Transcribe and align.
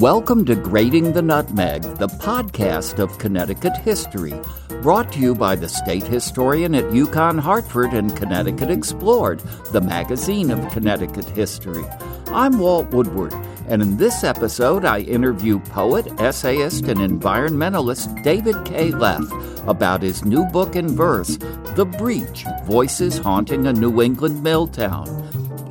Welcome 0.00 0.44
to 0.46 0.56
Grating 0.56 1.12
the 1.12 1.22
Nutmeg, 1.22 1.82
the 1.82 2.08
podcast 2.08 2.98
of 2.98 3.16
Connecticut 3.18 3.76
history, 3.76 4.34
brought 4.82 5.12
to 5.12 5.20
you 5.20 5.36
by 5.36 5.54
the 5.54 5.68
state 5.68 6.02
historian 6.02 6.74
at 6.74 6.82
UConn 6.86 7.38
Hartford 7.38 7.92
and 7.92 8.16
Connecticut 8.16 8.72
Explored, 8.72 9.38
the 9.70 9.80
magazine 9.80 10.50
of 10.50 10.68
Connecticut 10.72 11.26
history. 11.26 11.84
I'm 12.26 12.58
Walt 12.58 12.88
Woodward, 12.88 13.32
and 13.68 13.80
in 13.82 13.96
this 13.96 14.24
episode, 14.24 14.84
I 14.84 15.02
interview 15.02 15.60
poet, 15.60 16.08
essayist, 16.20 16.88
and 16.88 16.98
environmentalist 16.98 18.20
David 18.24 18.56
K. 18.64 18.90
Leff 18.90 19.22
about 19.68 20.02
his 20.02 20.24
new 20.24 20.44
book 20.46 20.74
in 20.74 20.88
verse, 20.88 21.36
The 21.76 21.84
Breach 21.86 22.44
Voices 22.64 23.18
Haunting 23.18 23.68
a 23.68 23.72
New 23.72 24.02
England 24.02 24.42
Mill 24.42 24.66
Town. 24.66 25.23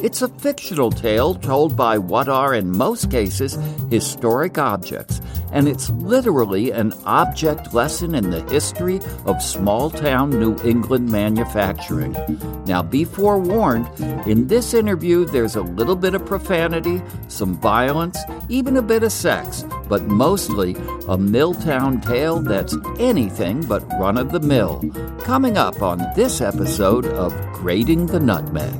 It's 0.03 0.21
a 0.21 0.27
fictional 0.27 0.91
tale 0.91 1.33
told 1.33 1.77
by 1.77 1.97
what 1.97 2.27
are, 2.27 2.53
in 2.53 2.75
most 2.75 3.09
cases, 3.09 3.57
historic 3.89 4.57
objects, 4.57 5.21
and 5.53 5.65
it's 5.65 5.89
literally 5.91 6.71
an 6.71 6.91
object 7.05 7.73
lesson 7.73 8.13
in 8.13 8.29
the 8.29 8.41
history 8.51 8.99
of 9.25 9.41
small 9.41 9.89
town 9.89 10.31
New 10.31 10.57
England 10.65 11.09
manufacturing. 11.09 12.17
Now, 12.65 12.83
be 12.83 13.05
forewarned, 13.05 13.87
in 14.27 14.47
this 14.47 14.73
interview, 14.73 15.23
there's 15.23 15.55
a 15.55 15.61
little 15.61 15.95
bit 15.95 16.15
of 16.15 16.25
profanity, 16.25 17.01
some 17.29 17.57
violence, 17.61 18.19
even 18.49 18.75
a 18.75 18.81
bit 18.81 19.03
of 19.03 19.11
sex, 19.13 19.63
but 19.87 20.03
mostly 20.03 20.75
a 21.07 21.17
Milltown 21.17 22.01
tale 22.01 22.41
that's 22.41 22.75
anything 22.99 23.65
but 23.67 23.87
run 23.97 24.17
of 24.17 24.33
the 24.33 24.41
mill. 24.41 24.83
Coming 25.21 25.57
up 25.57 25.81
on 25.81 25.99
this 26.17 26.41
episode 26.41 27.05
of 27.05 27.33
Grating 27.53 28.07
the 28.07 28.19
Nutmeg. 28.19 28.73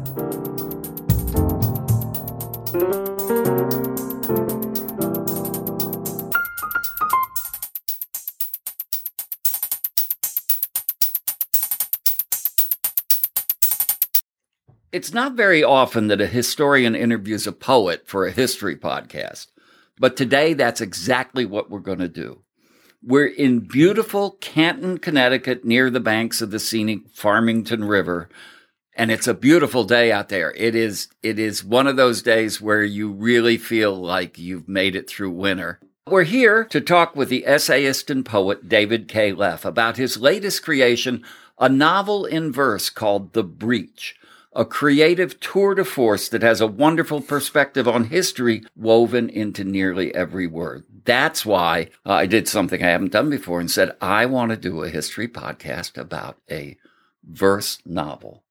It's 14.94 15.12
not 15.12 15.34
very 15.34 15.64
often 15.64 16.06
that 16.10 16.22
a 16.22 16.28
historian 16.28 16.94
interviews 16.94 17.48
a 17.48 17.52
poet 17.52 18.04
for 18.06 18.28
a 18.28 18.32
history 18.32 18.76
podcast, 18.76 19.48
but 19.98 20.16
today 20.16 20.54
that's 20.54 20.82
exactly 20.82 21.46
what 21.48 21.72
we're 21.72 21.80
going 21.80 21.98
to 21.98 22.08
do. 22.08 22.44
We're 23.02 23.26
in 23.26 23.62
beautiful 23.62 24.38
Canton, 24.40 25.00
Connecticut, 25.00 25.66
near 25.66 25.90
the 25.90 26.00
banks 26.00 26.44
of 26.44 26.52
the 26.52 26.60
scenic 26.60 27.10
Farmington 27.12 27.86
River, 27.86 28.30
and 28.96 29.10
it's 29.10 29.26
a 29.26 29.34
beautiful 29.34 29.84
day 29.84 30.12
out 30.12 30.30
there. 30.30 30.52
It 30.52 30.76
is 30.76 31.08
it 31.24 31.40
is 31.40 31.64
one 31.64 31.88
of 31.88 31.96
those 31.96 32.22
days 32.22 32.62
where 32.62 32.84
you 32.84 33.12
really 33.12 33.58
feel 33.58 33.96
like 33.96 34.38
you've 34.38 34.70
made 34.70 34.96
it 34.96 35.10
through 35.10 35.32
winter. 35.32 35.80
We're 36.06 36.22
here 36.22 36.66
to 36.66 36.80
talk 36.80 37.16
with 37.16 37.30
the 37.30 37.48
essayist 37.48 38.12
and 38.12 38.24
poet 38.24 38.70
David 38.70 39.08
K. 39.08 39.32
Leff 39.32 39.66
about 39.66 39.98
his 39.98 40.18
latest 40.18 40.62
creation, 40.62 41.24
a 41.58 41.68
novel 41.68 42.26
in 42.26 42.52
verse 42.52 42.92
called 42.92 43.34
The 43.34 43.44
Breach 43.44 44.16
a 44.56 44.66
creative 44.66 45.40
tour 45.40 45.76
de 45.76 45.84
force 45.84 46.30
that 46.30 46.42
has 46.42 46.62
a 46.62 46.68
wonderful 46.68 47.22
perspective 47.22 47.88
on 47.88 48.06
history 48.06 48.64
woven 48.76 49.30
into 49.30 49.64
nearly 49.64 50.14
every 50.14 50.48
word. 50.48 50.84
That's 51.06 51.46
why 51.46 51.90
uh, 52.06 52.14
I 52.14 52.26
did 52.26 52.48
something 52.48 52.84
I 52.84 52.90
haven't 52.90 53.12
done 53.12 53.30
before 53.30 53.60
and 53.60 53.70
said, 53.70 53.96
I 54.00 54.26
want 54.26 54.52
to 54.52 54.58
do 54.58 54.84
a 54.84 54.90
history 54.90 55.28
podcast 55.28 55.98
about 55.98 56.38
a 56.50 56.78
verse 57.24 57.80
novel. 57.86 58.43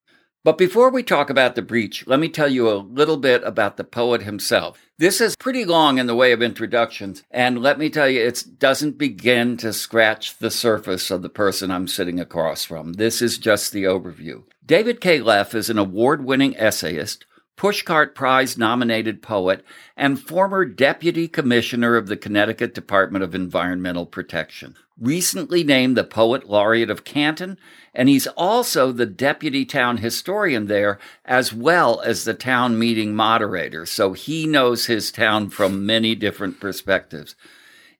But 0.44 0.58
before 0.58 0.90
we 0.90 1.04
talk 1.04 1.30
about 1.30 1.54
the 1.54 1.62
breach, 1.62 2.04
let 2.08 2.18
me 2.18 2.28
tell 2.28 2.48
you 2.48 2.68
a 2.68 2.74
little 2.74 3.16
bit 3.16 3.44
about 3.44 3.76
the 3.76 3.84
poet 3.84 4.22
himself. 4.22 4.90
This 4.98 5.20
is 5.20 5.36
pretty 5.36 5.64
long 5.64 5.98
in 5.98 6.08
the 6.08 6.16
way 6.16 6.32
of 6.32 6.42
introductions, 6.42 7.22
and 7.30 7.62
let 7.62 7.78
me 7.78 7.88
tell 7.88 8.08
you, 8.08 8.20
it 8.22 8.44
doesn't 8.58 8.98
begin 8.98 9.56
to 9.58 9.72
scratch 9.72 10.38
the 10.38 10.50
surface 10.50 11.12
of 11.12 11.22
the 11.22 11.28
person 11.28 11.70
I'm 11.70 11.86
sitting 11.86 12.18
across 12.18 12.64
from. 12.64 12.94
This 12.94 13.22
is 13.22 13.38
just 13.38 13.70
the 13.70 13.84
overview. 13.84 14.42
David 14.66 15.00
K. 15.00 15.20
Leff 15.20 15.54
is 15.54 15.70
an 15.70 15.78
award 15.78 16.24
winning 16.24 16.56
essayist, 16.56 17.24
Pushcart 17.56 18.12
Prize 18.12 18.58
nominated 18.58 19.22
poet, 19.22 19.64
and 19.96 20.20
former 20.20 20.64
Deputy 20.64 21.28
Commissioner 21.28 21.94
of 21.94 22.08
the 22.08 22.16
Connecticut 22.16 22.74
Department 22.74 23.22
of 23.22 23.36
Environmental 23.36 24.06
Protection. 24.06 24.74
Recently 24.98 25.62
named 25.62 25.96
the 25.96 26.04
Poet 26.04 26.48
Laureate 26.48 26.90
of 26.90 27.04
Canton, 27.04 27.58
and 27.94 28.08
he's 28.08 28.26
also 28.28 28.92
the 28.92 29.06
Deputy 29.06 29.64
Town 29.64 29.98
Historian 29.98 30.66
there, 30.66 30.98
as 31.24 31.52
well 31.52 32.00
as 32.00 32.24
the 32.24 32.34
town 32.34 32.78
meeting 32.78 33.14
moderator. 33.14 33.84
So 33.86 34.12
he 34.12 34.46
knows 34.46 34.86
his 34.86 35.12
town 35.12 35.50
from 35.50 35.84
many 35.84 36.14
different 36.14 36.58
perspectives. 36.60 37.34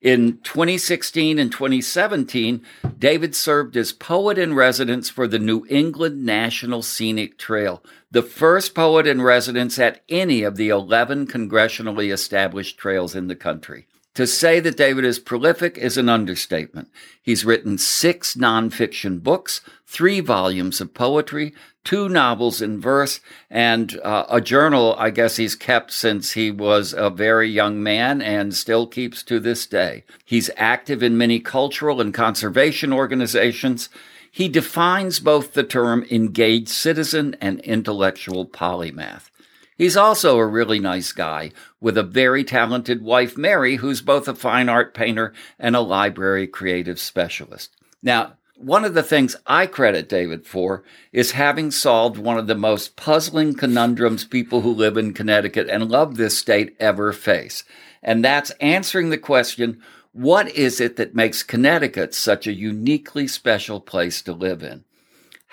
In 0.00 0.38
2016 0.38 1.38
and 1.38 1.52
2017, 1.52 2.62
David 2.98 3.36
served 3.36 3.76
as 3.76 3.92
poet 3.92 4.36
in 4.36 4.52
residence 4.52 5.08
for 5.08 5.28
the 5.28 5.38
New 5.38 5.64
England 5.68 6.24
National 6.24 6.82
Scenic 6.82 7.38
Trail, 7.38 7.84
the 8.10 8.22
first 8.22 8.74
poet 8.74 9.06
in 9.06 9.22
residence 9.22 9.78
at 9.78 10.02
any 10.08 10.42
of 10.42 10.56
the 10.56 10.70
11 10.70 11.28
congressionally 11.28 12.12
established 12.12 12.78
trails 12.78 13.14
in 13.14 13.28
the 13.28 13.36
country. 13.36 13.86
To 14.14 14.26
say 14.26 14.60
that 14.60 14.76
David 14.76 15.06
is 15.06 15.18
prolific 15.18 15.78
is 15.78 15.96
an 15.96 16.10
understatement. 16.10 16.88
He's 17.22 17.46
written 17.46 17.78
six 17.78 18.34
nonfiction 18.34 19.22
books, 19.22 19.62
three 19.86 20.20
volumes 20.20 20.82
of 20.82 20.92
poetry, 20.92 21.54
two 21.82 22.10
novels 22.10 22.60
in 22.60 22.78
verse, 22.78 23.20
and 23.48 23.98
uh, 24.04 24.26
a 24.28 24.42
journal 24.42 24.94
I 24.98 25.08
guess 25.08 25.36
he's 25.36 25.56
kept 25.56 25.92
since 25.92 26.32
he 26.32 26.50
was 26.50 26.92
a 26.92 27.08
very 27.08 27.48
young 27.48 27.82
man 27.82 28.20
and 28.20 28.54
still 28.54 28.86
keeps 28.86 29.22
to 29.24 29.40
this 29.40 29.64
day. 29.64 30.04
He's 30.26 30.50
active 30.58 31.02
in 31.02 31.16
many 31.16 31.40
cultural 31.40 31.98
and 31.98 32.12
conservation 32.12 32.92
organizations. 32.92 33.88
He 34.30 34.48
defines 34.48 35.20
both 35.20 35.54
the 35.54 35.64
term 35.64 36.04
engaged 36.10 36.68
citizen 36.68 37.34
and 37.40 37.60
intellectual 37.60 38.46
polymath. 38.46 39.31
He's 39.76 39.96
also 39.96 40.38
a 40.38 40.46
really 40.46 40.78
nice 40.78 41.12
guy 41.12 41.52
with 41.80 41.96
a 41.96 42.02
very 42.02 42.44
talented 42.44 43.02
wife, 43.02 43.36
Mary, 43.36 43.76
who's 43.76 44.02
both 44.02 44.28
a 44.28 44.34
fine 44.34 44.68
art 44.68 44.94
painter 44.94 45.32
and 45.58 45.74
a 45.74 45.80
library 45.80 46.46
creative 46.46 47.00
specialist. 47.00 47.74
Now, 48.02 48.34
one 48.56 48.84
of 48.84 48.94
the 48.94 49.02
things 49.02 49.34
I 49.46 49.66
credit 49.66 50.08
David 50.08 50.46
for 50.46 50.84
is 51.10 51.32
having 51.32 51.70
solved 51.70 52.16
one 52.16 52.38
of 52.38 52.46
the 52.46 52.54
most 52.54 52.94
puzzling 52.94 53.54
conundrums 53.54 54.24
people 54.24 54.60
who 54.60 54.72
live 54.72 54.96
in 54.96 55.14
Connecticut 55.14 55.68
and 55.68 55.90
love 55.90 56.16
this 56.16 56.38
state 56.38 56.76
ever 56.78 57.12
face. 57.12 57.64
And 58.02 58.24
that's 58.24 58.50
answering 58.60 59.10
the 59.10 59.18
question, 59.18 59.82
what 60.12 60.48
is 60.50 60.80
it 60.80 60.96
that 60.96 61.14
makes 61.14 61.42
Connecticut 61.42 62.14
such 62.14 62.46
a 62.46 62.52
uniquely 62.52 63.26
special 63.26 63.80
place 63.80 64.22
to 64.22 64.32
live 64.32 64.62
in? 64.62 64.84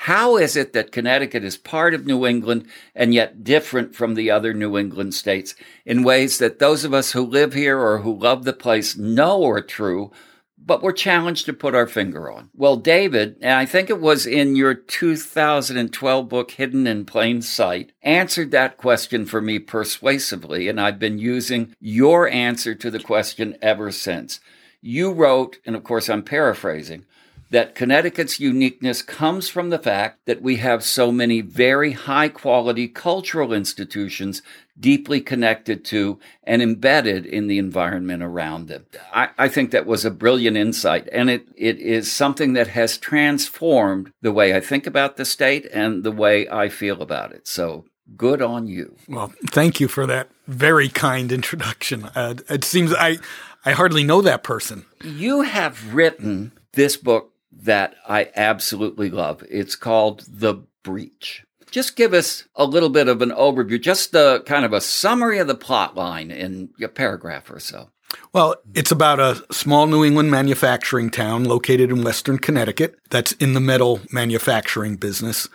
How 0.03 0.37
is 0.37 0.55
it 0.55 0.71
that 0.71 0.93
Connecticut 0.93 1.43
is 1.43 1.57
part 1.57 1.93
of 1.93 2.05
New 2.05 2.25
England 2.25 2.67
and 2.95 3.13
yet 3.13 3.43
different 3.43 3.93
from 3.93 4.15
the 4.15 4.31
other 4.31 4.53
New 4.53 4.77
England 4.77 5.13
states 5.13 5.55
in 5.85 6.03
ways 6.03 6.37
that 6.37 6.57
those 6.57 6.85
of 6.85 6.93
us 6.93 7.11
who 7.11 7.25
live 7.25 7.53
here 7.53 7.77
or 7.77 7.97
who 7.97 8.17
love 8.17 8.45
the 8.45 8.53
place 8.53 8.95
know 8.95 9.45
are 9.49 9.61
true, 9.61 10.09
but 10.57 10.81
we're 10.81 10.93
challenged 10.93 11.45
to 11.47 11.53
put 11.53 11.75
our 11.75 11.85
finger 11.85 12.31
on? 12.31 12.49
Well, 12.55 12.77
David, 12.77 13.35
and 13.41 13.51
I 13.51 13.65
think 13.65 13.89
it 13.89 13.99
was 13.99 14.25
in 14.25 14.55
your 14.55 14.73
2012 14.73 16.29
book, 16.29 16.51
Hidden 16.51 16.87
in 16.87 17.03
Plain 17.03 17.41
Sight, 17.41 17.91
answered 18.01 18.51
that 18.51 18.77
question 18.77 19.25
for 19.25 19.41
me 19.41 19.59
persuasively, 19.59 20.69
and 20.69 20.79
I've 20.79 20.97
been 20.97 21.19
using 21.19 21.75
your 21.81 22.29
answer 22.29 22.73
to 22.73 22.89
the 22.89 23.01
question 23.01 23.57
ever 23.61 23.91
since. 23.91 24.39
You 24.81 25.11
wrote, 25.11 25.57
and 25.65 25.75
of 25.75 25.83
course 25.83 26.09
I'm 26.09 26.23
paraphrasing, 26.23 27.03
that 27.51 27.75
Connecticut's 27.75 28.39
uniqueness 28.39 29.01
comes 29.01 29.49
from 29.49 29.69
the 29.69 29.79
fact 29.79 30.25
that 30.25 30.41
we 30.41 30.57
have 30.57 30.83
so 30.83 31.11
many 31.11 31.41
very 31.41 31.93
high 31.93 32.29
quality 32.29 32.87
cultural 32.87 33.53
institutions 33.53 34.41
deeply 34.79 35.19
connected 35.19 35.83
to 35.83 36.19
and 36.43 36.61
embedded 36.61 37.25
in 37.25 37.47
the 37.47 37.57
environment 37.57 38.23
around 38.23 38.67
them. 38.67 38.85
I, 39.13 39.29
I, 39.37 39.49
think 39.49 39.71
that 39.71 39.85
was 39.85 40.05
a 40.05 40.11
brilliant 40.11 40.55
insight, 40.55 41.09
and 41.11 41.29
it, 41.29 41.47
it 41.57 41.79
is 41.79 42.11
something 42.11 42.53
that 42.53 42.67
has 42.67 42.97
transformed 42.97 44.11
the 44.21 44.31
way 44.31 44.55
I 44.55 44.61
think 44.61 44.87
about 44.87 45.17
the 45.17 45.25
state 45.25 45.67
and 45.73 46.03
the 46.03 46.11
way 46.11 46.47
I 46.49 46.69
feel 46.69 47.01
about 47.01 47.33
it. 47.33 47.47
So 47.47 47.85
good 48.15 48.41
on 48.41 48.67
you. 48.67 48.95
Well, 49.07 49.33
thank 49.49 49.79
you 49.79 49.87
for 49.87 50.05
that 50.07 50.29
very 50.47 50.89
kind 50.89 51.31
introduction. 51.31 52.05
Uh, 52.15 52.35
it 52.49 52.63
seems 52.63 52.93
I, 52.93 53.17
I 53.65 53.71
hardly 53.71 54.03
know 54.03 54.21
that 54.21 54.43
person. 54.43 54.85
You 55.03 55.41
have 55.41 55.93
written 55.93 56.53
this 56.73 56.97
book 56.97 57.28
that 57.51 57.95
I 58.07 58.31
absolutely 58.35 59.09
love. 59.09 59.43
It's 59.49 59.75
called 59.75 60.25
The 60.27 60.63
Breach. 60.83 61.43
Just 61.71 61.95
give 61.95 62.13
us 62.13 62.45
a 62.55 62.65
little 62.65 62.89
bit 62.89 63.07
of 63.07 63.21
an 63.21 63.29
overview, 63.29 63.79
just 63.79 64.11
the 64.11 64.41
kind 64.45 64.65
of 64.65 64.73
a 64.73 64.81
summary 64.81 65.37
of 65.37 65.47
the 65.47 65.55
plot 65.55 65.95
line 65.95 66.31
in 66.31 66.69
a 66.81 66.87
paragraph 66.87 67.51
or 67.51 67.59
so. 67.59 67.91
Well, 68.33 68.55
it's 68.73 68.91
about 68.91 69.19
a 69.19 69.43
small 69.51 69.85
New 69.85 70.03
England 70.03 70.31
manufacturing 70.31 71.11
town 71.11 71.43
located 71.43 71.91
in 71.91 72.03
Western 72.03 72.39
Connecticut 72.39 72.95
that's 73.09 73.33
in 73.33 73.53
the 73.53 73.59
metal 73.59 74.01
manufacturing 74.11 74.95
business. 74.95 75.47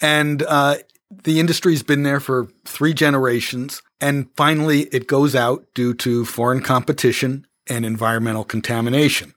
And 0.00 0.42
uh, 0.42 0.76
the 1.10 1.38
industry's 1.38 1.82
been 1.82 2.02
there 2.02 2.20
for 2.20 2.48
three 2.64 2.94
generations. 2.94 3.82
And 4.00 4.28
finally, 4.36 4.82
it 4.86 5.06
goes 5.06 5.34
out 5.34 5.66
due 5.74 5.94
to 5.94 6.24
foreign 6.24 6.62
competition 6.62 7.46
and 7.68 7.84
environmental 7.84 8.44
contamination. 8.44 9.34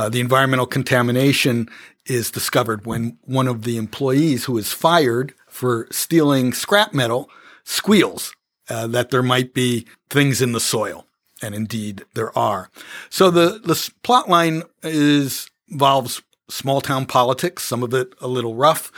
Uh, 0.00 0.08
the 0.08 0.20
environmental 0.20 0.64
contamination 0.64 1.68
is 2.06 2.30
discovered 2.30 2.86
when 2.86 3.18
one 3.26 3.46
of 3.46 3.64
the 3.64 3.76
employees 3.76 4.46
who 4.46 4.56
is 4.56 4.72
fired 4.72 5.34
for 5.46 5.86
stealing 5.90 6.54
scrap 6.54 6.94
metal 6.94 7.28
squeals 7.64 8.34
uh, 8.70 8.86
that 8.86 9.10
there 9.10 9.22
might 9.22 9.52
be 9.52 9.86
things 10.08 10.40
in 10.40 10.52
the 10.52 10.60
soil. 10.60 11.04
And 11.42 11.54
indeed, 11.54 12.06
there 12.14 12.36
are. 12.36 12.70
So 13.10 13.30
the, 13.30 13.60
the 13.62 13.90
plot 14.02 14.26
line 14.26 14.62
is, 14.82 15.50
involves 15.70 16.22
small 16.48 16.80
town 16.80 17.04
politics, 17.04 17.62
some 17.62 17.82
of 17.82 17.92
it 17.92 18.14
a 18.22 18.26
little 18.26 18.54
rough, 18.54 18.90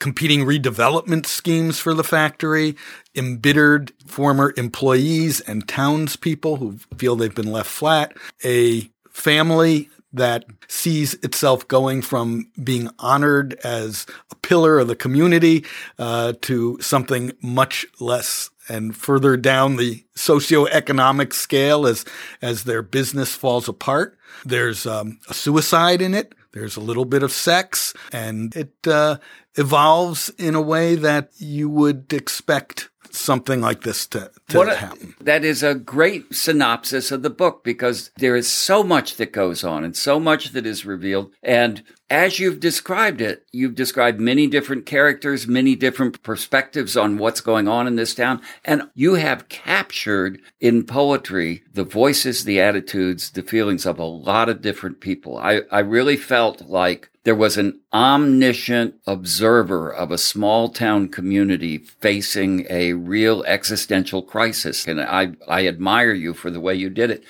competing 0.00 0.40
redevelopment 0.40 1.26
schemes 1.26 1.78
for 1.78 1.94
the 1.94 2.02
factory, 2.02 2.74
embittered 3.14 3.92
former 4.08 4.52
employees 4.56 5.38
and 5.42 5.68
townspeople 5.68 6.56
who 6.56 6.78
feel 6.96 7.14
they've 7.14 7.32
been 7.32 7.52
left 7.52 7.70
flat, 7.70 8.16
a 8.44 8.90
family 9.08 9.88
that 10.12 10.44
sees 10.68 11.14
itself 11.14 11.66
going 11.68 12.02
from 12.02 12.50
being 12.62 12.90
honored 12.98 13.54
as 13.64 14.06
a 14.30 14.34
pillar 14.36 14.78
of 14.78 14.88
the 14.88 14.96
community 14.96 15.64
uh, 15.98 16.34
to 16.42 16.78
something 16.80 17.32
much 17.42 17.86
less 18.00 18.50
and 18.68 18.96
further 18.96 19.36
down 19.36 19.76
the 19.76 20.04
socioeconomic 20.16 21.32
scale 21.32 21.86
as 21.86 22.04
as 22.40 22.64
their 22.64 22.82
business 22.82 23.34
falls 23.34 23.68
apart. 23.68 24.18
There's 24.44 24.86
um, 24.86 25.18
a 25.28 25.34
suicide 25.34 26.02
in 26.02 26.14
it. 26.14 26.34
There's 26.52 26.76
a 26.76 26.80
little 26.80 27.06
bit 27.06 27.22
of 27.22 27.32
sex, 27.32 27.94
and 28.12 28.54
it 28.54 28.86
uh, 28.86 29.16
evolves 29.54 30.28
in 30.38 30.54
a 30.54 30.60
way 30.60 30.96
that 30.96 31.30
you 31.38 31.68
would 31.68 32.12
expect 32.12 32.90
something 33.14 33.60
like 33.60 33.82
this 33.82 34.06
to, 34.08 34.30
to 34.48 34.60
a, 34.62 34.74
happen. 34.74 35.14
That 35.20 35.44
is 35.44 35.62
a 35.62 35.74
great 35.74 36.34
synopsis 36.34 37.10
of 37.10 37.22
the 37.22 37.30
book 37.30 37.62
because 37.64 38.10
there 38.16 38.36
is 38.36 38.48
so 38.48 38.82
much 38.82 39.16
that 39.16 39.32
goes 39.32 39.62
on 39.64 39.84
and 39.84 39.96
so 39.96 40.18
much 40.18 40.50
that 40.52 40.66
is 40.66 40.84
revealed. 40.84 41.32
And 41.42 41.82
as 42.10 42.38
you've 42.38 42.60
described 42.60 43.22
it, 43.22 43.46
you've 43.52 43.74
described 43.74 44.20
many 44.20 44.46
different 44.46 44.84
characters, 44.84 45.46
many 45.46 45.74
different 45.74 46.22
perspectives 46.22 46.96
on 46.96 47.16
what's 47.16 47.40
going 47.40 47.68
on 47.68 47.86
in 47.86 47.96
this 47.96 48.14
town. 48.14 48.42
And 48.64 48.82
you 48.94 49.14
have 49.14 49.48
captured 49.48 50.40
in 50.60 50.84
poetry 50.84 51.62
the 51.72 51.84
voices, 51.84 52.44
the 52.44 52.60
attitudes, 52.60 53.30
the 53.30 53.42
feelings 53.42 53.86
of 53.86 53.98
a 53.98 54.04
lot 54.04 54.48
of 54.48 54.60
different 54.60 55.00
people. 55.00 55.38
I, 55.38 55.62
I 55.70 55.78
really 55.80 56.16
felt 56.16 56.62
like 56.62 57.08
there 57.24 57.34
was 57.34 57.56
an 57.56 57.80
omniscient 57.92 58.94
observer 59.06 59.92
of 59.92 60.10
a 60.10 60.18
small 60.18 60.68
town 60.68 61.08
community 61.08 61.78
facing 61.78 62.66
a 62.68 62.94
real 62.94 63.44
existential 63.44 64.22
crisis. 64.22 64.88
And 64.88 65.00
I, 65.00 65.32
I 65.46 65.66
admire 65.68 66.12
you 66.12 66.34
for 66.34 66.50
the 66.50 66.60
way 66.60 66.74
you 66.74 66.90
did 66.90 67.10
it. 67.10 67.24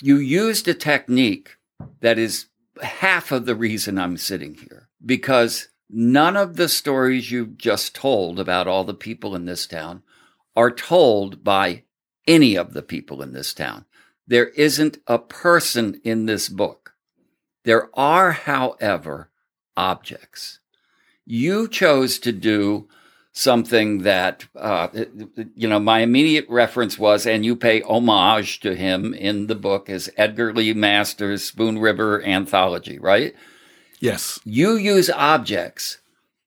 You 0.00 0.18
used 0.18 0.68
a 0.68 0.74
technique 0.74 1.56
that 2.00 2.18
is 2.18 2.46
half 2.82 3.32
of 3.32 3.46
the 3.46 3.56
reason 3.56 3.98
I'm 3.98 4.16
sitting 4.16 4.54
here 4.54 4.88
because 5.04 5.68
none 5.90 6.36
of 6.36 6.56
the 6.56 6.68
stories 6.68 7.30
you've 7.32 7.58
just 7.58 7.94
told 7.94 8.38
about 8.38 8.68
all 8.68 8.84
the 8.84 8.94
people 8.94 9.34
in 9.34 9.46
this 9.46 9.66
town 9.66 10.02
are 10.54 10.70
told 10.70 11.42
by 11.42 11.82
any 12.26 12.56
of 12.56 12.74
the 12.74 12.82
people 12.82 13.22
in 13.22 13.32
this 13.32 13.52
town. 13.52 13.86
There 14.26 14.48
isn't 14.48 14.98
a 15.06 15.18
person 15.18 16.00
in 16.04 16.26
this 16.26 16.48
book 16.48 16.85
there 17.66 17.90
are, 17.94 18.30
however, 18.30 19.28
objects. 19.76 20.60
You 21.24 21.66
chose 21.66 22.20
to 22.20 22.30
do 22.30 22.88
something 23.32 24.02
that, 24.02 24.46
uh, 24.54 24.86
you 25.56 25.68
know, 25.68 25.80
my 25.80 25.98
immediate 25.98 26.46
reference 26.48 26.96
was, 26.96 27.26
and 27.26 27.44
you 27.44 27.56
pay 27.56 27.82
homage 27.82 28.60
to 28.60 28.76
him 28.76 29.12
in 29.12 29.48
the 29.48 29.56
book 29.56 29.90
as 29.90 30.08
Edgar 30.16 30.54
Lee 30.54 30.74
Masters' 30.74 31.42
Spoon 31.42 31.80
River 31.80 32.22
anthology, 32.22 33.00
right? 33.00 33.34
Yes. 33.98 34.38
You 34.44 34.76
use 34.76 35.10
objects 35.10 35.98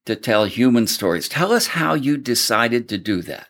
to 0.06 0.16
tell 0.16 0.46
human 0.46 0.88
stories. 0.88 1.28
Tell 1.28 1.52
us 1.52 1.68
how 1.68 1.96
you 1.96 2.16
decided 2.16 2.88
to 2.90 2.98
do 2.98 3.22
that. 3.24 3.50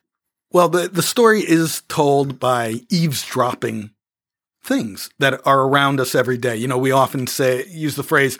Well, 0.52 0.70
the, 0.70 0.88
the 0.88 1.04
story 1.04 1.42
is 1.42 1.84
told 1.88 2.40
by 2.40 2.82
eavesdropping 2.90 3.92
things 4.64 5.10
that 5.20 5.46
are 5.46 5.62
around 5.62 6.00
us 6.00 6.16
every 6.16 6.38
day. 6.38 6.56
You 6.56 6.68
know, 6.68 6.78
we 6.78 6.92
often 6.92 7.28
say, 7.28 7.66
use 7.68 7.96
the 7.96 8.04
phrase, 8.04 8.38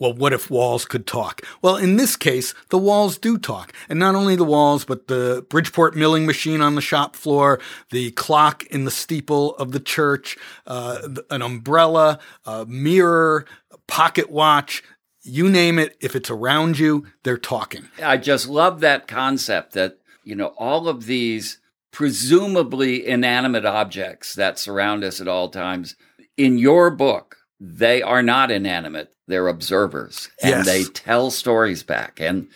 well, 0.00 0.14
what 0.14 0.32
if 0.32 0.50
walls 0.50 0.86
could 0.86 1.06
talk? 1.06 1.42
Well, 1.60 1.76
in 1.76 1.96
this 1.96 2.16
case, 2.16 2.54
the 2.70 2.78
walls 2.78 3.18
do 3.18 3.36
talk. 3.36 3.72
And 3.88 3.98
not 3.98 4.14
only 4.14 4.34
the 4.34 4.44
walls, 4.44 4.84
but 4.84 5.08
the 5.08 5.46
Bridgeport 5.50 5.94
milling 5.94 6.24
machine 6.24 6.62
on 6.62 6.74
the 6.74 6.80
shop 6.80 7.14
floor, 7.14 7.60
the 7.90 8.10
clock 8.12 8.64
in 8.66 8.86
the 8.86 8.90
steeple 8.90 9.54
of 9.56 9.72
the 9.72 9.80
church, 9.80 10.38
uh, 10.66 11.06
an 11.28 11.42
umbrella, 11.42 12.18
a 12.46 12.64
mirror, 12.64 13.44
a 13.70 13.78
pocket 13.86 14.30
watch, 14.30 14.82
you 15.22 15.50
name 15.50 15.78
it. 15.78 15.96
If 16.00 16.16
it's 16.16 16.30
around 16.30 16.78
you, 16.78 17.06
they're 17.22 17.36
talking. 17.36 17.88
I 18.02 18.16
just 18.16 18.48
love 18.48 18.80
that 18.80 19.06
concept 19.06 19.74
that, 19.74 19.98
you 20.24 20.34
know, 20.34 20.54
all 20.56 20.88
of 20.88 21.04
these 21.04 21.58
presumably 21.92 23.06
inanimate 23.06 23.64
objects 23.64 24.34
that 24.34 24.58
surround 24.58 25.04
us 25.04 25.20
at 25.20 25.28
all 25.28 25.48
times. 25.48 25.96
In 26.36 26.58
your 26.58 26.90
book, 26.90 27.36
they 27.58 28.00
are 28.02 28.22
not 28.22 28.50
inanimate. 28.50 29.14
They're 29.26 29.48
observers 29.48 30.30
and 30.42 30.50
yes. 30.50 30.66
they 30.66 30.84
tell 30.84 31.30
stories 31.30 31.82
back. 31.82 32.20
And 32.20 32.48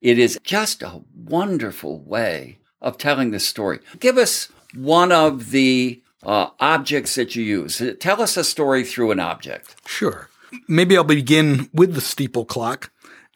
it 0.00 0.18
is 0.18 0.38
just 0.42 0.82
a 0.82 1.02
wonderful 1.14 2.00
way 2.00 2.58
of 2.80 2.98
telling 2.98 3.30
the 3.30 3.40
story. 3.40 3.80
Give 3.98 4.18
us 4.18 4.48
one 4.74 5.12
of 5.12 5.50
the 5.50 6.02
uh, 6.22 6.50
objects 6.60 7.14
that 7.14 7.34
you 7.36 7.42
use. 7.42 7.82
Tell 8.00 8.20
us 8.20 8.36
a 8.36 8.44
story 8.44 8.84
through 8.84 9.10
an 9.12 9.20
object. 9.20 9.76
Sure. 9.86 10.28
Maybe 10.66 10.96
I'll 10.96 11.04
begin 11.04 11.68
with 11.72 11.94
the 11.94 12.00
steeple 12.00 12.44
clock. 12.44 12.90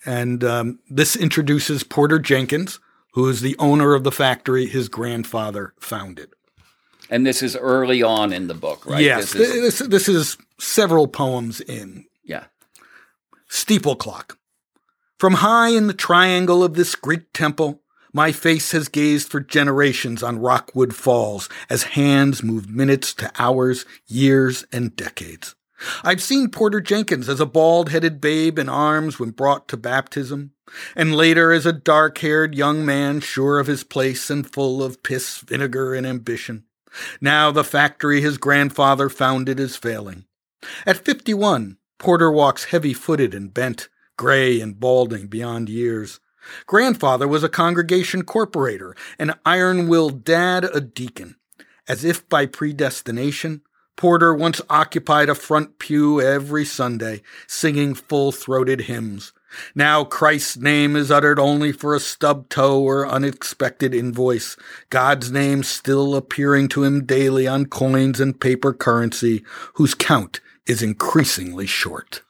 And 0.04 0.42
um, 0.42 0.80
this 0.90 1.14
introduces 1.14 1.84
Porter 1.84 2.18
Jenkins, 2.18 2.80
who 3.12 3.28
is 3.28 3.40
the 3.40 3.56
owner 3.58 3.94
of 3.94 4.04
the 4.04 4.12
factory 4.12 4.66
his 4.66 4.88
grandfather 4.88 5.74
founded. 5.80 6.30
And 7.10 7.26
this 7.26 7.42
is 7.42 7.56
early 7.56 8.02
on 8.02 8.32
in 8.32 8.48
the 8.48 8.54
book, 8.54 8.86
right? 8.86 9.02
Yes, 9.02 9.32
this 9.32 9.50
is, 9.50 9.78
this, 9.78 9.88
this 9.88 10.08
is 10.08 10.38
several 10.58 11.06
poems 11.06 11.60
in. 11.60 12.06
Yeah. 12.24 12.44
Steeple 13.48 13.96
clock. 13.96 14.38
From 15.18 15.34
high 15.34 15.68
in 15.68 15.86
the 15.86 15.94
triangle 15.94 16.64
of 16.64 16.74
this 16.74 16.94
great 16.94 17.32
temple, 17.34 17.82
my 18.14 18.32
face 18.32 18.72
has 18.72 18.88
gazed 18.88 19.28
for 19.28 19.40
generations 19.40 20.22
on 20.22 20.38
Rockwood 20.38 20.94
Falls 20.94 21.48
as 21.70 21.82
hands 21.82 22.42
move 22.42 22.68
minutes 22.68 23.14
to 23.14 23.30
hours, 23.38 23.84
years, 24.06 24.66
and 24.72 24.94
decades. 24.96 25.54
I've 26.04 26.22
seen 26.22 26.50
Porter 26.50 26.80
Jenkins 26.80 27.28
as 27.28 27.40
a 27.40 27.46
bald 27.46 27.90
headed 27.90 28.20
babe 28.20 28.58
in 28.58 28.68
arms 28.68 29.18
when 29.18 29.30
brought 29.30 29.68
to 29.68 29.76
baptism, 29.76 30.52
and 30.94 31.14
later 31.14 31.52
as 31.52 31.66
a 31.66 31.72
dark 31.72 32.18
haired 32.18 32.54
young 32.54 32.84
man 32.84 33.20
sure 33.20 33.58
of 33.58 33.66
his 33.66 33.84
place 33.84 34.30
and 34.30 34.50
full 34.50 34.82
of 34.82 35.02
piss, 35.02 35.38
vinegar, 35.38 35.94
and 35.94 36.06
ambition. 36.06 36.64
Now 37.20 37.50
the 37.50 37.64
factory 37.64 38.20
his 38.20 38.38
grandfather 38.38 39.08
founded 39.08 39.58
is 39.58 39.76
failing. 39.76 40.26
At 40.86 41.04
fifty 41.04 41.34
one, 41.34 41.78
Porter 41.98 42.30
walks 42.30 42.64
heavy 42.64 42.92
footed 42.92 43.34
and 43.34 43.52
bent, 43.52 43.88
gray 44.16 44.60
and 44.60 44.78
balding 44.78 45.26
beyond 45.26 45.68
years. 45.68 46.20
Grandfather 46.66 47.26
was 47.26 47.44
a 47.44 47.48
congregation 47.48 48.24
corporator, 48.24 48.96
an 49.18 49.34
iron 49.46 49.88
willed 49.88 50.24
dad 50.24 50.64
a 50.64 50.80
deacon. 50.80 51.36
As 51.88 52.04
if 52.04 52.28
by 52.28 52.46
predestination, 52.46 53.62
Porter 53.96 54.34
once 54.34 54.60
occupied 54.68 55.28
a 55.28 55.34
front 55.34 55.78
pew 55.78 56.20
every 56.20 56.64
Sunday, 56.64 57.22
singing 57.46 57.94
full 57.94 58.32
throated 58.32 58.82
hymns. 58.82 59.32
Now 59.74 60.04
Christ's 60.04 60.56
name 60.56 60.96
is 60.96 61.10
uttered 61.10 61.38
only 61.38 61.72
for 61.72 61.94
a 61.94 62.00
stub 62.00 62.48
toe 62.48 62.82
or 62.82 63.06
unexpected 63.06 63.94
invoice, 63.94 64.56
God's 64.90 65.30
name 65.30 65.62
still 65.62 66.16
appearing 66.16 66.68
to 66.68 66.84
him 66.84 67.04
daily 67.04 67.46
on 67.46 67.66
coins 67.66 68.18
and 68.18 68.40
paper 68.40 68.72
currency, 68.72 69.44
whose 69.74 69.94
count 69.94 70.40
is 70.66 70.82
increasingly 70.82 71.66
short. 71.66 72.22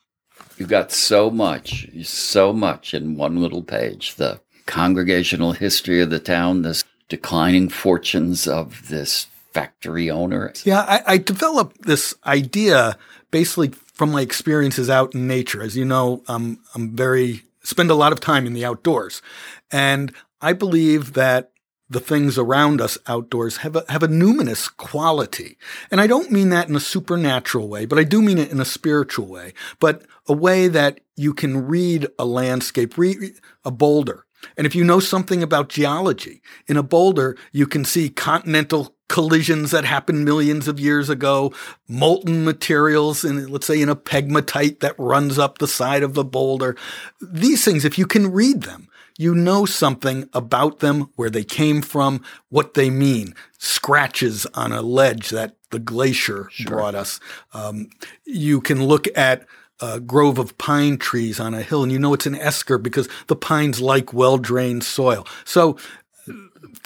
You've 0.56 0.68
got 0.68 0.92
so 0.92 1.30
much, 1.30 1.88
so 2.04 2.52
much 2.52 2.94
in 2.94 3.16
one 3.16 3.40
little 3.40 3.62
page. 3.62 4.16
The 4.16 4.40
congregational 4.66 5.52
history 5.52 6.00
of 6.00 6.10
the 6.10 6.20
town, 6.20 6.62
the 6.62 6.82
declining 7.08 7.68
fortunes 7.68 8.46
of 8.46 8.88
this 8.88 9.26
factory 9.52 10.10
owner. 10.10 10.52
Yeah, 10.64 10.80
I, 10.80 11.14
I 11.14 11.18
developed 11.18 11.82
this 11.82 12.14
idea 12.24 12.96
basically 13.30 13.68
from 13.68 14.12
my 14.12 14.20
experiences 14.20 14.90
out 14.90 15.14
in 15.14 15.26
nature. 15.26 15.62
As 15.62 15.76
you 15.76 15.84
know, 15.84 16.22
I'm 16.28 16.58
I'm 16.74 16.96
very 16.96 17.42
spend 17.62 17.90
a 17.90 17.94
lot 17.94 18.12
of 18.12 18.20
time 18.20 18.46
in 18.46 18.54
the 18.54 18.64
outdoors, 18.64 19.22
and 19.70 20.12
I 20.40 20.52
believe 20.52 21.12
that 21.14 21.50
the 21.90 22.00
things 22.00 22.38
around 22.38 22.80
us 22.80 22.96
outdoors 23.06 23.58
have 23.58 23.76
a, 23.76 23.84
have 23.90 24.02
a 24.02 24.08
numinous 24.08 24.74
quality. 24.74 25.58
And 25.90 26.00
I 26.00 26.06
don't 26.06 26.32
mean 26.32 26.48
that 26.48 26.68
in 26.68 26.74
a 26.74 26.80
supernatural 26.80 27.68
way, 27.68 27.84
but 27.84 27.98
I 27.98 28.04
do 28.04 28.22
mean 28.22 28.38
it 28.38 28.50
in 28.50 28.60
a 28.60 28.64
spiritual 28.64 29.26
way, 29.26 29.52
but 29.78 30.02
a 30.26 30.32
way 30.32 30.68
that 30.68 31.00
you 31.16 31.34
can 31.34 31.66
read 31.66 32.06
a 32.18 32.24
landscape, 32.24 32.96
read 32.96 33.34
a 33.62 33.70
boulder, 33.70 34.24
And 34.56 34.66
if 34.66 34.74
you 34.74 34.84
know 34.84 35.00
something 35.00 35.42
about 35.42 35.68
geology, 35.68 36.42
in 36.66 36.76
a 36.76 36.82
boulder, 36.82 37.36
you 37.52 37.66
can 37.66 37.84
see 37.84 38.08
continental 38.08 38.94
collisions 39.12 39.72
that 39.72 39.84
happened 39.84 40.24
millions 40.24 40.66
of 40.66 40.80
years 40.80 41.10
ago, 41.10 41.52
molten 41.86 42.46
materials 42.46 43.26
in, 43.26 43.46
let's 43.48 43.66
say, 43.66 43.80
in 43.80 43.90
a 43.90 43.94
pegmatite 43.94 44.80
that 44.80 44.98
runs 44.98 45.38
up 45.38 45.58
the 45.58 45.68
side 45.68 46.02
of 46.02 46.14
the 46.14 46.24
boulder. 46.24 46.74
These 47.20 47.62
things, 47.62 47.84
if 47.84 47.98
you 47.98 48.06
can 48.06 48.32
read 48.32 48.62
them, 48.62 48.88
you 49.18 49.34
know 49.34 49.66
something 49.66 50.30
about 50.32 50.78
them, 50.78 51.10
where 51.16 51.28
they 51.28 51.44
came 51.44 51.82
from, 51.82 52.24
what 52.48 52.72
they 52.72 52.88
mean. 52.88 53.34
Scratches 53.58 54.46
on 54.54 54.72
a 54.72 54.80
ledge 54.80 55.28
that 55.28 55.56
the 55.70 55.78
glacier 55.78 56.48
sure. 56.50 56.66
brought 56.66 56.94
us. 56.94 57.20
Um, 57.52 57.90
you 58.24 58.62
can 58.62 58.82
look 58.82 59.06
at 59.14 59.46
a 59.78 60.00
grove 60.00 60.38
of 60.38 60.56
pine 60.56 60.96
trees 60.96 61.38
on 61.38 61.52
a 61.52 61.62
hill 61.62 61.82
and 61.82 61.92
you 61.92 61.98
know 61.98 62.14
it's 62.14 62.26
an 62.26 62.36
esker 62.36 62.78
because 62.78 63.08
the 63.26 63.36
pines 63.36 63.80
like 63.80 64.14
well 64.14 64.38
drained 64.38 64.84
soil. 64.84 65.26
So 65.44 65.76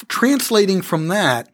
translating 0.08 0.82
from 0.82 1.08
that, 1.08 1.50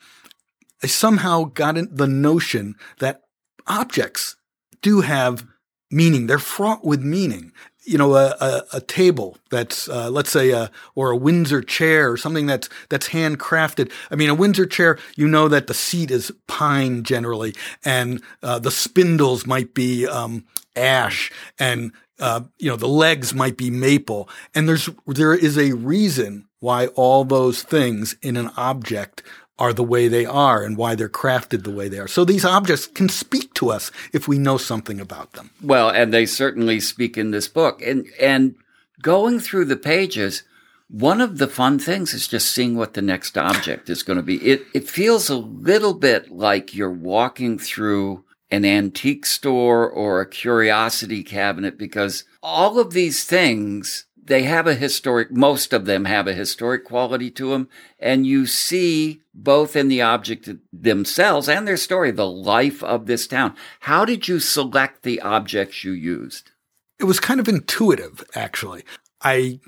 I 0.83 0.87
somehow 0.87 1.45
got 1.45 1.77
the 1.97 2.07
notion 2.07 2.77
that 2.99 3.23
objects 3.67 4.37
do 4.81 5.03
have 5.03 5.47
meaning. 5.91 6.27
They're 6.27 6.39
fraught 6.39 6.85
with 6.85 7.03
meaning. 7.03 7.53
You 7.85 7.99
know, 7.99 8.15
a, 8.15 8.37
a, 8.41 8.63
a 8.75 8.81
table 8.81 9.39
that's, 9.51 9.89
uh, 9.89 10.09
let's 10.09 10.31
say, 10.31 10.51
a, 10.51 10.71
or 10.95 11.11
a 11.11 11.17
Windsor 11.17 11.63
chair 11.63 12.13
or 12.13 12.17
something 12.17 12.47
that's, 12.47 12.69
that's 12.89 13.09
handcrafted. 13.09 13.91
I 14.09 14.15
mean, 14.15 14.31
a 14.31 14.37
Windsor 14.37 14.67
chair, 14.67 14.99
you 15.17 15.27
know 15.27 15.49
that 15.49 15.67
the 15.67 15.75
seat 15.75 16.13
is 16.13 16.31
pine 16.47 17.03
generally 17.03 17.55
and, 17.85 18.23
uh, 18.41 18.61
the 18.61 18.71
spindles 18.71 19.47
might 19.47 19.75
be, 19.75 20.07
um, 20.07 20.45
ash 20.77 21.33
and, 21.59 21.91
uh, 22.21 22.43
you 22.59 22.71
know, 22.71 22.77
the 22.77 22.87
legs 22.87 23.35
might 23.35 23.57
be 23.57 23.69
maple. 23.69 24.29
And 24.55 24.69
there's, 24.69 24.89
there 25.09 25.35
is 25.35 25.59
a 25.59 25.73
reason 25.73 26.47
why 26.61 26.87
all 26.87 27.25
those 27.25 27.65
things 27.65 28.15
in 28.23 28.37
an 28.37 28.53
object 28.57 29.25
are 29.59 29.73
the 29.73 29.85
way 29.85 30.09
they 30.09 30.27
are 30.27 30.63
and 30.63 30.77
why 30.77 30.95
they're 30.95 31.09
crafted 31.09 31.63
the 31.63 31.71
way 31.71 31.89
they 31.89 31.99
are. 31.99 32.09
So 32.09 32.25
these 32.25 32.45
objects 32.45 32.87
can 32.87 33.09
speak 33.09 33.55
to 33.55 33.71
us 33.71 33.91
if 34.13 34.27
we 34.27 34.39
know 34.39 34.57
something 34.57 35.01
about 35.01 35.33
them. 35.33 35.51
Well, 35.63 35.89
and 35.89 36.13
they 36.13 36.27
certainly 36.27 36.81
speak 36.81 37.19
in 37.19 37.31
this 37.31 37.49
book. 37.49 37.83
And 37.83 38.07
and 38.21 38.57
going 39.03 39.41
through 39.41 39.67
the 39.67 39.77
pages, 39.77 40.43
one 40.89 41.21
of 41.21 41.39
the 41.39 41.49
fun 41.49 41.79
things 41.79 42.13
is 42.15 42.29
just 42.29 42.53
seeing 42.53 42.77
what 42.77 42.95
the 42.95 43.03
next 43.03 43.37
object 43.39 43.89
is 43.89 44.03
going 44.03 44.19
to 44.19 44.23
be. 44.23 44.37
It 44.37 44.65
it 44.75 44.89
feels 44.89 45.29
a 45.29 45.37
little 45.37 45.95
bit 45.95 46.31
like 46.31 46.75
you're 46.75 46.91
walking 46.91 47.59
through 47.59 48.25
an 48.51 48.67
antique 48.67 49.25
store 49.25 49.89
or 49.89 50.21
a 50.21 50.29
curiosity 50.29 51.23
cabinet 51.25 51.79
because 51.79 52.25
all 52.43 52.79
of 52.79 52.93
these 52.93 53.25
things 53.25 54.05
they 54.25 54.45
have 54.45 54.67
a 54.67 54.75
historic, 54.75 55.31
most 55.33 55.73
of 55.73 55.85
them 55.85 56.05
have 56.05 56.29
a 56.29 56.35
historic 56.35 56.85
quality 56.85 57.31
to 57.33 57.51
them. 57.51 57.69
And 57.99 58.27
you 58.27 58.47
see 58.47 59.23
both 59.35 59.75
in 59.75 59.89
the 59.89 60.03
object 60.03 60.49
themselves 60.73 61.49
and 61.49 61.67
their 61.67 61.77
story, 61.77 62.11
the 62.11 62.29
life 62.29 62.83
of 62.83 63.07
this 63.07 63.27
town. 63.27 63.55
How 63.81 64.05
did 64.05 64.29
you 64.29 64.39
select 64.39 65.03
the 65.03 65.21
objects 65.21 65.85
you 65.85 65.93
used? 65.93 66.51
It 66.99 67.05
was 67.05 67.21
kind 67.21 67.41
of 67.41 67.49
intuitive, 67.49 68.25
actually. 68.35 68.85
I 69.23 69.61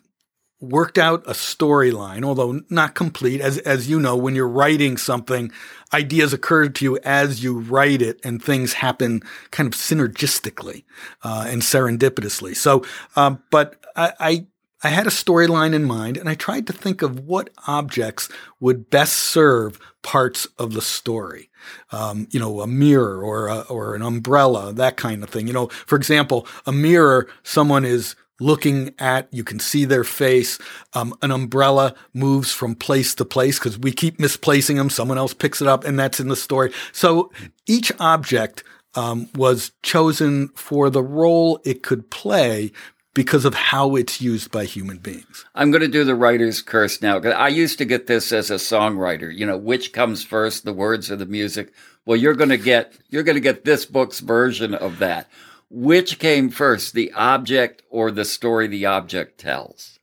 worked 0.60 0.98
out 0.98 1.22
a 1.26 1.32
storyline, 1.32 2.24
although 2.24 2.60
not 2.70 2.94
complete. 2.94 3.40
As, 3.40 3.58
as 3.58 3.88
you 3.88 4.00
know, 4.00 4.16
when 4.16 4.34
you're 4.34 4.48
writing 4.48 4.96
something, 4.96 5.52
ideas 5.92 6.32
occur 6.32 6.68
to 6.68 6.84
you 6.84 6.98
as 7.04 7.42
you 7.42 7.58
write 7.58 8.00
it 8.00 8.20
and 8.24 8.42
things 8.42 8.74
happen 8.74 9.22
kind 9.50 9.66
of 9.66 9.78
synergistically, 9.78 10.84
uh, 11.22 11.46
and 11.48 11.62
serendipitously. 11.62 12.56
So, 12.56 12.84
uh, 13.16 13.36
but 13.50 13.76
I, 13.96 14.12
I 14.18 14.46
I 14.84 14.90
had 14.90 15.06
a 15.06 15.10
storyline 15.10 15.74
in 15.74 15.84
mind 15.84 16.18
and 16.18 16.28
I 16.28 16.34
tried 16.34 16.66
to 16.66 16.72
think 16.74 17.00
of 17.00 17.20
what 17.20 17.48
objects 17.66 18.28
would 18.60 18.90
best 18.90 19.14
serve 19.14 19.80
parts 20.02 20.46
of 20.58 20.74
the 20.74 20.82
story. 20.82 21.50
Um, 21.90 22.28
you 22.30 22.38
know, 22.38 22.60
a 22.60 22.66
mirror 22.66 23.22
or 23.24 23.48
a, 23.48 23.60
or 23.60 23.94
an 23.94 24.02
umbrella, 24.02 24.74
that 24.74 24.98
kind 24.98 25.22
of 25.22 25.30
thing. 25.30 25.46
You 25.46 25.54
know, 25.54 25.68
for 25.68 25.96
example, 25.96 26.46
a 26.66 26.72
mirror, 26.72 27.28
someone 27.42 27.86
is 27.86 28.14
looking 28.40 28.94
at, 28.98 29.28
you 29.32 29.44
can 29.44 29.58
see 29.58 29.84
their 29.84 30.04
face. 30.04 30.58
Um, 30.92 31.14
an 31.22 31.30
umbrella 31.30 31.94
moves 32.12 32.52
from 32.52 32.74
place 32.74 33.14
to 33.16 33.24
place 33.24 33.58
because 33.58 33.78
we 33.78 33.92
keep 33.92 34.18
misplacing 34.18 34.76
them. 34.76 34.90
Someone 34.90 35.18
else 35.18 35.34
picks 35.34 35.60
it 35.60 35.68
up 35.68 35.84
and 35.84 35.98
that's 35.98 36.20
in 36.20 36.28
the 36.28 36.36
story. 36.36 36.72
So 36.92 37.30
each 37.66 37.92
object 37.98 38.64
um, 38.94 39.28
was 39.34 39.72
chosen 39.82 40.48
for 40.48 40.90
the 40.90 41.02
role 41.02 41.60
it 41.64 41.82
could 41.82 42.10
play 42.10 42.72
because 43.14 43.44
of 43.44 43.54
how 43.54 43.94
it's 43.94 44.20
used 44.20 44.50
by 44.50 44.64
human 44.64 44.98
beings. 44.98 45.44
I'm 45.54 45.70
going 45.70 45.82
to 45.82 45.88
do 45.88 46.04
the 46.04 46.16
writer's 46.16 46.60
curse 46.60 47.00
now. 47.00 47.18
I 47.20 47.48
used 47.48 47.78
to 47.78 47.84
get 47.84 48.08
this 48.08 48.32
as 48.32 48.50
a 48.50 48.56
songwriter, 48.56 49.32
you 49.32 49.46
know, 49.46 49.56
which 49.56 49.92
comes 49.92 50.24
first, 50.24 50.64
the 50.64 50.72
words 50.72 51.10
or 51.10 51.16
the 51.16 51.26
music. 51.26 51.72
Well, 52.04 52.16
you're 52.16 52.34
going 52.34 52.50
to 52.50 52.58
get, 52.58 52.92
you're 53.08 53.22
going 53.22 53.36
to 53.36 53.40
get 53.40 53.64
this 53.64 53.86
book's 53.86 54.18
version 54.18 54.74
of 54.74 54.98
that. 54.98 55.28
Which 55.76 56.20
came 56.20 56.50
first, 56.50 56.94
the 56.94 57.12
object 57.14 57.82
or 57.90 58.12
the 58.12 58.24
story 58.24 58.68
the 58.68 58.86
object 58.86 59.40
tells? 59.40 59.98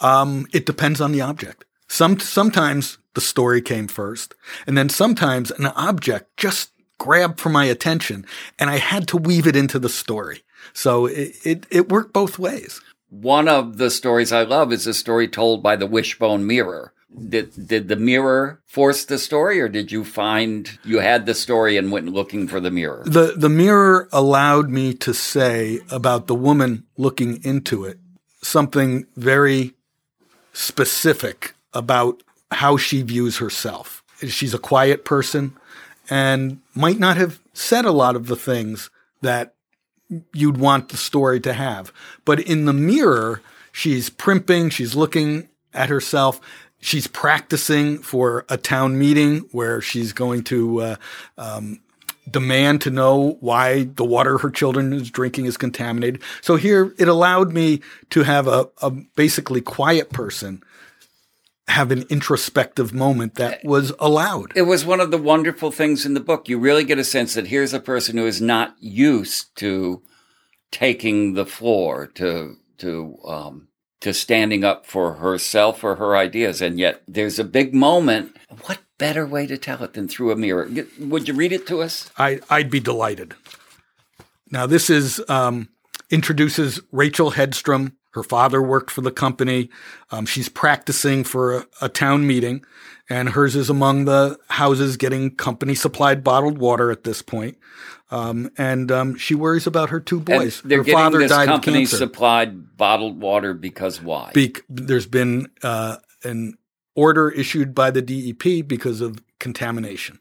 Um, 0.00 0.46
it 0.52 0.64
depends 0.64 1.00
on 1.00 1.10
the 1.10 1.20
object. 1.20 1.64
Some, 1.88 2.20
sometimes 2.20 2.98
the 3.14 3.20
story 3.20 3.60
came 3.62 3.88
first, 3.88 4.36
and 4.64 4.78
then 4.78 4.88
sometimes 4.88 5.50
an 5.50 5.66
object 5.66 6.36
just 6.36 6.70
grabbed 6.98 7.40
for 7.40 7.48
my 7.48 7.64
attention 7.64 8.24
and 8.60 8.70
I 8.70 8.76
had 8.76 9.08
to 9.08 9.16
weave 9.16 9.48
it 9.48 9.56
into 9.56 9.80
the 9.80 9.88
story. 9.88 10.44
So 10.72 11.06
it, 11.06 11.34
it, 11.44 11.66
it 11.68 11.88
worked 11.88 12.12
both 12.12 12.38
ways. 12.38 12.80
One 13.10 13.48
of 13.48 13.78
the 13.78 13.90
stories 13.90 14.30
I 14.30 14.44
love 14.44 14.72
is 14.72 14.86
a 14.86 14.94
story 14.94 15.26
told 15.26 15.64
by 15.64 15.74
the 15.74 15.88
wishbone 15.88 16.46
mirror. 16.46 16.92
Did 17.28 17.68
did 17.68 17.88
the 17.88 17.96
mirror 17.96 18.60
force 18.66 19.04
the 19.04 19.18
story, 19.18 19.60
or 19.60 19.68
did 19.68 19.92
you 19.92 20.04
find 20.04 20.78
you 20.84 21.00
had 21.00 21.26
the 21.26 21.34
story 21.34 21.76
and 21.76 21.92
went 21.92 22.08
looking 22.08 22.48
for 22.48 22.58
the 22.60 22.70
mirror? 22.70 23.02
The 23.04 23.34
the 23.36 23.48
mirror 23.48 24.08
allowed 24.12 24.70
me 24.70 24.94
to 24.94 25.12
say 25.12 25.80
about 25.90 26.26
the 26.26 26.34
woman 26.34 26.84
looking 26.96 27.42
into 27.44 27.84
it 27.84 27.98
something 28.42 29.06
very 29.16 29.74
specific 30.52 31.54
about 31.72 32.22
how 32.50 32.76
she 32.76 33.02
views 33.02 33.38
herself. 33.38 34.02
She's 34.26 34.54
a 34.54 34.58
quiet 34.58 35.04
person 35.04 35.56
and 36.10 36.60
might 36.74 36.98
not 36.98 37.16
have 37.16 37.40
said 37.54 37.84
a 37.84 37.92
lot 37.92 38.16
of 38.16 38.26
the 38.26 38.36
things 38.36 38.90
that 39.22 39.54
you'd 40.34 40.58
want 40.58 40.90
the 40.90 40.96
story 40.96 41.40
to 41.40 41.52
have. 41.52 41.92
But 42.24 42.40
in 42.40 42.66
the 42.66 42.72
mirror, 42.72 43.40
she's 43.70 44.10
primping, 44.10 44.68
she's 44.68 44.94
looking 44.94 45.48
at 45.72 45.88
herself. 45.88 46.40
She's 46.82 47.06
practicing 47.06 47.98
for 47.98 48.44
a 48.48 48.58
town 48.58 48.98
meeting 48.98 49.48
where 49.52 49.80
she's 49.80 50.12
going 50.12 50.42
to 50.44 50.80
uh, 50.80 50.96
um, 51.38 51.80
demand 52.30 52.82
to 52.82 52.90
know 52.90 53.38
why 53.40 53.84
the 53.84 54.04
water 54.04 54.36
her 54.38 54.50
children 54.50 54.92
is 54.92 55.10
drinking 55.10 55.46
is 55.46 55.56
contaminated. 55.56 56.20
So 56.40 56.56
here 56.56 56.94
it 56.98 57.08
allowed 57.08 57.52
me 57.52 57.80
to 58.10 58.24
have 58.24 58.48
a, 58.48 58.68
a 58.82 58.90
basically 58.90 59.60
quiet 59.60 60.10
person 60.10 60.62
have 61.68 61.92
an 61.92 62.04
introspective 62.10 62.92
moment 62.92 63.36
that 63.36 63.64
was 63.64 63.92
allowed. 63.98 64.52
It 64.56 64.62
was 64.62 64.84
one 64.84 65.00
of 65.00 65.10
the 65.10 65.18
wonderful 65.18 65.70
things 65.70 66.04
in 66.04 66.14
the 66.14 66.20
book. 66.20 66.48
You 66.48 66.58
really 66.58 66.84
get 66.84 66.98
a 66.98 67.04
sense 67.04 67.34
that 67.34 67.46
here's 67.46 67.72
a 67.72 67.80
person 67.80 68.16
who 68.16 68.26
is 68.26 68.40
not 68.40 68.74
used 68.80 69.54
to 69.56 70.02
taking 70.70 71.34
the 71.34 71.46
floor, 71.46 72.08
to 72.14 72.56
to 72.78 73.16
um, 73.24 73.68
to 74.02 74.12
standing 74.12 74.64
up 74.64 74.86
for 74.86 75.14
herself 75.14 75.82
or 75.82 75.96
her 75.96 76.16
ideas, 76.16 76.60
and 76.60 76.78
yet 76.78 77.02
there's 77.08 77.38
a 77.38 77.44
big 77.44 77.74
moment. 77.74 78.36
What 78.64 78.80
better 78.98 79.26
way 79.26 79.46
to 79.46 79.56
tell 79.56 79.82
it 79.82 79.94
than 79.94 80.08
through 80.08 80.32
a 80.32 80.36
mirror? 80.36 80.68
Would 80.98 81.28
you 81.28 81.34
read 81.34 81.52
it 81.52 81.66
to 81.68 81.82
us? 81.82 82.10
I, 82.16 82.40
I'd 82.50 82.70
be 82.70 82.80
delighted. 82.80 83.34
Now, 84.50 84.66
this 84.66 84.90
is 84.90 85.22
um, 85.28 85.68
introduces 86.10 86.80
Rachel 86.92 87.32
Hedstrom 87.32 87.92
her 88.12 88.22
father 88.22 88.62
worked 88.62 88.90
for 88.90 89.00
the 89.00 89.10
company. 89.10 89.70
Um, 90.10 90.26
she's 90.26 90.48
practicing 90.48 91.24
for 91.24 91.56
a, 91.56 91.66
a, 91.82 91.88
town 91.88 92.26
meeting, 92.26 92.64
and 93.08 93.30
hers 93.30 93.56
is 93.56 93.70
among 93.70 94.04
the 94.04 94.38
houses 94.48 94.96
getting 94.96 95.34
company 95.34 95.74
supplied 95.74 96.22
bottled 96.22 96.58
water 96.58 96.90
at 96.90 97.04
this 97.04 97.22
point. 97.22 97.58
Um, 98.10 98.50
and 98.58 98.92
um, 98.92 99.16
she 99.16 99.34
worries 99.34 99.66
about 99.66 99.90
her 99.90 99.98
two 99.98 100.20
boys. 100.20 100.60
And 100.62 100.70
they're 100.70 100.78
her 100.78 100.84
getting 100.84 100.98
father 100.98 101.18
this 101.18 101.30
died 101.30 101.48
company 101.48 101.86
supplied 101.86 102.76
bottled 102.76 103.20
water 103.20 103.54
because 103.54 104.02
why? 104.02 104.30
Be- 104.34 104.54
there's 104.68 105.06
been 105.06 105.48
uh, 105.62 105.96
an 106.22 106.58
order 106.94 107.30
issued 107.30 107.74
by 107.74 107.90
the 107.90 108.02
DEP 108.02 108.68
because 108.68 109.00
of 109.00 109.22
contamination 109.38 110.18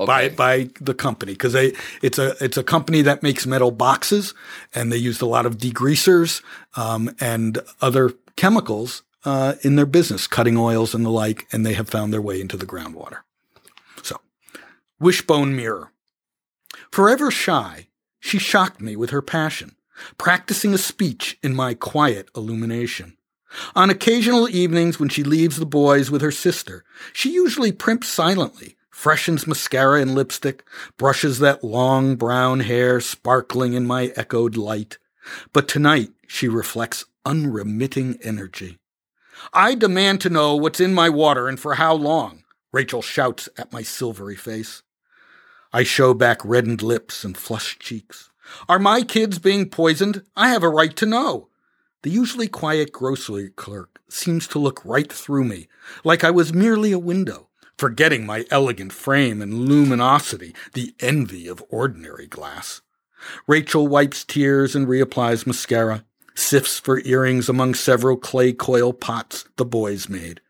okay. 0.00 0.28
by 0.28 0.28
by 0.28 0.70
the 0.80 0.94
company 0.94 1.32
because 1.32 1.52
they 1.52 1.72
it's 2.02 2.18
a 2.18 2.34
it's 2.42 2.56
a 2.56 2.64
company 2.64 3.02
that 3.02 3.22
makes 3.22 3.46
metal 3.46 3.70
boxes 3.70 4.34
and 4.74 4.92
they 4.92 4.96
used 4.96 5.22
a 5.22 5.26
lot 5.26 5.46
of 5.46 5.58
degreasers 5.58 6.42
um, 6.76 7.14
and 7.20 7.58
other 7.80 8.14
chemicals 8.36 9.02
uh, 9.24 9.54
in 9.62 9.76
their 9.76 9.86
business, 9.86 10.26
cutting 10.26 10.56
oils 10.56 10.94
and 10.94 11.04
the 11.04 11.10
like, 11.10 11.46
and 11.52 11.64
they 11.64 11.74
have 11.74 11.88
found 11.88 12.12
their 12.12 12.22
way 12.22 12.40
into 12.40 12.56
the 12.56 12.66
groundwater. 12.66 13.18
So, 14.02 14.20
wishbone 14.98 15.54
mirror. 15.54 15.92
Forever 16.90 17.30
shy, 17.30 17.88
she 18.18 18.38
shocked 18.38 18.80
me 18.80 18.96
with 18.96 19.10
her 19.10 19.22
passion, 19.22 19.76
practicing 20.18 20.74
a 20.74 20.78
speech 20.78 21.38
in 21.42 21.54
my 21.54 21.74
quiet 21.74 22.28
illumination. 22.36 23.16
On 23.74 23.90
occasional 23.90 24.48
evenings 24.48 25.00
when 25.00 25.08
she 25.08 25.24
leaves 25.24 25.56
the 25.56 25.66
boys 25.66 26.10
with 26.10 26.22
her 26.22 26.30
sister, 26.30 26.84
she 27.12 27.32
usually 27.32 27.72
primps 27.72 28.08
silently, 28.08 28.76
freshens 29.00 29.46
mascara 29.46 29.98
and 29.98 30.14
lipstick, 30.14 30.62
brushes 30.98 31.38
that 31.38 31.64
long 31.64 32.16
brown 32.16 32.60
hair 32.60 33.00
sparkling 33.00 33.72
in 33.72 33.86
my 33.86 34.12
echoed 34.14 34.58
light. 34.58 34.98
But 35.54 35.68
tonight 35.68 36.10
she 36.26 36.48
reflects 36.48 37.06
unremitting 37.24 38.18
energy. 38.22 38.76
I 39.54 39.74
demand 39.74 40.20
to 40.20 40.28
know 40.28 40.54
what's 40.54 40.80
in 40.80 40.92
my 40.92 41.08
water 41.08 41.48
and 41.48 41.58
for 41.58 41.76
how 41.76 41.94
long, 41.94 42.44
Rachel 42.72 43.00
shouts 43.00 43.48
at 43.56 43.72
my 43.72 43.80
silvery 43.80 44.36
face. 44.36 44.82
I 45.72 45.82
show 45.82 46.12
back 46.12 46.44
reddened 46.44 46.82
lips 46.82 47.24
and 47.24 47.38
flushed 47.38 47.80
cheeks. 47.80 48.30
Are 48.68 48.78
my 48.78 49.00
kids 49.00 49.38
being 49.38 49.70
poisoned? 49.70 50.24
I 50.36 50.50
have 50.50 50.62
a 50.62 50.68
right 50.68 50.94
to 50.96 51.06
know. 51.06 51.48
The 52.02 52.10
usually 52.10 52.48
quiet 52.48 52.92
grocery 52.92 53.48
clerk 53.48 53.98
seems 54.10 54.46
to 54.48 54.58
look 54.58 54.84
right 54.84 55.10
through 55.10 55.44
me, 55.44 55.68
like 56.04 56.22
I 56.22 56.30
was 56.30 56.52
merely 56.52 56.92
a 56.92 56.98
window, 56.98 57.49
forgetting 57.80 58.26
my 58.26 58.44
elegant 58.50 58.92
frame 58.92 59.40
and 59.40 59.60
luminosity, 59.60 60.54
the 60.74 60.94
envy 61.00 61.48
of 61.48 61.64
ordinary 61.70 62.26
glass. 62.26 62.82
Rachel 63.46 63.88
wipes 63.88 64.22
tears 64.22 64.76
and 64.76 64.86
reapplies 64.86 65.46
mascara, 65.46 66.04
sifts 66.34 66.78
for 66.78 67.00
earrings 67.06 67.48
among 67.48 67.72
several 67.72 68.18
clay 68.18 68.52
coil 68.52 68.92
pots 68.92 69.46
the 69.56 69.64
boys 69.64 70.10
made. 70.10 70.42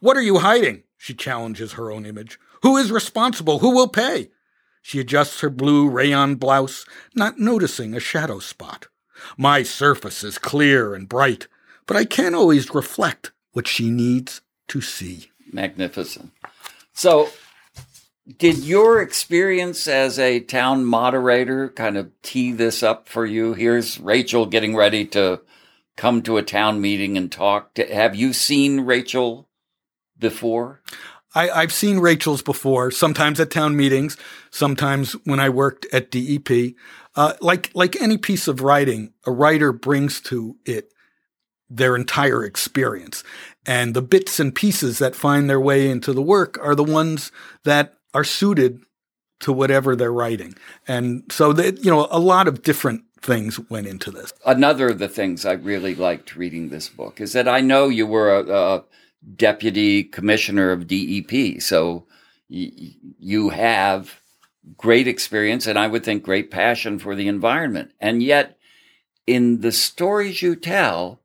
What 0.00 0.16
are 0.16 0.22
you 0.22 0.38
hiding? 0.38 0.82
She 0.96 1.12
challenges 1.12 1.74
her 1.74 1.92
own 1.92 2.06
image. 2.06 2.40
Who 2.62 2.78
is 2.78 2.90
responsible? 2.90 3.58
Who 3.58 3.74
will 3.74 3.88
pay? 3.88 4.30
She 4.80 4.98
adjusts 4.98 5.40
her 5.40 5.50
blue 5.50 5.90
rayon 5.90 6.36
blouse, 6.36 6.86
not 7.14 7.38
noticing 7.38 7.92
a 7.92 8.00
shadow 8.00 8.38
spot. 8.38 8.86
My 9.36 9.62
surface 9.62 10.24
is 10.24 10.38
clear 10.38 10.94
and 10.94 11.06
bright, 11.06 11.48
but 11.84 11.98
I 11.98 12.06
can't 12.06 12.34
always 12.34 12.74
reflect 12.74 13.32
what 13.52 13.68
she 13.68 13.90
needs 13.90 14.40
to 14.68 14.80
see. 14.80 15.30
Magnificent. 15.52 16.32
So, 16.98 17.30
did 18.38 18.58
your 18.58 19.00
experience 19.00 19.86
as 19.86 20.18
a 20.18 20.40
town 20.40 20.84
moderator 20.84 21.68
kind 21.68 21.96
of 21.96 22.10
tee 22.22 22.50
this 22.50 22.82
up 22.82 23.08
for 23.08 23.24
you? 23.24 23.54
Here's 23.54 24.00
Rachel 24.00 24.46
getting 24.46 24.74
ready 24.74 25.04
to 25.06 25.40
come 25.96 26.22
to 26.22 26.38
a 26.38 26.42
town 26.42 26.80
meeting 26.80 27.16
and 27.16 27.30
talk. 27.30 27.78
Have 27.78 28.16
you 28.16 28.32
seen 28.32 28.80
Rachel 28.80 29.48
before? 30.18 30.82
I, 31.36 31.60
have 31.60 31.72
seen 31.72 32.00
Rachel's 32.00 32.42
before, 32.42 32.90
sometimes 32.90 33.38
at 33.38 33.52
town 33.52 33.76
meetings, 33.76 34.16
sometimes 34.50 35.12
when 35.22 35.38
I 35.38 35.50
worked 35.50 35.86
at 35.92 36.10
DEP. 36.10 36.74
Uh, 37.14 37.34
like 37.40 37.70
like 37.74 37.94
any 38.02 38.18
piece 38.18 38.48
of 38.48 38.60
writing, 38.60 39.12
a 39.24 39.30
writer 39.30 39.72
brings 39.72 40.20
to 40.22 40.56
it 40.64 40.92
their 41.70 41.94
entire 41.94 42.44
experience, 42.44 43.22
and 43.68 43.92
the 43.92 44.00
bits 44.00 44.40
and 44.40 44.54
pieces 44.54 44.98
that 44.98 45.14
find 45.14 45.48
their 45.48 45.60
way 45.60 45.90
into 45.90 46.14
the 46.14 46.22
work 46.22 46.58
are 46.62 46.74
the 46.74 46.82
ones 46.82 47.30
that 47.64 47.98
are 48.14 48.24
suited 48.24 48.80
to 49.40 49.52
whatever 49.52 49.94
they're 49.94 50.10
writing. 50.10 50.54
And 50.88 51.22
so 51.30 51.52
you 51.54 51.90
know, 51.90 52.08
a 52.10 52.18
lot 52.18 52.48
of 52.48 52.62
different 52.62 53.02
things 53.20 53.60
went 53.68 53.86
into 53.86 54.10
this. 54.10 54.32
Another 54.46 54.88
of 54.88 54.98
the 54.98 55.08
things 55.08 55.44
I 55.44 55.52
really 55.52 55.94
liked 55.94 56.34
reading 56.34 56.70
this 56.70 56.88
book 56.88 57.20
is 57.20 57.34
that 57.34 57.46
I 57.46 57.60
know 57.60 57.88
you 57.88 58.06
were 58.06 58.34
a, 58.34 58.50
a 58.50 58.84
deputy 59.36 60.02
commissioner 60.02 60.70
of 60.70 60.86
DEP, 60.86 61.60
so 61.60 62.06
y- 62.48 62.72
you 63.18 63.50
have 63.50 64.20
great 64.78 65.06
experience 65.06 65.66
and 65.66 65.78
I 65.78 65.88
would 65.88 66.04
think 66.04 66.22
great 66.22 66.50
passion 66.50 66.98
for 66.98 67.14
the 67.14 67.28
environment. 67.28 67.92
And 68.00 68.22
yet, 68.22 68.56
in 69.26 69.60
the 69.60 69.72
stories 69.72 70.40
you 70.40 70.56
tell, 70.56 71.20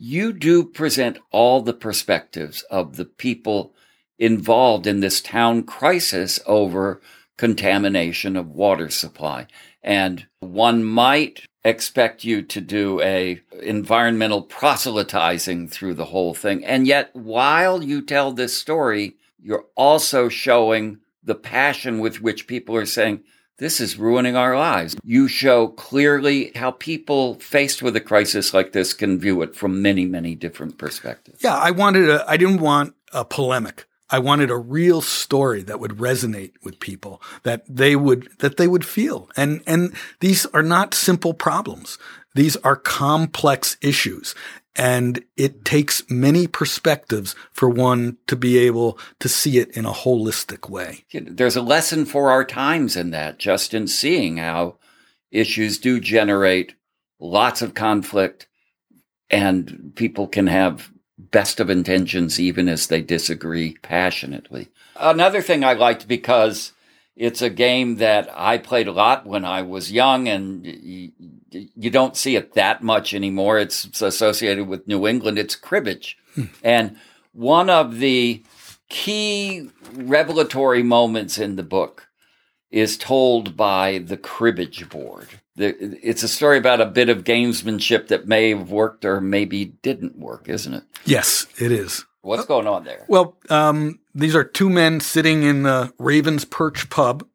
you 0.00 0.32
do 0.32 0.64
present 0.64 1.18
all 1.32 1.60
the 1.60 1.72
perspectives 1.72 2.62
of 2.70 2.96
the 2.96 3.04
people 3.04 3.74
involved 4.16 4.86
in 4.86 5.00
this 5.00 5.20
town 5.20 5.64
crisis 5.64 6.38
over 6.46 7.00
contamination 7.36 8.36
of 8.36 8.48
water 8.48 8.90
supply. 8.90 9.46
And 9.82 10.26
one 10.38 10.84
might 10.84 11.46
expect 11.64 12.22
you 12.22 12.42
to 12.42 12.60
do 12.60 13.00
a 13.00 13.40
environmental 13.60 14.42
proselytizing 14.42 15.68
through 15.68 15.94
the 15.94 16.06
whole 16.06 16.34
thing. 16.34 16.64
And 16.64 16.86
yet, 16.86 17.10
while 17.14 17.82
you 17.82 18.00
tell 18.00 18.32
this 18.32 18.56
story, 18.56 19.16
you're 19.40 19.66
also 19.74 20.28
showing 20.28 20.98
the 21.24 21.34
passion 21.34 21.98
with 21.98 22.22
which 22.22 22.46
people 22.46 22.76
are 22.76 22.86
saying, 22.86 23.24
this 23.58 23.80
is 23.80 23.98
ruining 23.98 24.36
our 24.36 24.56
lives. 24.56 24.96
You 25.04 25.28
show 25.28 25.68
clearly 25.68 26.52
how 26.54 26.70
people 26.70 27.34
faced 27.34 27.82
with 27.82 27.96
a 27.96 28.00
crisis 28.00 28.54
like 28.54 28.72
this 28.72 28.94
can 28.94 29.18
view 29.18 29.42
it 29.42 29.54
from 29.54 29.82
many, 29.82 30.06
many 30.06 30.34
different 30.34 30.78
perspectives. 30.78 31.42
Yeah, 31.42 31.56
I 31.56 31.72
wanted 31.72 32.08
a, 32.08 32.24
I 32.28 32.36
didn't 32.36 32.60
want 32.60 32.94
a 33.12 33.24
polemic. 33.24 33.86
I 34.10 34.20
wanted 34.20 34.50
a 34.50 34.56
real 34.56 35.02
story 35.02 35.62
that 35.64 35.80
would 35.80 35.98
resonate 35.98 36.52
with 36.62 36.80
people, 36.80 37.20
that 37.42 37.64
they 37.68 37.94
would, 37.94 38.28
that 38.38 38.56
they 38.56 38.66
would 38.66 38.84
feel. 38.84 39.28
And, 39.36 39.62
and 39.66 39.92
these 40.20 40.46
are 40.46 40.62
not 40.62 40.94
simple 40.94 41.34
problems. 41.34 41.98
These 42.34 42.56
are 42.58 42.76
complex 42.76 43.76
issues. 43.82 44.34
And 44.76 45.24
it 45.36 45.64
takes 45.64 46.08
many 46.08 46.46
perspectives 46.46 47.34
for 47.52 47.68
one 47.68 48.18
to 48.28 48.36
be 48.36 48.58
able 48.58 48.98
to 49.18 49.28
see 49.28 49.58
it 49.58 49.76
in 49.76 49.84
a 49.84 49.92
holistic 49.92 50.70
way. 50.70 51.04
There's 51.12 51.56
a 51.56 51.62
lesson 51.62 52.04
for 52.04 52.30
our 52.30 52.44
times 52.44 52.96
in 52.96 53.10
that, 53.10 53.38
just 53.38 53.74
in 53.74 53.88
seeing 53.88 54.36
how 54.36 54.76
issues 55.30 55.78
do 55.78 55.98
generate 56.00 56.74
lots 57.18 57.60
of 57.60 57.74
conflict 57.74 58.46
and 59.30 59.92
people 59.96 60.26
can 60.26 60.46
have 60.46 60.90
best 61.18 61.60
of 61.60 61.68
intentions 61.68 62.38
even 62.38 62.68
as 62.68 62.86
they 62.86 63.02
disagree 63.02 63.76
passionately. 63.82 64.68
Another 64.96 65.42
thing 65.42 65.64
I 65.64 65.72
liked 65.72 66.08
because 66.08 66.72
it's 67.16 67.42
a 67.42 67.50
game 67.50 67.96
that 67.96 68.30
I 68.32 68.58
played 68.58 68.86
a 68.86 68.92
lot 68.92 69.26
when 69.26 69.44
I 69.44 69.62
was 69.62 69.92
young 69.92 70.28
and 70.28 71.12
you 71.50 71.90
don't 71.90 72.16
see 72.16 72.36
it 72.36 72.54
that 72.54 72.82
much 72.82 73.14
anymore. 73.14 73.58
It's, 73.58 74.02
associated 74.02 74.68
with 74.68 74.86
New 74.86 75.06
England. 75.06 75.38
It's 75.38 75.56
cribbage. 75.56 76.16
Hmm. 76.34 76.44
And 76.62 76.96
one 77.32 77.70
of 77.70 77.98
the 77.98 78.42
key 78.88 79.70
revelatory 79.92 80.82
moments 80.82 81.38
in 81.38 81.56
the 81.56 81.62
book 81.62 82.08
is 82.70 82.98
told 82.98 83.56
by 83.56 83.98
the 83.98 84.16
cribbage 84.16 84.88
board. 84.88 85.28
The, 85.56 85.74
it's 86.02 86.22
a 86.22 86.28
story 86.28 86.58
about 86.58 86.80
a 86.80 86.86
bit 86.86 87.08
of 87.08 87.24
gamesmanship 87.24 88.08
that 88.08 88.28
may 88.28 88.50
have 88.50 88.70
worked 88.70 89.04
or 89.04 89.20
maybe 89.20 89.66
didn't 89.82 90.18
work, 90.18 90.48
isn't 90.48 90.74
it? 90.74 90.84
Yes, 91.04 91.46
it 91.58 91.72
is. 91.72 92.04
What's 92.20 92.44
going 92.44 92.66
on 92.66 92.84
there? 92.84 93.06
Well, 93.08 93.38
um, 93.48 94.00
these 94.14 94.34
are 94.34 94.44
two 94.44 94.68
men 94.68 95.00
sitting 95.00 95.44
in 95.44 95.62
the 95.62 95.92
Raven's 95.98 96.44
Perch 96.44 96.90
pub 96.90 97.26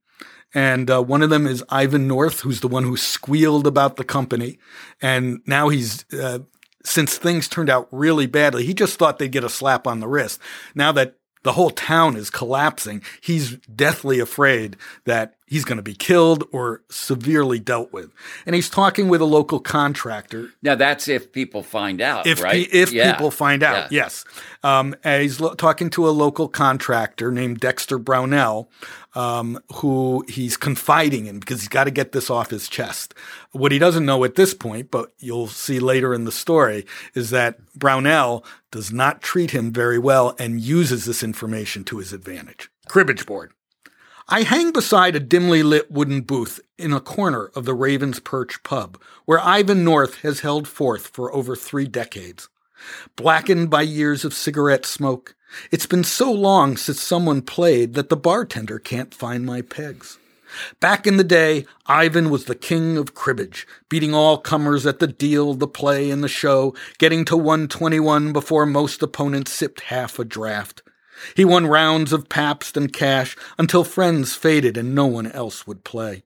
and 0.53 0.89
uh, 0.89 1.01
one 1.01 1.21
of 1.21 1.29
them 1.29 1.47
is 1.47 1.63
Ivan 1.69 2.07
North, 2.07 2.41
who's 2.41 2.59
the 2.59 2.67
one 2.67 2.83
who 2.83 2.95
squealed 2.95 3.65
about 3.65 3.95
the 3.95 4.03
company. 4.03 4.59
And 5.01 5.41
now 5.47 5.69
he's, 5.69 6.05
uh, 6.13 6.39
since 6.83 7.17
things 7.17 7.47
turned 7.47 7.69
out 7.69 7.87
really 7.91 8.27
badly, 8.27 8.65
he 8.65 8.73
just 8.73 8.97
thought 8.97 9.17
they'd 9.19 9.31
get 9.31 9.43
a 9.43 9.49
slap 9.49 9.87
on 9.87 9.99
the 9.99 10.07
wrist. 10.07 10.39
Now 10.75 10.91
that 10.91 11.15
the 11.43 11.53
whole 11.53 11.71
town 11.71 12.15
is 12.15 12.29
collapsing, 12.29 13.01
he's 13.21 13.57
deathly 13.57 14.19
afraid 14.19 14.77
that 15.05 15.35
he's 15.53 15.63
going 15.63 15.77
to 15.77 15.83
be 15.83 15.93
killed 15.93 16.43
or 16.51 16.81
severely 16.89 17.59
dealt 17.59 17.93
with. 17.93 18.11
And 18.47 18.55
he's 18.55 18.71
talking 18.71 19.07
with 19.07 19.21
a 19.21 19.25
local 19.25 19.59
contractor. 19.59 20.49
Now 20.63 20.73
that's 20.73 21.07
if 21.07 21.31
people 21.31 21.61
find 21.61 22.01
out, 22.01 22.25
if 22.25 22.41
right? 22.41 22.67
Pe- 22.67 22.77
if 22.77 22.91
yeah. 22.91 23.11
people 23.11 23.29
find 23.29 23.61
out, 23.61 23.91
yeah. 23.91 24.05
yes. 24.05 24.25
Um, 24.63 24.95
he's 25.03 25.39
lo- 25.39 25.53
talking 25.53 25.91
to 25.91 26.09
a 26.09 26.11
local 26.11 26.47
contractor 26.47 27.31
named 27.31 27.59
Dexter 27.59 27.99
Brownell, 27.99 28.67
um, 29.13 29.59
who 29.75 30.25
he's 30.27 30.57
confiding 30.57 31.27
in 31.27 31.39
because 31.39 31.59
he's 31.59 31.69
got 31.69 31.83
to 31.83 31.91
get 31.91 32.13
this 32.13 32.31
off 32.31 32.49
his 32.49 32.67
chest. 32.67 33.13
What 33.51 33.71
he 33.71 33.77
doesn't 33.77 34.07
know 34.07 34.23
at 34.23 34.33
this 34.33 34.55
point, 34.55 34.89
but 34.89 35.13
you'll 35.19 35.49
see 35.49 35.79
later 35.79 36.15
in 36.15 36.23
the 36.25 36.31
story, 36.31 36.87
is 37.13 37.29
that 37.29 37.59
Brownell 37.75 38.43
does 38.71 38.91
not 38.91 39.21
treat 39.21 39.51
him 39.51 39.71
very 39.71 39.99
well 39.99 40.35
and 40.39 40.59
uses 40.59 41.05
this 41.05 41.21
information 41.21 41.83
to 41.83 41.99
his 41.99 42.11
advantage. 42.11 42.71
Cribbage 42.87 43.27
board. 43.27 43.51
I 44.29 44.43
hang 44.43 44.71
beside 44.71 45.17
a 45.17 45.19
dimly 45.19 45.63
lit 45.63 45.91
wooden 45.91 46.21
booth 46.21 46.61
in 46.77 46.93
a 46.93 47.01
corner 47.01 47.51
of 47.55 47.65
the 47.65 47.73
Raven's 47.73 48.21
Perch 48.21 48.63
pub, 48.63 48.97
where 49.25 49.39
Ivan 49.39 49.83
North 49.83 50.21
has 50.21 50.39
held 50.39 50.65
forth 50.65 51.07
for 51.07 51.33
over 51.33 51.57
three 51.57 51.87
decades. 51.87 52.47
Blackened 53.17 53.69
by 53.69 53.81
years 53.81 54.23
of 54.23 54.33
cigarette 54.33 54.85
smoke, 54.85 55.35
it's 55.71 55.85
been 55.85 56.05
so 56.05 56.31
long 56.31 56.77
since 56.77 57.01
someone 57.01 57.41
played 57.41 57.95
that 57.95 58.07
the 58.07 58.15
bartender 58.15 58.79
can't 58.79 59.13
find 59.13 59.45
my 59.45 59.61
pegs. 59.61 60.17
Back 60.79 61.05
in 61.05 61.17
the 61.17 61.23
day, 61.25 61.65
Ivan 61.87 62.29
was 62.29 62.45
the 62.45 62.55
king 62.55 62.97
of 62.97 63.13
cribbage, 63.13 63.67
beating 63.89 64.13
all 64.13 64.37
comers 64.37 64.85
at 64.85 64.99
the 64.99 65.07
deal, 65.07 65.53
the 65.53 65.67
play, 65.67 66.09
and 66.09 66.23
the 66.23 66.29
show, 66.29 66.73
getting 66.97 67.25
to 67.25 67.35
121 67.35 68.31
before 68.31 68.65
most 68.65 69.01
opponents 69.03 69.51
sipped 69.51 69.81
half 69.81 70.17
a 70.17 70.23
draft. 70.23 70.81
He 71.35 71.45
won 71.45 71.67
rounds 71.67 72.13
of 72.13 72.29
Pabst 72.29 72.77
and 72.77 72.91
cash 72.91 73.35
until 73.57 73.83
friends 73.83 74.35
faded 74.35 74.77
and 74.77 74.93
no 74.93 75.05
one 75.05 75.31
else 75.31 75.65
would 75.65 75.83
play. 75.83 76.23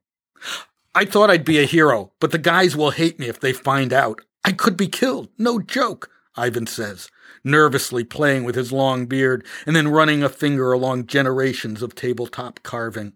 I 0.96 1.06
thought 1.06 1.30
I'd 1.30 1.46
be 1.46 1.60
a 1.60 1.66
hero, 1.66 2.12
but 2.20 2.32
the 2.32 2.38
guys 2.38 2.76
will 2.76 2.92
hate 2.92 3.20
me 3.20 3.28
if 3.28 3.40
they 3.40 3.54
find 3.54 3.94
out. 3.94 4.22
I 4.44 4.52
could 4.52 4.78
be 4.78 4.88
killed, 4.88 5.30
no 5.38 5.60
joke. 5.60 6.10
Ivan 6.36 6.68
says, 6.68 7.10
nervously 7.44 8.04
playing 8.04 8.44
with 8.44 8.56
his 8.56 8.72
long 8.72 9.06
beard 9.06 9.46
and 9.66 9.76
then 9.76 9.88
running 9.88 10.24
a 10.24 10.30
finger 10.30 10.72
along 10.72 11.08
generations 11.08 11.82
of 11.82 11.96
tabletop 11.96 12.62
carving. 12.64 13.14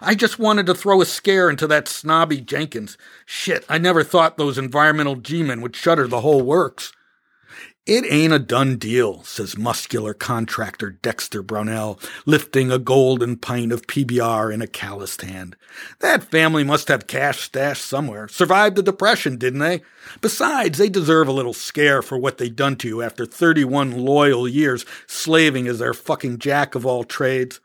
I 0.00 0.14
just 0.14 0.38
wanted 0.38 0.66
to 0.66 0.74
throw 0.74 1.00
a 1.00 1.06
scare 1.06 1.48
into 1.48 1.66
that 1.66 1.88
snobby 1.88 2.40
Jenkins. 2.40 2.98
Shit, 3.24 3.64
I 3.68 3.78
never 3.78 4.04
thought 4.04 4.36
those 4.36 4.58
environmental 4.58 5.16
G-men 5.16 5.60
would 5.62 5.74
shutter 5.74 6.06
the 6.06 6.20
whole 6.20 6.42
works. 6.42 6.92
It 7.86 8.04
ain't 8.10 8.34
a 8.34 8.38
done 8.38 8.76
deal, 8.76 9.22
says 9.22 9.56
muscular 9.56 10.12
contractor 10.12 10.90
Dexter 10.90 11.42
Brownell, 11.42 11.98
lifting 12.26 12.70
a 12.70 12.78
golden 12.78 13.36
pint 13.36 13.72
of 13.72 13.86
PBR 13.86 14.52
in 14.52 14.60
a 14.60 14.66
calloused 14.66 15.22
hand. 15.22 15.56
That 16.00 16.22
family 16.22 16.62
must 16.62 16.88
have 16.88 17.06
cash 17.06 17.40
stashed 17.40 17.84
somewhere. 17.84 18.28
Survived 18.28 18.76
the 18.76 18.82
Depression, 18.82 19.38
didn't 19.38 19.60
they? 19.60 19.80
Besides, 20.20 20.76
they 20.76 20.90
deserve 20.90 21.26
a 21.26 21.32
little 21.32 21.54
scare 21.54 22.02
for 22.02 22.18
what 22.18 22.36
they 22.36 22.50
done 22.50 22.76
to 22.76 22.88
you 22.88 23.02
after 23.02 23.24
31 23.24 23.92
loyal 23.92 24.46
years 24.46 24.84
slaving 25.06 25.66
as 25.66 25.78
their 25.78 25.94
fucking 25.94 26.38
jack 26.38 26.74
of 26.74 26.84
all 26.84 27.02
trades. 27.02 27.60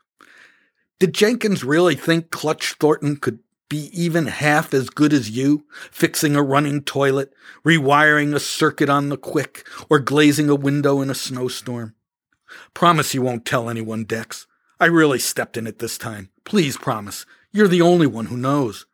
Did 0.98 1.12
Jenkins 1.12 1.62
really 1.62 1.94
think 1.94 2.30
Clutch 2.30 2.72
Thornton 2.80 3.16
could 3.16 3.40
be 3.68 3.90
even 3.92 4.26
half 4.26 4.72
as 4.72 4.90
good 4.90 5.12
as 5.12 5.30
you, 5.30 5.64
fixing 5.90 6.36
a 6.36 6.42
running 6.42 6.82
toilet, 6.82 7.32
rewiring 7.64 8.34
a 8.34 8.40
circuit 8.40 8.88
on 8.88 9.08
the 9.08 9.16
quick, 9.16 9.66
or 9.90 9.98
glazing 9.98 10.48
a 10.48 10.54
window 10.54 11.00
in 11.00 11.10
a 11.10 11.14
snowstorm? 11.14 11.94
Promise 12.74 13.14
you 13.14 13.22
won't 13.22 13.44
tell 13.44 13.68
anyone, 13.68 14.04
Dex. 14.04 14.46
I 14.78 14.86
really 14.86 15.18
stepped 15.18 15.56
in 15.56 15.66
it 15.66 15.78
this 15.78 15.98
time. 15.98 16.30
Please 16.44 16.76
promise. 16.76 17.26
You're 17.50 17.68
the 17.68 17.82
only 17.82 18.06
one 18.06 18.26
who 18.26 18.36
knows. 18.36 18.86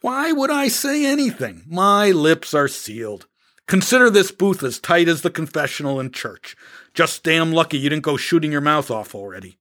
Why 0.00 0.32
would 0.32 0.50
I 0.50 0.68
say 0.68 1.06
anything? 1.06 1.64
My 1.68 2.10
lips 2.10 2.54
are 2.54 2.68
sealed. 2.68 3.26
Consider 3.68 4.10
this 4.10 4.32
booth 4.32 4.62
as 4.64 4.80
tight 4.80 5.08
as 5.08 5.22
the 5.22 5.30
confessional 5.30 6.00
in 6.00 6.10
church. 6.10 6.56
Just 6.92 7.22
damn 7.22 7.52
lucky 7.52 7.78
you 7.78 7.88
didn't 7.88 8.02
go 8.02 8.16
shooting 8.16 8.50
your 8.50 8.60
mouth 8.60 8.90
off 8.90 9.14
already. 9.14 9.58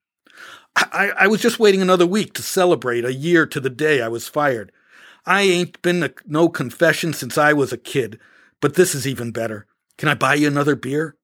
I, 0.76 1.12
I 1.18 1.28
was 1.28 1.42
just 1.42 1.60
waiting 1.60 1.82
another 1.82 2.06
week 2.06 2.34
to 2.34 2.42
celebrate 2.42 3.06
a 3.06 3.14
year 3.14 3.46
to 3.46 3.60
the 3.60 3.70
day 3.70 4.02
I 4.02 4.08
was 4.08 4.28
fired. 4.28 4.72
I 5.26 5.42
ain't 5.44 5.82
been 5.82 6.02
to 6.02 6.14
no 6.26 6.50
confession 6.50 7.14
since 7.14 7.38
I 7.38 7.54
was 7.54 7.72
a 7.72 7.78
kid, 7.78 8.20
but 8.60 8.76
this 8.76 8.96
is 8.96 9.08
even 9.08 9.32
better. 9.32 9.68
Can 9.98 10.10
I 10.10 10.16
buy 10.16 10.36
you 10.36 10.48
another 10.48 10.76
beer? 10.76 11.16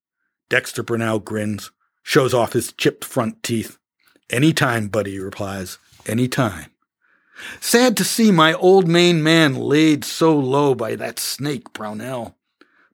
Dexter 0.49 0.83
Brownell 0.83 1.19
grins, 1.19 1.71
shows 2.03 2.33
off 2.33 2.53
his 2.53 2.71
chipped 2.73 3.03
front 3.03 3.41
teeth. 3.43 3.77
Any 4.29 4.53
time, 4.53 4.87
buddy, 4.87 5.11
he 5.11 5.19
replies. 5.19 5.77
Any 6.05 6.27
time. 6.27 6.71
Sad 7.59 7.97
to 7.97 8.03
see 8.03 8.31
my 8.31 8.53
old 8.53 8.87
main 8.87 9.21
man 9.21 9.55
laid 9.55 10.03
so 10.03 10.37
low 10.37 10.73
by 10.73 10.95
that 10.95 11.19
snake, 11.19 11.73
Brownell. 11.73 12.35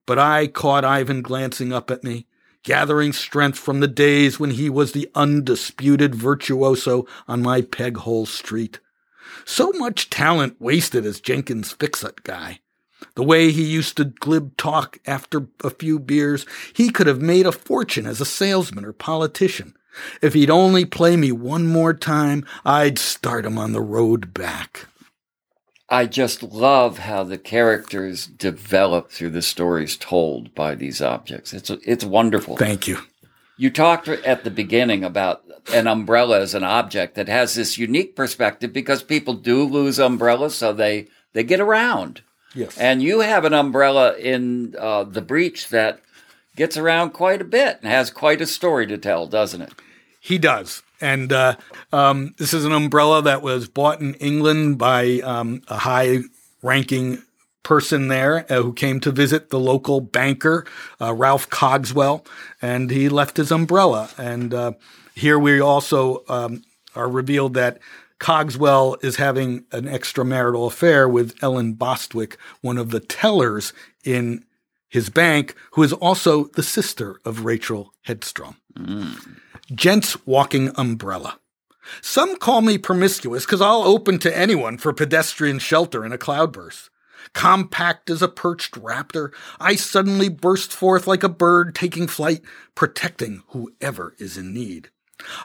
But 0.05 0.19
I 0.19 0.47
caught 0.47 0.83
Ivan 0.83 1.21
glancing 1.21 1.71
up 1.71 1.89
at 1.89 2.03
me, 2.03 2.27
gathering 2.63 3.13
strength 3.13 3.59
from 3.59 3.79
the 3.79 3.87
days 3.87 4.39
when 4.39 4.51
he 4.51 4.69
was 4.69 4.91
the 4.91 5.09
undisputed 5.13 6.15
virtuoso 6.15 7.05
on 7.27 7.41
my 7.41 7.61
peg 7.61 7.95
peghole 7.95 8.25
street. 8.25 8.79
So 9.45 9.71
much 9.73 10.09
talent 10.09 10.55
wasted 10.59 11.05
as 11.05 11.19
Jenkins 11.19 11.71
Fixit 11.73 12.23
guy. 12.23 12.59
The 13.15 13.23
way 13.23 13.51
he 13.51 13.63
used 13.63 13.97
to 13.97 14.05
glib 14.05 14.55
talk 14.57 14.97
after 15.05 15.47
a 15.63 15.69
few 15.69 15.99
beers, 15.99 16.45
he 16.73 16.89
could 16.89 17.07
have 17.07 17.21
made 17.21 17.45
a 17.45 17.51
fortune 17.51 18.05
as 18.05 18.21
a 18.21 18.25
salesman 18.25 18.85
or 18.85 18.93
politician. 18.93 19.75
If 20.21 20.33
he'd 20.33 20.49
only 20.49 20.85
play 20.85 21.17
me 21.17 21.31
one 21.31 21.67
more 21.67 21.93
time, 21.93 22.45
I'd 22.65 22.97
start 22.97 23.45
him 23.45 23.57
on 23.57 23.73
the 23.73 23.81
road 23.81 24.33
back. 24.33 24.87
I 25.89 26.05
just 26.05 26.41
love 26.41 26.99
how 26.99 27.23
the 27.23 27.37
characters 27.37 28.25
develop 28.25 29.11
through 29.11 29.31
the 29.31 29.41
stories 29.41 29.97
told 29.97 30.55
by 30.55 30.75
these 30.75 31.01
objects. 31.01 31.53
It's 31.53 31.69
it's 31.69 32.05
wonderful. 32.05 32.57
Thank 32.57 32.87
you. 32.87 32.99
You 33.57 33.69
talked 33.69 34.07
at 34.07 34.43
the 34.43 34.51
beginning 34.51 35.03
about 35.03 35.43
an 35.73 35.87
umbrella 35.87 36.41
as 36.41 36.55
an 36.55 36.63
object 36.63 37.15
that 37.15 37.27
has 37.27 37.53
this 37.53 37.77
unique 37.77 38.15
perspective 38.15 38.73
because 38.73 39.03
people 39.03 39.33
do 39.35 39.63
lose 39.63 39.99
umbrellas, 39.99 40.55
so 40.55 40.73
they 40.73 41.07
they 41.33 41.43
get 41.43 41.59
around. 41.59 42.21
Yes. 42.55 42.77
And 42.77 43.01
you 43.01 43.21
have 43.21 43.45
an 43.45 43.53
umbrella 43.53 44.15
in 44.15 44.75
uh, 44.77 45.03
the 45.03 45.21
breach 45.21 45.69
that 45.69 45.99
gets 46.55 46.77
around 46.77 47.11
quite 47.11 47.41
a 47.41 47.45
bit 47.45 47.79
and 47.81 47.91
has 47.91 48.11
quite 48.11 48.41
a 48.41 48.47
story 48.47 48.85
to 48.87 48.97
tell, 48.97 49.27
doesn't 49.27 49.61
it? 49.61 49.73
He 50.19 50.37
does. 50.37 50.83
And 51.03 51.33
uh, 51.33 51.57
um, 51.91 52.33
this 52.37 52.53
is 52.53 52.63
an 52.63 52.71
umbrella 52.71 53.21
that 53.23 53.41
was 53.41 53.67
bought 53.67 53.99
in 53.99 54.13
England 54.15 54.77
by 54.77 55.19
um, 55.19 55.61
a 55.67 55.79
high 55.79 56.19
ranking 56.61 57.21
person 57.61 58.07
there 58.07 58.45
uh, 58.49 58.61
who 58.61 58.71
came 58.71 59.01
to 59.01 59.11
visit 59.11 59.49
the 59.49 59.59
local 59.59 59.99
banker, 59.99 60.65
uh, 61.01 61.13
Ralph 61.13 61.49
Cogswell, 61.49 62.25
and 62.61 62.89
he 62.89 63.09
left 63.09 63.35
his 63.35 63.51
umbrella. 63.51 64.09
And 64.17 64.53
uh, 64.53 64.71
here 65.13 65.37
we 65.37 65.59
also 65.59 66.23
um, 66.29 66.63
are 66.95 67.09
revealed 67.09 67.53
that 67.55 67.79
Cogswell 68.19 68.95
is 69.01 69.17
having 69.17 69.65
an 69.73 69.83
extramarital 69.83 70.67
affair 70.67 71.09
with 71.09 71.35
Ellen 71.43 71.73
Bostwick, 71.73 72.37
one 72.61 72.77
of 72.77 72.91
the 72.91 73.01
tellers 73.01 73.73
in 74.05 74.45
his 74.87 75.09
bank, 75.09 75.53
who 75.71 75.83
is 75.83 75.91
also 75.91 76.45
the 76.45 76.63
sister 76.63 77.19
of 77.25 77.43
Rachel 77.43 77.93
Hedstrom. 78.07 78.55
Mm. 78.77 79.39
Gents 79.71 80.17
walking 80.25 80.71
umbrella. 80.75 81.39
Some 82.01 82.35
call 82.35 82.61
me 82.61 82.77
promiscuous 82.77 83.45
because 83.45 83.61
I'll 83.61 83.83
open 83.83 84.19
to 84.19 84.37
anyone 84.37 84.77
for 84.77 84.91
pedestrian 84.91 85.59
shelter 85.59 86.05
in 86.05 86.11
a 86.11 86.17
cloudburst. 86.17 86.89
Compact 87.31 88.09
as 88.09 88.21
a 88.21 88.27
perched 88.27 88.73
raptor, 88.73 89.33
I 89.61 89.75
suddenly 89.75 90.27
burst 90.27 90.73
forth 90.73 91.07
like 91.07 91.23
a 91.23 91.29
bird 91.29 91.75
taking 91.75 92.07
flight, 92.07 92.41
protecting 92.75 93.43
whoever 93.49 94.15
is 94.19 94.37
in 94.37 94.53
need. 94.53 94.89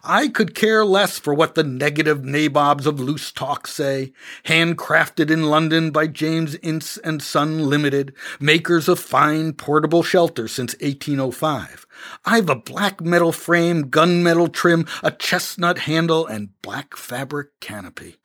I 0.02 0.28
could 0.28 0.54
care 0.54 0.84
less 0.84 1.18
for 1.18 1.34
what 1.34 1.54
the 1.54 1.62
negative 1.62 2.24
nabobs 2.24 2.86
of 2.86 3.00
loose 3.00 3.32
talk 3.32 3.66
say, 3.66 4.12
handcrafted 4.44 5.30
in 5.30 5.44
London 5.44 5.90
by 5.90 6.06
James 6.06 6.54
Ince 6.56 6.96
and 6.98 7.22
Son 7.22 7.68
Limited, 7.68 8.14
makers 8.40 8.88
of 8.88 8.98
fine 8.98 9.52
portable 9.52 10.02
shelter 10.02 10.48
since 10.48 10.74
1805. 10.80 11.86
I've 12.24 12.48
a 12.48 12.54
black 12.54 13.00
metal 13.00 13.32
frame, 13.32 13.90
gunmetal 13.90 14.52
trim, 14.52 14.86
a 15.02 15.10
chestnut 15.10 15.80
handle, 15.80 16.26
and 16.26 16.60
black 16.62 16.96
fabric 16.96 17.58
canopy. 17.60 18.16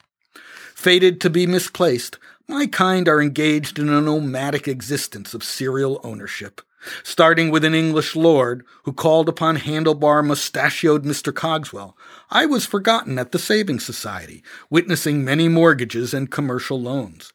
Fated 0.74 1.20
to 1.22 1.30
be 1.30 1.46
misplaced, 1.46 2.18
my 2.46 2.66
kind 2.66 3.08
are 3.08 3.22
engaged 3.22 3.78
in 3.78 3.88
a 3.88 4.00
nomadic 4.00 4.68
existence 4.68 5.34
of 5.34 5.42
serial 5.42 6.00
ownership 6.04 6.60
starting 7.02 7.50
with 7.50 7.64
an 7.64 7.74
English 7.74 8.16
lord 8.16 8.64
who 8.84 8.92
called 8.92 9.28
upon 9.28 9.58
handlebar 9.58 10.24
mustachioed 10.24 11.04
Mr. 11.04 11.34
Cogswell. 11.34 11.96
I 12.30 12.46
was 12.46 12.66
forgotten 12.66 13.18
at 13.18 13.32
the 13.32 13.38
Saving 13.38 13.80
Society, 13.80 14.42
witnessing 14.70 15.24
many 15.24 15.48
mortgages 15.48 16.14
and 16.14 16.30
commercial 16.30 16.80
loans. 16.80 17.32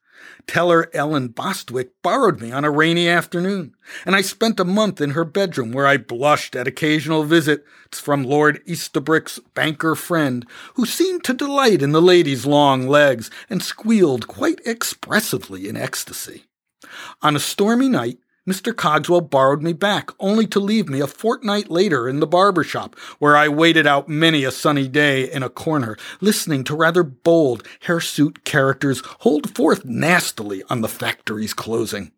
Teller 0.48 0.90
Ellen 0.94 1.30
Bostwick 1.30 1.92
borrowed 2.02 2.42
me 2.42 2.52
on 2.52 2.66
a 2.66 2.72
rainy 2.72 3.08
afternoon, 3.08 3.76
and 4.06 4.16
I 4.16 4.22
spent 4.22 4.60
a 4.60 4.66
month 4.66 5.00
in 5.00 5.12
her 5.12 5.24
bedroom 5.24 5.72
where 5.72 5.88
I 5.88 5.98
blushed 5.98 6.56
at 6.56 6.68
occasional 6.68 7.24
visits 7.24 8.00
from 8.00 8.24
Lord 8.24 8.62
Easterbrook's 8.66 9.40
banker 9.54 9.96
friend, 9.96 10.46
who 10.74 10.86
seemed 10.86 11.24
to 11.26 11.34
delight 11.34 11.82
in 11.82 11.92
the 11.92 12.02
lady's 12.02 12.46
long 12.46 12.88
legs 12.88 13.30
and 13.50 13.62
squealed 13.62 14.28
quite 14.28 14.60
expressively 14.66 15.68
in 15.70 15.78
ecstasy. 15.78 16.46
On 17.22 17.36
a 17.36 17.40
stormy 17.40 17.90
night, 17.90 18.18
Mr. 18.50 18.76
Cogswell 18.76 19.22
borrowed 19.22 19.62
me 19.62 19.74
back, 19.74 20.10
only 20.20 20.48
to 20.48 20.60
leave 20.60 20.90
me 20.90 21.00
a 21.00 21.06
fortnight 21.06 21.70
later 21.70 22.10
in 22.10 22.20
the 22.20 22.26
barber 22.26 22.64
shop, 22.64 22.98
where 23.20 23.38
I 23.38 23.48
waited 23.48 23.86
out 23.86 24.10
many 24.10 24.44
a 24.44 24.50
sunny 24.50 24.88
day 24.88 25.32
in 25.32 25.44
a 25.44 25.50
corner, 25.50 25.96
listening 26.20 26.64
to 26.64 26.76
rather 26.76 27.04
bold 27.04 27.68
hirsute 27.82 28.44
characters 28.46 29.04
hold 29.20 29.56
forth 29.56 29.86
nastily 29.86 30.64
on 30.68 30.82
the 30.82 30.88
factory's 30.88 31.54
closing. 31.54 32.12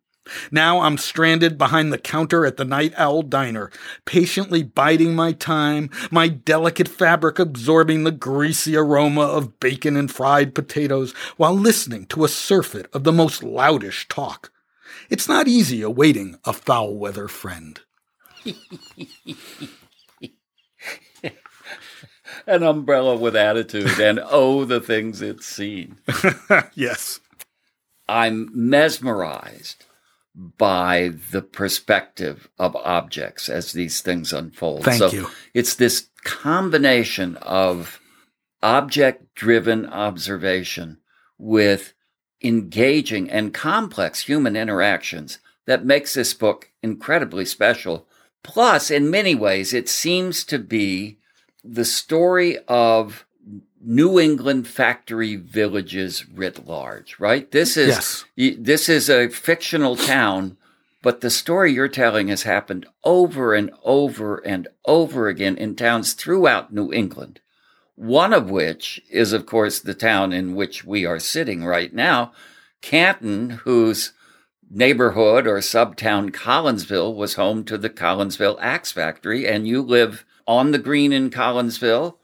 Now 0.51 0.79
I'm 0.79 0.97
stranded 0.97 1.57
behind 1.57 1.91
the 1.91 1.97
counter 1.97 2.45
at 2.45 2.55
the 2.55 2.63
Night 2.63 2.93
Owl 2.95 3.23
Diner, 3.23 3.69
patiently 4.05 4.63
biding 4.63 5.13
my 5.13 5.33
time, 5.33 5.89
my 6.11 6.29
delicate 6.29 6.87
fabric 6.87 7.39
absorbing 7.39 8.05
the 8.05 8.11
greasy 8.11 8.77
aroma 8.77 9.23
of 9.23 9.59
bacon 9.59 9.97
and 9.97 10.09
fried 10.09 10.55
potatoes, 10.55 11.11
while 11.35 11.57
listening 11.57 12.05
to 12.05 12.23
a 12.23 12.29
surfeit 12.29 12.87
of 12.93 13.03
the 13.03 13.11
most 13.11 13.41
loudish 13.41 14.07
talk. 14.07 14.49
It's 15.11 15.27
not 15.27 15.47
easy 15.49 15.81
awaiting 15.81 16.39
a 16.45 16.53
foul 16.53 16.95
weather 16.95 17.27
friend. 17.27 17.79
An 22.47 22.63
umbrella 22.63 23.17
with 23.17 23.35
attitude, 23.35 23.99
and 23.99 24.21
oh, 24.23 24.63
the 24.63 24.79
things 24.79 25.21
it's 25.21 25.45
seen. 25.45 25.97
yes. 26.73 27.19
I'm 28.07 28.49
mesmerized 28.53 29.83
by 30.33 31.11
the 31.31 31.41
perspective 31.41 32.49
of 32.57 32.75
objects 32.77 33.49
as 33.49 33.73
these 33.73 34.01
things 34.01 34.31
unfold. 34.31 34.85
Thank 34.85 34.99
so 34.99 35.11
you. 35.11 35.27
It's 35.53 35.75
this 35.75 36.09
combination 36.23 37.35
of 37.37 37.99
object 38.63 39.35
driven 39.35 39.85
observation 39.85 40.99
with 41.37 41.93
engaging 42.43 43.29
and 43.29 43.53
complex 43.53 44.21
human 44.21 44.55
interactions 44.55 45.39
that 45.65 45.85
makes 45.85 46.13
this 46.13 46.33
book 46.33 46.69
incredibly 46.81 47.45
special 47.45 48.07
Plus, 48.43 48.89
in 48.89 49.11
many 49.11 49.35
ways, 49.35 49.73
it 49.73 49.87
seems 49.87 50.43
to 50.45 50.57
be 50.57 51.17
the 51.63 51.85
story 51.85 52.57
of 52.67 53.25
New 53.83 54.19
England 54.19 54.67
factory 54.67 55.35
villages 55.35 56.27
writ 56.27 56.67
large, 56.67 57.19
right? 57.19 57.51
This 57.51 57.77
is 57.77 58.25
Yes. 58.35 58.57
this 58.59 58.89
is 58.89 59.09
a 59.09 59.29
fictional 59.29 59.95
town, 59.95 60.57
but 61.01 61.21
the 61.21 61.29
story 61.29 61.73
you're 61.73 61.87
telling 61.87 62.27
has 62.29 62.43
happened 62.43 62.85
over 63.03 63.53
and 63.53 63.71
over 63.83 64.37
and 64.37 64.67
over 64.85 65.27
again 65.27 65.57
in 65.57 65.75
towns 65.75 66.13
throughout 66.13 66.73
New 66.73 66.91
England. 66.91 67.39
One 68.01 68.33
of 68.33 68.49
which 68.49 68.99
is, 69.11 69.31
of 69.31 69.45
course, 69.45 69.79
the 69.79 69.93
town 69.93 70.33
in 70.33 70.55
which 70.55 70.83
we 70.83 71.05
are 71.05 71.19
sitting 71.19 71.63
right 71.63 71.93
now, 71.93 72.31
Canton, 72.81 73.51
whose 73.51 74.13
neighborhood 74.71 75.45
or 75.45 75.59
subtown 75.59 76.31
Collinsville 76.31 77.13
was 77.15 77.35
home 77.35 77.63
to 77.65 77.77
the 77.77 77.91
Collinsville 77.91 78.57
Axe 78.59 78.91
Factory, 78.91 79.47
and 79.47 79.67
you 79.67 79.83
live 79.83 80.25
on 80.47 80.71
the 80.71 80.79
green 80.79 81.13
in 81.13 81.29
Collinsville, 81.29 82.15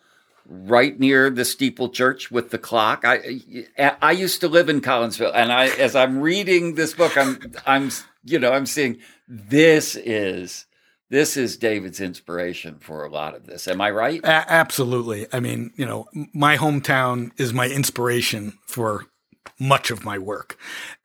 right 0.47 0.99
near 0.99 1.29
the 1.29 1.45
steeple 1.45 1.89
church 1.89 2.31
with 2.31 2.49
the 2.49 2.57
clock. 2.57 3.03
I 3.05 3.67
I 4.01 4.13
used 4.13 4.41
to 4.41 4.47
live 4.47 4.69
in 4.69 4.81
Collinsville, 4.81 5.35
and 5.35 5.51
I 5.51 5.67
as 5.67 5.95
I'm 5.95 6.21
reading 6.21 6.73
this 6.73 6.95
book, 6.95 7.15
I'm 7.15 7.53
I'm 7.67 7.91
you 8.25 8.39
know 8.39 8.51
I'm 8.51 8.65
seeing 8.65 8.97
this 9.27 9.95
is 9.95 10.65
this 11.09 11.37
is 11.37 11.57
David's 11.57 12.01
inspiration 12.01 12.77
for 12.79 13.05
a 13.05 13.09
lot 13.09 13.35
of 13.35 13.45
this. 13.45 13.67
Am 13.67 13.79
I 13.81 13.91
right? 13.91 14.19
A- 14.23 14.51
absolutely. 14.51 15.27
I 15.31 15.39
mean, 15.39 15.71
you 15.75 15.85
know, 15.85 16.07
my 16.33 16.57
hometown 16.57 17.31
is 17.39 17.53
my 17.53 17.67
inspiration 17.67 18.57
for 18.65 19.05
much 19.59 19.91
of 19.91 20.03
my 20.05 20.17
work. 20.17 20.57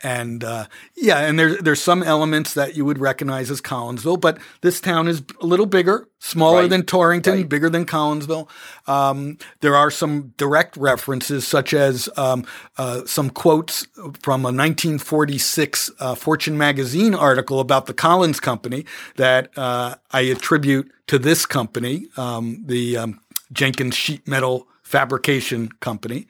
And 0.02 0.42
uh, 0.44 0.66
yeah, 0.96 1.20
and 1.20 1.38
there's 1.38 1.58
there's 1.58 1.80
some 1.80 2.02
elements 2.02 2.54
that 2.54 2.76
you 2.76 2.84
would 2.84 2.98
recognize 2.98 3.50
as 3.50 3.60
Collinsville, 3.60 4.20
but 4.20 4.38
this 4.62 4.80
town 4.80 5.08
is 5.08 5.22
a 5.40 5.46
little 5.46 5.66
bigger, 5.66 6.08
smaller 6.18 6.62
Right. 6.62 6.70
than 6.70 6.82
Torrington, 6.84 7.34
Right. 7.34 7.48
bigger 7.48 7.70
than 7.70 7.86
Collinsville. 7.86 8.48
Um, 8.86 9.38
there 9.60 9.76
are 9.76 9.90
some 9.90 10.32
direct 10.36 10.76
references, 10.76 11.46
such 11.46 11.72
as 11.72 12.08
um, 12.16 12.44
uh, 12.78 13.02
some 13.06 13.30
quotes 13.30 13.86
from 14.22 14.40
a 14.44 14.50
1946 14.52 15.90
uh, 16.00 16.14
Fortune 16.14 16.58
magazine 16.58 17.14
article 17.14 17.60
about 17.60 17.86
the 17.86 17.94
Collins 17.94 18.40
Company 18.40 18.84
that 19.16 19.56
uh, 19.56 19.94
I 20.10 20.22
attribute 20.22 20.90
to 21.08 21.18
this 21.18 21.46
company, 21.46 22.06
um, 22.16 22.62
the 22.66 22.96
um, 22.96 23.20
Jenkins 23.52 23.94
Sheet 23.96 24.26
Metal 24.26 24.66
Fabrication 24.92 25.70
Company. 25.80 26.26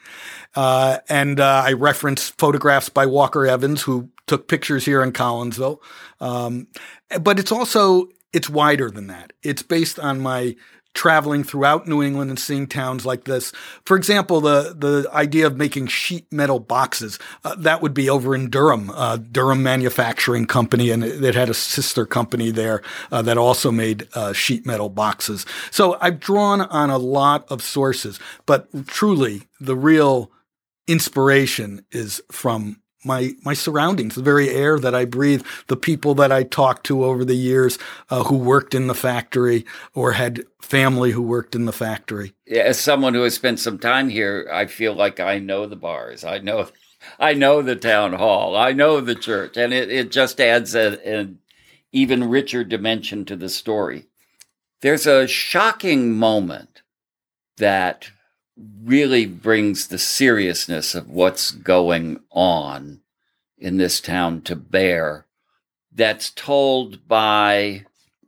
Uh, 0.55 0.98
and 1.09 1.40
uh, 1.40 1.64
I 1.66 1.72
reference 1.72 2.29
photographs 2.31 2.88
by 2.88 3.07
Walker 3.07 3.44
Evans, 3.44 3.83
who 3.83 4.09
took 4.29 4.46
pictures 4.46 4.85
here 4.85 5.03
in 5.03 5.11
Collinsville. 5.11 5.81
Um, 6.20 6.68
but 7.20 7.40
it's 7.40 7.51
also 7.51 8.09
it's 8.33 8.48
wider 8.48 8.88
than 8.88 9.09
that. 9.09 9.33
It's 9.42 9.62
based 9.62 9.98
on 9.98 10.20
my 10.20 10.55
traveling 10.94 11.42
throughout 11.42 11.88
New 11.88 12.02
England 12.02 12.31
and 12.31 12.38
seeing 12.38 12.66
towns 12.66 13.07
like 13.07 13.24
this. 13.24 13.52
For 13.85 13.96
example, 13.96 14.40
the 14.40 14.74
the 14.76 15.09
idea 15.12 15.46
of 15.46 15.57
making 15.57 15.87
sheet 15.87 16.31
metal 16.31 16.59
boxes 16.59 17.18
uh, 17.44 17.55
that 17.57 17.81
would 17.83 17.94
be 17.94 18.11
over 18.11 18.35
in 18.35 18.50
Durham, 18.50 18.90
uh, 18.90 19.16
Durham 19.16 19.62
Manufacturing 19.62 20.46
Company, 20.46 20.90
and 20.90 21.02
it, 21.02 21.24
it 21.24 21.35
had 21.35 21.48
a 21.48 21.55
sister 21.55 22.05
company 22.05 22.50
there 22.50 22.83
uh, 23.11 23.22
that 23.22 23.38
also 23.38 23.70
made 23.70 24.09
uh, 24.14 24.33
sheet 24.33 24.66
metal 24.66 24.88
boxes. 24.88 25.46
So 25.70 25.96
I've 26.00 26.20
drawn 26.20 26.61
on 26.61 26.90
a 26.90 26.98
lot 26.98 27.50
of 27.50 27.62
sources, 27.62 28.20
but 28.46 28.68
truly 28.87 29.42
the 29.61 29.76
real 29.76 30.31
inspiration 30.87 31.85
is 31.90 32.20
from 32.31 32.82
my 33.05 33.33
my 33.45 33.55
surroundings, 33.55 34.15
the 34.15 34.23
very 34.23 34.51
air 34.51 34.79
that 34.79 34.95
I 34.95 35.05
breathe, 35.05 35.45
the 35.67 35.77
people 35.77 36.15
that 36.17 36.33
I 36.33 36.43
talked 36.43 36.87
to 36.87 37.05
over 37.05 37.25
the 37.25 37.35
years 37.35 37.79
uh, 38.11 38.25
who 38.25 38.37
worked 38.37 38.75
in 38.75 38.87
the 38.87 38.95
factory 38.95 39.65
or 39.95 40.12
had 40.12 40.45
family 40.61 41.12
who 41.12 41.23
worked 41.23 41.55
in 41.55 41.65
the 41.65 41.73
factory. 41.73 42.35
As 42.51 42.79
someone 42.79 43.15
who 43.15 43.23
has 43.23 43.35
spent 43.35 43.61
some 43.61 43.79
time 43.79 44.09
here, 44.09 44.49
I 44.53 44.67
feel 44.67 44.95
like 44.95 45.21
I 45.21 45.38
know 45.38 45.67
the 45.67 45.77
bars. 45.77 46.25
I 46.25 46.38
know, 46.38 46.69
I 47.19 47.35
know 47.35 47.62
the 47.62 47.77
town 47.77 48.15
hall. 48.15 48.57
I 48.57 48.73
know 48.73 49.01
the 49.01 49.15
church, 49.15 49.57
and 49.57 49.73
it, 49.73 49.91
it 49.91 50.11
just 50.11 50.41
adds 50.41 50.75
a, 50.75 50.99
an 51.07 51.38
even 51.93 52.29
richer 52.29 52.65
dimension 52.65 53.25
to 53.27 53.37
the 53.37 53.49
story. 53.49 54.07
There's 54.81 55.07
a 55.07 55.29
shocking 55.29 56.12
moment 56.12 56.83
that 57.59 58.11
really 58.85 59.27
brings 59.27 59.88
the 59.88 59.98
seriousness 59.98 60.94
of 60.94 61.09
what's 61.09 61.51
going 61.51 62.20
on 62.31 63.01
in 63.59 63.77
this 63.77 64.01
town 64.01 64.42
to 64.42 64.57
bear. 64.57 65.27
That's 65.92 66.31
told 66.31 67.07
by 67.07 67.85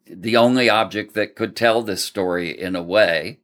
the 0.06 0.36
only 0.36 0.68
object 0.68 1.14
that 1.14 1.34
could 1.34 1.56
tell 1.56 1.82
this 1.82 2.04
story 2.04 2.58
in 2.58 2.76
a 2.76 2.82
way. 2.82 3.40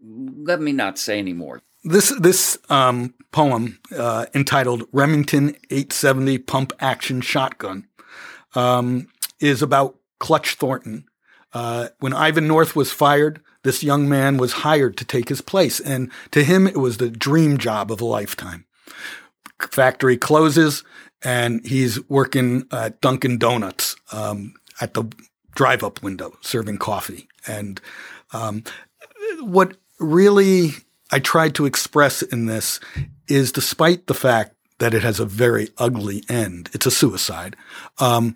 Let 0.00 0.60
me 0.60 0.72
not 0.72 0.98
say 0.98 1.18
any 1.18 1.32
more. 1.32 1.62
This 1.84 2.14
this 2.20 2.58
um, 2.68 3.14
poem 3.32 3.80
uh, 3.96 4.26
entitled 4.34 4.84
Remington 4.92 5.56
870 5.70 6.38
Pump 6.38 6.72
Action 6.80 7.20
Shotgun 7.20 7.88
um, 8.54 9.08
is 9.40 9.62
about 9.62 9.96
Clutch 10.18 10.54
Thornton. 10.54 11.06
Uh, 11.52 11.88
when 11.98 12.14
Ivan 12.14 12.46
North 12.46 12.74
was 12.74 12.92
fired, 12.92 13.40
this 13.62 13.82
young 13.82 14.08
man 14.08 14.36
was 14.36 14.52
hired 14.52 14.96
to 14.96 15.04
take 15.04 15.28
his 15.28 15.40
place, 15.40 15.80
and 15.80 16.10
to 16.30 16.42
him 16.44 16.66
it 16.66 16.78
was 16.78 16.96
the 16.96 17.10
dream 17.10 17.58
job 17.58 17.90
of 17.92 18.00
a 18.00 18.04
lifetime. 18.04 18.64
Factory 19.58 20.16
closes, 20.16 20.82
and 21.22 21.64
he's 21.64 22.00
working 22.08 22.66
at 22.72 23.00
Dunkin' 23.00 23.38
Donuts 23.38 23.96
um, 24.10 24.54
at 24.80 24.94
the 24.94 25.04
drive-up 25.54 26.02
window, 26.02 26.36
serving 26.40 26.78
coffee. 26.78 27.28
And 27.46 27.80
um, 28.32 28.64
what 29.40 29.76
really 30.00 30.70
I 31.12 31.20
tried 31.20 31.54
to 31.56 31.66
express 31.66 32.22
in 32.22 32.46
this 32.46 32.80
is, 33.28 33.52
despite 33.52 34.06
the 34.06 34.14
fact 34.14 34.54
that 34.78 34.94
it 34.94 35.02
has 35.02 35.20
a 35.20 35.26
very 35.26 35.68
ugly 35.78 36.24
end, 36.28 36.70
it's 36.72 36.86
a 36.86 36.90
suicide. 36.90 37.54
Um, 38.00 38.34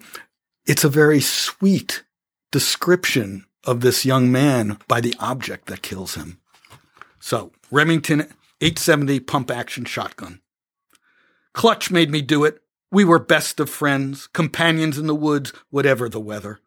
it's 0.66 0.84
a 0.84 0.88
very 0.88 1.20
sweet 1.20 2.04
description 2.52 3.46
of 3.66 3.80
this 3.80 4.06
young 4.06 4.32
man 4.32 4.78
by 4.88 5.00
the 5.00 5.14
object 5.18 5.66
that 5.66 5.82
kills 5.82 6.14
him. 6.14 6.38
So, 7.20 7.52
Remington 7.70 8.20
870 8.60 9.20
pump 9.20 9.50
action 9.50 9.84
shotgun. 9.84 10.40
Clutch 11.52 11.90
made 11.90 12.10
me 12.10 12.22
do 12.22 12.44
it. 12.44 12.62
We 12.90 13.04
were 13.04 13.18
best 13.18 13.60
of 13.60 13.68
friends, 13.68 14.28
companions 14.28 14.96
in 14.96 15.06
the 15.06 15.14
woods, 15.14 15.52
whatever 15.70 16.08
the 16.08 16.20
weather. 16.20 16.60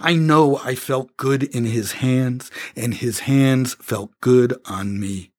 I 0.00 0.14
know 0.14 0.58
I 0.58 0.74
felt 0.74 1.16
good 1.16 1.42
in 1.42 1.64
his 1.64 1.92
hands, 1.92 2.50
and 2.76 2.94
his 2.94 3.20
hands 3.20 3.74
felt 3.74 4.10
good 4.20 4.54
on 4.66 4.98
me. 5.00 5.30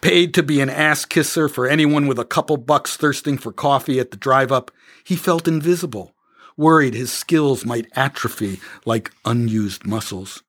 Paid 0.00 0.34
to 0.34 0.42
be 0.42 0.60
an 0.60 0.70
ass 0.70 1.04
kisser 1.04 1.48
for 1.48 1.66
anyone 1.66 2.06
with 2.06 2.18
a 2.18 2.24
couple 2.24 2.56
bucks 2.56 2.96
thirsting 2.96 3.38
for 3.38 3.52
coffee 3.52 4.00
at 4.00 4.10
the 4.10 4.16
drive 4.16 4.50
up, 4.50 4.70
he 5.04 5.16
felt 5.16 5.48
invisible, 5.48 6.14
worried 6.60 6.94
his 6.94 7.12
skills 7.12 7.64
might 7.64 7.88
atrophy 7.96 8.60
like 8.84 9.10
unused 9.24 9.84
muscles. 9.84 10.44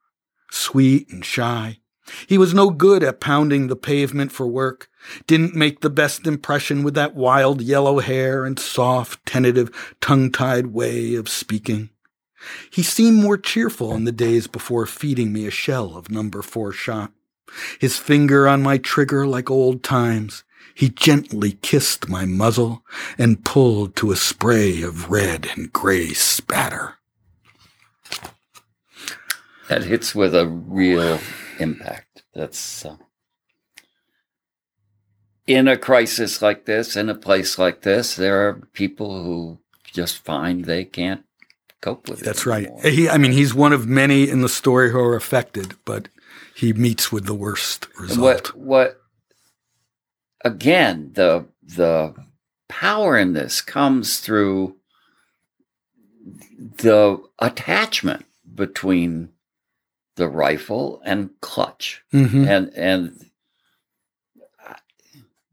Sweet 0.51 1.09
and 1.09 1.25
shy. 1.25 1.79
He 2.27 2.37
was 2.37 2.53
no 2.53 2.69
good 2.69 3.03
at 3.03 3.19
pounding 3.19 3.67
the 3.67 3.75
pavement 3.75 4.31
for 4.31 4.45
work, 4.45 4.89
didn't 5.27 5.55
make 5.55 5.79
the 5.79 5.89
best 5.89 6.27
impression 6.27 6.83
with 6.83 6.93
that 6.95 7.15
wild 7.15 7.61
yellow 7.61 7.99
hair 7.99 8.45
and 8.45 8.59
soft, 8.59 9.25
tentative, 9.25 9.95
tongue-tied 10.01 10.67
way 10.67 11.15
of 11.15 11.29
speaking. 11.29 11.89
He 12.71 12.83
seemed 12.83 13.21
more 13.21 13.37
cheerful 13.37 13.95
in 13.95 14.03
the 14.03 14.11
days 14.11 14.47
before 14.47 14.85
feeding 14.85 15.31
me 15.31 15.47
a 15.47 15.51
shell 15.51 15.95
of 15.95 16.11
number 16.11 16.41
four 16.41 16.71
shot. 16.71 17.11
His 17.79 17.97
finger 17.97 18.47
on 18.47 18.63
my 18.63 18.77
trigger 18.77 19.27
like 19.27 19.49
old 19.49 19.83
times. 19.83 20.43
He 20.73 20.89
gently 20.89 21.53
kissed 21.53 22.09
my 22.09 22.25
muzzle 22.25 22.83
and 23.17 23.43
pulled 23.43 23.95
to 23.97 24.11
a 24.11 24.15
spray 24.15 24.81
of 24.81 25.11
red 25.11 25.47
and 25.55 25.71
gray 25.71 26.13
spatter. 26.13 26.95
That 29.69 29.83
hits 29.83 30.13
with 30.13 30.35
a 30.35 30.47
real 30.47 31.19
impact. 31.59 32.23
That's 32.33 32.85
uh, 32.85 32.97
in 35.47 35.67
a 35.67 35.77
crisis 35.77 36.41
like 36.41 36.65
this, 36.65 36.95
in 36.95 37.09
a 37.09 37.15
place 37.15 37.57
like 37.57 37.81
this, 37.81 38.15
there 38.15 38.47
are 38.47 38.61
people 38.73 39.23
who 39.23 39.59
just 39.93 40.19
find 40.19 40.65
they 40.65 40.85
can't 40.85 41.23
cope 41.81 42.07
with 42.09 42.21
it. 42.21 42.25
That's 42.25 42.45
right. 42.45 42.69
He, 42.83 43.09
I 43.09 43.17
mean, 43.17 43.31
he's 43.31 43.53
one 43.53 43.73
of 43.73 43.87
many 43.87 44.29
in 44.29 44.41
the 44.41 44.49
story 44.49 44.91
who 44.91 44.99
are 44.99 45.15
affected, 45.15 45.75
but 45.83 46.07
he 46.55 46.73
meets 46.73 47.11
with 47.11 47.25
the 47.25 47.33
worst 47.33 47.87
result. 47.99 48.19
what 48.19 48.55
what 48.55 49.00
again 50.43 51.11
the 51.13 51.45
the 51.63 52.13
power 52.69 53.17
in 53.17 53.33
this 53.33 53.61
comes 53.61 54.19
through 54.19 54.75
the 56.77 57.21
attachment 57.39 58.25
between 58.55 59.29
the 60.15 60.27
rifle 60.27 61.01
and 61.05 61.29
clutch 61.41 62.03
Mhm. 62.13 62.47
and 62.47 62.73
and 62.75 63.20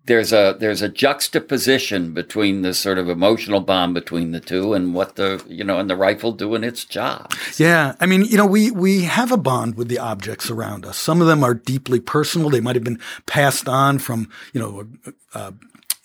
there's 0.08 0.32
a 0.32 0.56
there's 0.58 0.82
a 0.82 0.88
juxtaposition 0.88 2.12
between 2.12 2.62
the 2.62 2.74
sort 2.74 2.98
of 2.98 3.08
emotional 3.08 3.60
bond 3.60 3.94
between 3.94 4.32
the 4.32 4.40
two 4.40 4.72
and 4.74 4.94
what 4.94 5.16
the 5.16 5.44
you 5.46 5.62
know 5.62 5.78
and 5.78 5.88
the 5.88 5.96
rifle 5.96 6.32
doing 6.32 6.64
its 6.64 6.84
job. 6.84 7.32
Yeah, 7.56 7.94
I 8.00 8.06
mean, 8.06 8.24
you 8.24 8.36
know, 8.36 8.46
we 8.46 8.70
we 8.70 9.02
have 9.02 9.30
a 9.30 9.36
bond 9.36 9.76
with 9.76 9.88
the 9.88 9.98
objects 9.98 10.50
around 10.50 10.84
us. 10.84 10.96
Some 10.96 11.20
of 11.20 11.26
them 11.26 11.44
are 11.44 11.54
deeply 11.54 12.00
personal. 12.00 12.50
They 12.50 12.60
might 12.60 12.74
have 12.74 12.84
been 12.84 13.00
passed 13.26 13.68
on 13.68 13.98
from 13.98 14.30
you 14.52 14.60
know 14.60 14.88
uh, 15.34 15.52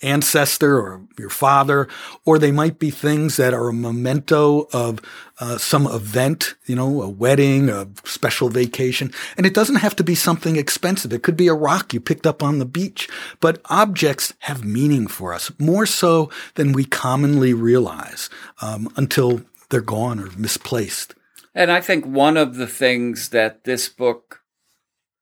ancestor 0.02 0.78
or 0.78 1.02
your 1.18 1.30
father, 1.30 1.88
or 2.24 2.38
they 2.38 2.52
might 2.52 2.78
be 2.78 2.90
things 2.90 3.36
that 3.36 3.54
are 3.54 3.68
a 3.68 3.72
memento 3.72 4.68
of 4.72 5.00
uh, 5.40 5.58
some 5.58 5.86
event, 5.86 6.54
you 6.66 6.76
know, 6.76 7.02
a 7.02 7.08
wedding, 7.08 7.68
a 7.68 7.88
special 8.04 8.48
vacation. 8.48 9.12
And 9.36 9.46
it 9.46 9.54
doesn't 9.54 9.76
have 9.76 9.96
to 9.96 10.04
be 10.04 10.14
something 10.14 10.56
expensive. 10.56 11.12
It 11.12 11.22
could 11.22 11.36
be 11.36 11.48
a 11.48 11.54
rock 11.54 11.92
you 11.92 12.00
picked 12.00 12.26
up 12.26 12.42
on 12.42 12.58
the 12.58 12.64
beach. 12.66 13.08
But 13.40 13.60
objects 13.66 14.32
have 14.40 14.64
meaning 14.64 15.06
for 15.06 15.32
us, 15.32 15.50
more 15.58 15.86
so 15.86 16.30
than 16.54 16.72
we 16.72 16.84
commonly 16.84 17.54
realize 17.54 18.30
um, 18.60 18.92
until 18.96 19.42
they're 19.70 19.80
gone 19.80 20.20
or 20.20 20.30
misplaced. 20.36 21.14
And 21.54 21.70
I 21.70 21.80
think 21.80 22.04
one 22.04 22.36
of 22.36 22.56
the 22.56 22.66
things 22.66 23.30
that 23.30 23.64
this 23.64 23.88
book 23.88 24.40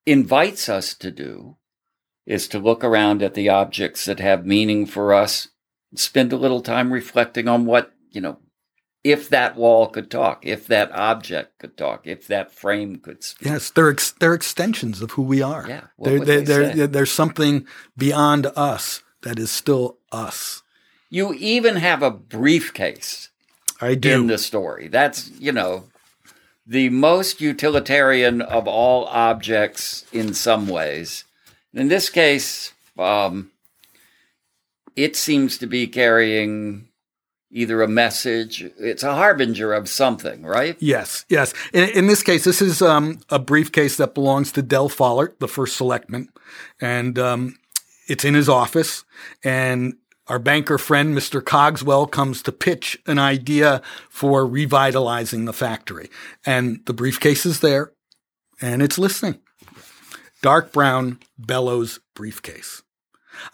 invites 0.06 0.68
us 0.68 0.94
to 0.94 1.10
do 1.10 1.56
is 2.26 2.48
to 2.48 2.58
look 2.58 2.84
around 2.84 3.22
at 3.22 3.34
the 3.34 3.48
objects 3.48 4.04
that 4.04 4.20
have 4.20 4.46
meaning 4.46 4.86
for 4.86 5.12
us, 5.12 5.48
spend 5.94 6.32
a 6.32 6.36
little 6.36 6.60
time 6.60 6.92
reflecting 6.92 7.48
on 7.48 7.66
what, 7.66 7.92
you 8.10 8.20
know, 8.20 8.38
if 9.04 9.28
that 9.28 9.56
wall 9.56 9.88
could 9.88 10.10
talk, 10.10 10.46
if 10.46 10.66
that 10.68 10.92
object 10.92 11.58
could 11.58 11.76
talk, 11.76 12.06
if 12.06 12.26
that 12.28 12.52
frame 12.52 12.96
could 12.96 13.24
speak. 13.24 13.48
Yes, 13.48 13.70
they're 13.70 13.90
ex- 13.90 14.12
they're 14.12 14.34
extensions 14.34 15.02
of 15.02 15.12
who 15.12 15.22
we 15.22 15.42
are. 15.42 15.66
Yeah, 15.68 15.86
they're, 15.98 16.24
they're, 16.24 16.40
they're, 16.42 16.86
there's 16.86 17.10
something 17.10 17.66
beyond 17.96 18.46
us 18.54 19.02
that 19.22 19.38
is 19.38 19.50
still 19.50 19.98
us. 20.12 20.62
You 21.10 21.34
even 21.34 21.76
have 21.76 22.02
a 22.02 22.10
briefcase. 22.10 23.30
I 23.80 23.96
do 23.96 24.20
in 24.20 24.26
the 24.28 24.38
story. 24.38 24.86
That's 24.86 25.30
you 25.40 25.50
know 25.50 25.88
the 26.64 26.88
most 26.90 27.40
utilitarian 27.40 28.40
of 28.40 28.68
all 28.68 29.06
objects 29.06 30.06
in 30.12 30.32
some 30.32 30.68
ways 30.68 31.24
in 31.74 31.88
this 31.88 32.10
case, 32.10 32.72
um, 32.98 33.50
it 34.96 35.16
seems 35.16 35.58
to 35.58 35.66
be 35.66 35.86
carrying 35.86 36.88
either 37.52 37.82
a 37.82 37.88
message, 37.88 38.62
it's 38.78 39.02
a 39.02 39.14
harbinger 39.14 39.74
of 39.74 39.88
something, 39.88 40.42
right? 40.42 40.76
Yes, 40.80 41.26
yes. 41.28 41.52
In, 41.74 41.88
in 41.90 42.06
this 42.06 42.22
case, 42.22 42.44
this 42.44 42.62
is 42.62 42.80
um, 42.80 43.20
a 43.28 43.38
briefcase 43.38 43.98
that 43.98 44.14
belongs 44.14 44.52
to 44.52 44.62
Del 44.62 44.88
Follert, 44.88 45.38
the 45.38 45.48
first 45.48 45.76
selectman, 45.76 46.30
and 46.80 47.18
um, 47.18 47.58
it's 48.08 48.24
in 48.24 48.32
his 48.32 48.48
office. 48.48 49.04
And 49.44 49.96
our 50.28 50.38
banker 50.38 50.78
friend, 50.78 51.14
Mr. 51.14 51.44
Cogswell, 51.44 52.06
comes 52.06 52.40
to 52.42 52.52
pitch 52.52 52.98
an 53.06 53.18
idea 53.18 53.82
for 54.08 54.46
revitalizing 54.46 55.44
the 55.44 55.52
factory. 55.52 56.08
And 56.46 56.80
the 56.86 56.94
briefcase 56.94 57.44
is 57.44 57.60
there, 57.60 57.92
and 58.62 58.80
it's 58.82 58.98
listening 58.98 59.41
dark 60.42 60.72
brown 60.72 61.20
bellows 61.38 62.00
briefcase. 62.14 62.82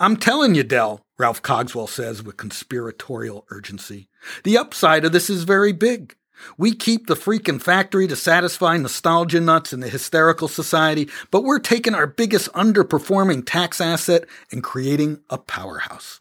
I'm 0.00 0.16
telling 0.16 0.54
you, 0.54 0.64
Del, 0.64 1.04
Ralph 1.18 1.42
Cogswell 1.42 1.86
says 1.86 2.22
with 2.22 2.36
conspiratorial 2.36 3.46
urgency. 3.50 4.08
The 4.42 4.58
upside 4.58 5.04
of 5.04 5.12
this 5.12 5.30
is 5.30 5.44
very 5.44 5.72
big. 5.72 6.16
We 6.56 6.74
keep 6.74 7.06
the 7.06 7.14
freaking 7.14 7.60
factory 7.60 8.06
to 8.06 8.16
satisfy 8.16 8.76
nostalgia 8.76 9.40
nuts 9.40 9.72
in 9.72 9.80
the 9.80 9.88
hysterical 9.88 10.48
society, 10.48 11.08
but 11.30 11.42
we're 11.42 11.58
taking 11.58 11.94
our 11.94 12.06
biggest 12.06 12.50
underperforming 12.52 13.44
tax 13.44 13.80
asset 13.80 14.24
and 14.50 14.62
creating 14.62 15.20
a 15.30 15.38
powerhouse. 15.38 16.20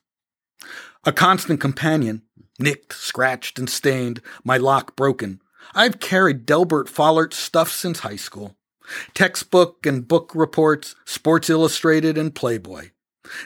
A 1.05 1.13
constant 1.13 1.61
companion, 1.61 2.23
nicked, 2.59 2.93
scratched, 2.93 3.57
and 3.57 3.69
stained, 3.69 4.21
my 4.43 4.57
lock 4.57 4.95
broken. 4.95 5.39
I've 5.73 5.99
carried 5.99 6.45
Delbert 6.45 6.89
Follert's 6.89 7.37
stuff 7.37 7.71
since 7.71 7.99
high 7.99 8.15
school. 8.15 8.56
Textbook 9.13 9.85
and 9.85 10.07
book 10.07 10.31
reports, 10.33 10.95
Sports 11.05 11.49
Illustrated 11.49 12.17
and 12.17 12.33
Playboy. 12.33 12.89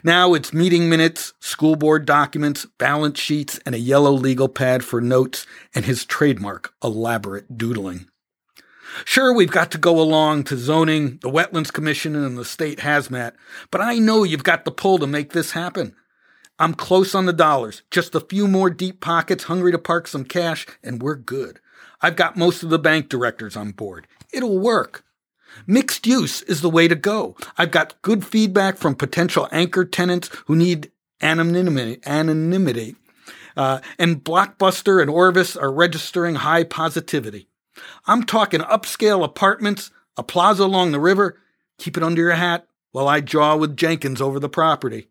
Now 0.04 0.34
it's 0.34 0.54
meeting 0.54 0.90
minutes, 0.90 1.34
school 1.40 1.76
board 1.76 2.06
documents, 2.06 2.66
balance 2.78 3.20
sheets, 3.20 3.60
and 3.66 3.74
a 3.74 3.80
yellow 3.80 4.12
legal 4.12 4.48
pad 4.48 4.84
for 4.84 5.02
notes, 5.02 5.46
and 5.74 5.86
his 5.86 6.06
trademark, 6.06 6.74
elaborate 6.84 7.58
doodling. 7.58 8.08
Sure, 9.06 9.34
we've 9.34 9.52
got 9.52 9.72
to 9.72 9.78
go 9.78 10.00
along 10.00 10.44
to 10.44 10.58
zoning, 10.58 11.18
the 11.22 11.30
Wetlands 11.30 11.72
Commission, 11.72 12.16
and 12.16 12.38
the 12.38 12.46
state 12.46 12.80
hazmat, 12.80 13.34
but 13.72 13.82
I 13.82 13.96
know 13.96 14.24
you've 14.24 14.44
got 14.44 14.66
the 14.66 14.72
pull 14.72 14.98
to 15.00 15.08
make 15.08 15.32
this 15.32 15.52
happen. 15.52 15.96
I'm 16.60 16.74
close 16.74 17.16
on 17.16 17.26
the 17.26 17.34
dollars, 17.34 17.82
just 17.90 18.14
a 18.14 18.20
few 18.20 18.48
more 18.48 18.70
deep 18.70 19.02
pockets 19.02 19.46
hungry 19.46 19.72
to 19.72 19.80
park 19.80 20.08
some 20.08 20.26
cash, 20.26 20.68
and 20.84 21.02
we're 21.02 21.16
good. 21.16 21.60
I've 22.02 22.16
got 22.16 22.38
most 22.38 22.64
of 22.64 22.70
the 22.70 22.80
bank 22.80 23.10
directors 23.10 23.56
on 23.56 23.72
board. 23.72 24.08
It'll 24.34 24.60
work. 24.60 25.04
Mixed 25.68 26.08
use 26.08 26.42
is 26.44 26.62
the 26.62 26.70
way 26.70 26.88
to 26.88 26.96
go. 26.96 27.36
I've 27.58 27.72
got 27.72 28.02
good 28.02 28.26
feedback 28.26 28.78
from 28.78 28.96
potential 28.96 29.48
anchor 29.52 29.86
tenants 29.86 30.30
who 30.46 30.56
need 30.56 30.92
anonymity. 31.22 32.96
Uh, 33.56 33.80
and 34.00 34.24
Blockbuster 34.24 35.02
and 35.02 35.10
Orvis 35.10 35.56
are 35.56 35.72
registering 35.72 36.36
high 36.36 36.64
positivity. 36.64 37.48
I'm 38.06 38.24
talking 38.24 38.62
upscale 38.62 39.24
apartments, 39.24 39.92
a 40.18 40.24
plaza 40.24 40.64
along 40.64 40.92
the 40.92 41.00
river. 41.00 41.40
Keep 41.78 41.98
it 41.98 42.04
under 42.04 42.22
your 42.22 42.32
hat 42.32 42.68
while 42.92 43.08
I 43.08 43.22
jaw 43.22 43.56
with 43.56 43.78
Jenkins 43.78 44.22
over 44.22 44.40
the 44.40 44.50
property. 44.50 45.08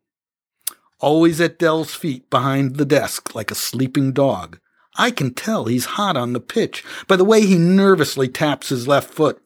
Always 1.01 1.41
at 1.41 1.59
Del's 1.59 1.95
feet 1.95 2.29
behind 2.29 2.77
the 2.77 2.85
desk 2.85 3.35
like 3.35 3.51
a 3.51 3.55
sleeping 3.55 4.13
dog. 4.13 4.59
I 4.97 5.11
can 5.11 5.33
tell 5.33 5.65
he's 5.65 5.85
hot 5.97 6.17
on 6.17 6.33
the 6.33 6.41
pitch 6.41 6.85
by 7.07 7.17
the 7.17 7.25
way 7.25 7.47
he 7.47 7.57
nervously 7.57 8.29
taps 8.29 8.69
his 8.69 8.87
left 8.87 9.13
foot. 9.13 9.41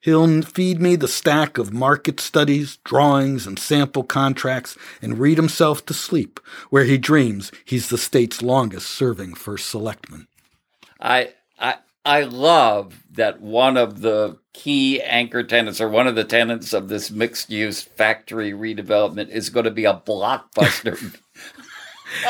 He'll 0.00 0.42
feed 0.42 0.80
me 0.80 0.96
the 0.96 1.08
stack 1.08 1.58
of 1.58 1.72
market 1.72 2.20
studies, 2.20 2.78
drawings, 2.84 3.46
and 3.46 3.58
sample 3.58 4.02
contracts 4.02 4.76
and 5.02 5.18
read 5.18 5.38
himself 5.38 5.84
to 5.86 5.94
sleep, 5.94 6.40
where 6.70 6.84
he 6.84 6.98
dreams 6.98 7.52
he's 7.64 7.88
the 7.88 7.98
state's 7.98 8.42
longest 8.42 8.88
serving 8.88 9.34
first 9.34 9.68
selectman. 9.68 10.26
I, 11.00 11.34
I, 11.58 11.76
I 12.04 12.22
love 12.22 13.02
that 13.12 13.40
one 13.40 13.76
of 13.76 14.00
the 14.00 14.38
key 14.54 15.00
anchor 15.02 15.42
tenants 15.42 15.80
or 15.80 15.88
one 15.88 16.06
of 16.06 16.14
the 16.14 16.24
tenants 16.24 16.72
of 16.72 16.88
this 16.88 17.10
mixed 17.10 17.50
use 17.50 17.82
factory 17.82 18.52
redevelopment 18.52 19.28
is 19.28 19.50
going 19.50 19.64
to 19.64 19.70
be 19.70 19.84
a 19.84 19.94
blockbuster 19.94 21.16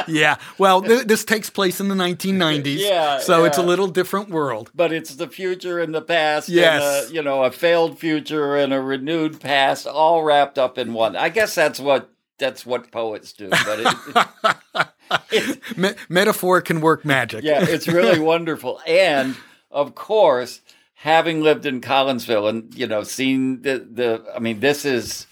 yeah. 0.06 0.36
Well, 0.58 0.82
th- 0.82 1.04
this 1.04 1.24
takes 1.24 1.50
place 1.50 1.80
in 1.80 1.88
the 1.88 1.94
1990s. 1.94 2.78
Yeah. 2.78 3.18
So 3.18 3.40
yeah. 3.40 3.46
it's 3.46 3.58
a 3.58 3.62
little 3.62 3.88
different 3.88 4.30
world. 4.30 4.70
But 4.74 4.92
it's 4.92 5.14
the 5.14 5.28
future 5.28 5.78
and 5.78 5.94
the 5.94 6.02
past. 6.02 6.48
Yes. 6.48 7.04
And 7.04 7.10
a, 7.10 7.14
you 7.14 7.22
know, 7.22 7.44
a 7.44 7.50
failed 7.50 7.98
future 7.98 8.56
and 8.56 8.72
a 8.72 8.80
renewed 8.80 9.40
past, 9.40 9.86
all 9.86 10.22
wrapped 10.22 10.58
up 10.58 10.78
in 10.78 10.92
one. 10.92 11.16
I 11.16 11.28
guess 11.28 11.54
that's 11.54 11.80
what 11.80 12.10
that's 12.38 12.64
what 12.64 12.90
poets 12.90 13.32
do. 13.32 13.50
But 13.50 14.90
it, 15.30 15.60
Me- 15.76 15.94
metaphor 16.08 16.60
can 16.60 16.80
work 16.80 17.04
magic. 17.04 17.44
yeah, 17.44 17.64
it's 17.66 17.88
really 17.88 18.18
wonderful. 18.20 18.80
And 18.86 19.36
of 19.70 19.94
course, 19.94 20.60
having 20.94 21.42
lived 21.42 21.66
in 21.66 21.80
Collinsville 21.80 22.48
and 22.48 22.74
you 22.74 22.86
know 22.86 23.02
seen 23.02 23.62
the 23.62 23.78
the, 23.78 24.24
I 24.34 24.38
mean, 24.38 24.60
this 24.60 24.84
is 24.84 25.26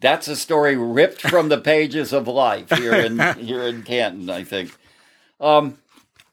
that's 0.00 0.28
a 0.28 0.36
story 0.36 0.76
ripped 0.76 1.22
from 1.22 1.48
the 1.48 1.58
pages 1.58 2.12
of 2.12 2.28
life 2.28 2.70
here 2.70 2.94
in 2.94 3.18
here 3.38 3.62
in 3.62 3.82
Canton, 3.82 4.30
I 4.30 4.44
think. 4.44 4.76
Um, 5.40 5.78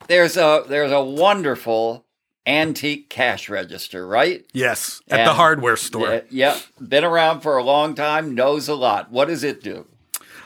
there's 0.07 0.37
a 0.37 0.63
there's 0.67 0.91
a 0.91 1.03
wonderful 1.03 2.05
antique 2.45 3.09
cash 3.09 3.49
register, 3.49 4.05
right? 4.05 4.45
Yes, 4.53 5.01
at 5.09 5.21
and, 5.21 5.27
the 5.27 5.33
hardware 5.33 5.77
store. 5.77 6.13
Yeah, 6.13 6.21
yeah, 6.29 6.59
been 6.79 7.03
around 7.03 7.41
for 7.41 7.57
a 7.57 7.63
long 7.63 7.95
time, 7.95 8.35
knows 8.35 8.67
a 8.67 8.75
lot. 8.75 9.11
What 9.11 9.27
does 9.27 9.43
it 9.43 9.63
do? 9.63 9.87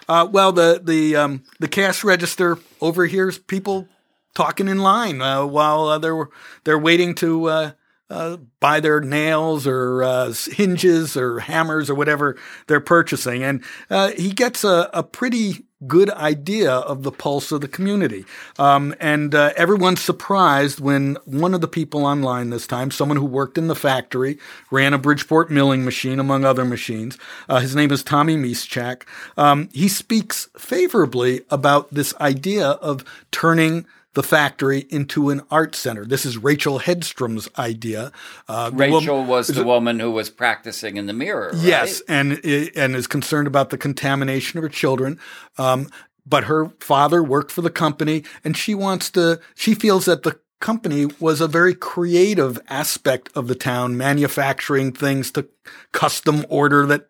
Uh, 0.08 0.27
well, 0.29 0.51
the 0.51 0.82
the 0.84 1.15
um, 1.15 1.43
the 1.60 1.67
cash 1.67 2.03
register 2.03 2.58
overhears 2.82 3.38
people 3.38 3.88
talking 4.34 4.67
in 4.67 4.79
line 4.79 5.21
uh, 5.21 5.45
while 5.45 5.88
uh, 5.88 5.97
they're 5.97 6.29
they're 6.63 6.79
waiting 6.79 7.13
to 7.15 7.76
uh, 8.10 8.38
buy 8.60 8.80
their 8.80 9.01
nails 9.01 9.68
or 9.68 10.03
uh, 10.03 10.34
hinges 10.51 11.16
or 11.16 11.39
hammers 11.39 11.89
or 11.89 11.95
whatever 11.95 12.38
they're 12.68 12.80
purchasing. 12.80 13.43
And 13.43 13.64
uh, 13.89 14.12
he 14.12 14.32
gets 14.32 14.64
a, 14.64 14.89
a, 14.93 15.03
pretty 15.03 15.66
good 15.88 16.10
idea 16.10 16.72
of 16.72 17.03
the 17.03 17.12
pulse 17.12 17.51
of 17.51 17.62
the 17.62 17.68
community. 17.68 18.26
Um, 18.57 18.93
and 18.99 19.34
uh, 19.34 19.53
everyone's 19.55 20.01
surprised 20.01 20.80
when 20.80 21.18
one 21.26 21.53
of 21.53 21.62
the 21.62 21.68
people 21.68 22.05
online 22.05 22.49
this 22.49 22.68
time, 22.68 22.91
someone 22.91 23.18
who 23.18 23.26
worked 23.26 23.57
in 23.57 23.68
the 23.68 23.76
factory, 23.76 24.39
ran 24.72 24.93
a 24.93 24.97
Bridgeport 24.97 25.49
milling 25.49 25.86
machine, 25.86 26.20
among 26.20 26.43
other 26.43 26.66
machines. 26.66 27.18
Uh, 27.47 27.60
his 27.60 27.76
name 27.76 27.91
is 27.91 28.03
Tommy 28.03 28.36
Mischak. 28.36 29.03
Um, 29.38 29.70
he 29.72 29.88
speaks 29.88 30.49
favorably 30.57 31.41
about 31.49 31.93
this 31.93 32.14
idea 32.20 32.70
of 32.70 33.05
turning 33.32 33.86
the 34.14 34.24
factory 34.24 34.86
into 34.89 35.30
an 35.30 35.41
art 35.51 35.76
center. 35.76 36.05
This 36.05 36.26
is 36.26 36.38
Rachel 36.38 36.80
Hedstrom's 36.80 37.47
idea. 37.57 38.12
Uh, 38.47 38.72
Rachel 38.74 39.24
was 39.24 39.47
the 39.47 39.64
woman 39.64 39.99
who 39.99 40.12
was 40.12 40.30
practicing 40.30 40.97
in 40.97 41.05
the 41.05 41.14
mirror. 41.14 41.51
Right? 41.53 41.64
Yes, 41.64 42.01
and 42.07 42.43
and 42.43 42.95
is 42.95 43.07
concerned 43.07 43.47
about 43.47 43.70
the 43.70 43.78
contamination 43.78 44.57
of 44.57 44.64
her 44.64 44.70
children. 44.70 45.20
Um, 45.57 45.89
but 46.26 46.45
her 46.45 46.72
father 46.80 47.24
worked 47.24 47.51
for 47.51 47.62
the 47.62 47.70
company, 47.70 48.24
and 48.43 48.57
she 48.57 48.74
wants 48.74 49.10
to. 49.12 49.39
She 49.55 49.76
feels 49.76 50.05
that 50.05 50.24
the 50.24 50.39
company 50.60 51.07
was 51.20 51.39
a 51.39 51.47
very 51.47 51.74
creative 51.74 52.60
aspect 52.68 53.30
of 53.36 53.47
the 53.47 53.55
town, 53.55 53.95
manufacturing 53.97 54.91
things 54.91 55.32
to 55.32 55.47
custom 55.91 56.45
order 56.49 56.86
that 56.86 57.07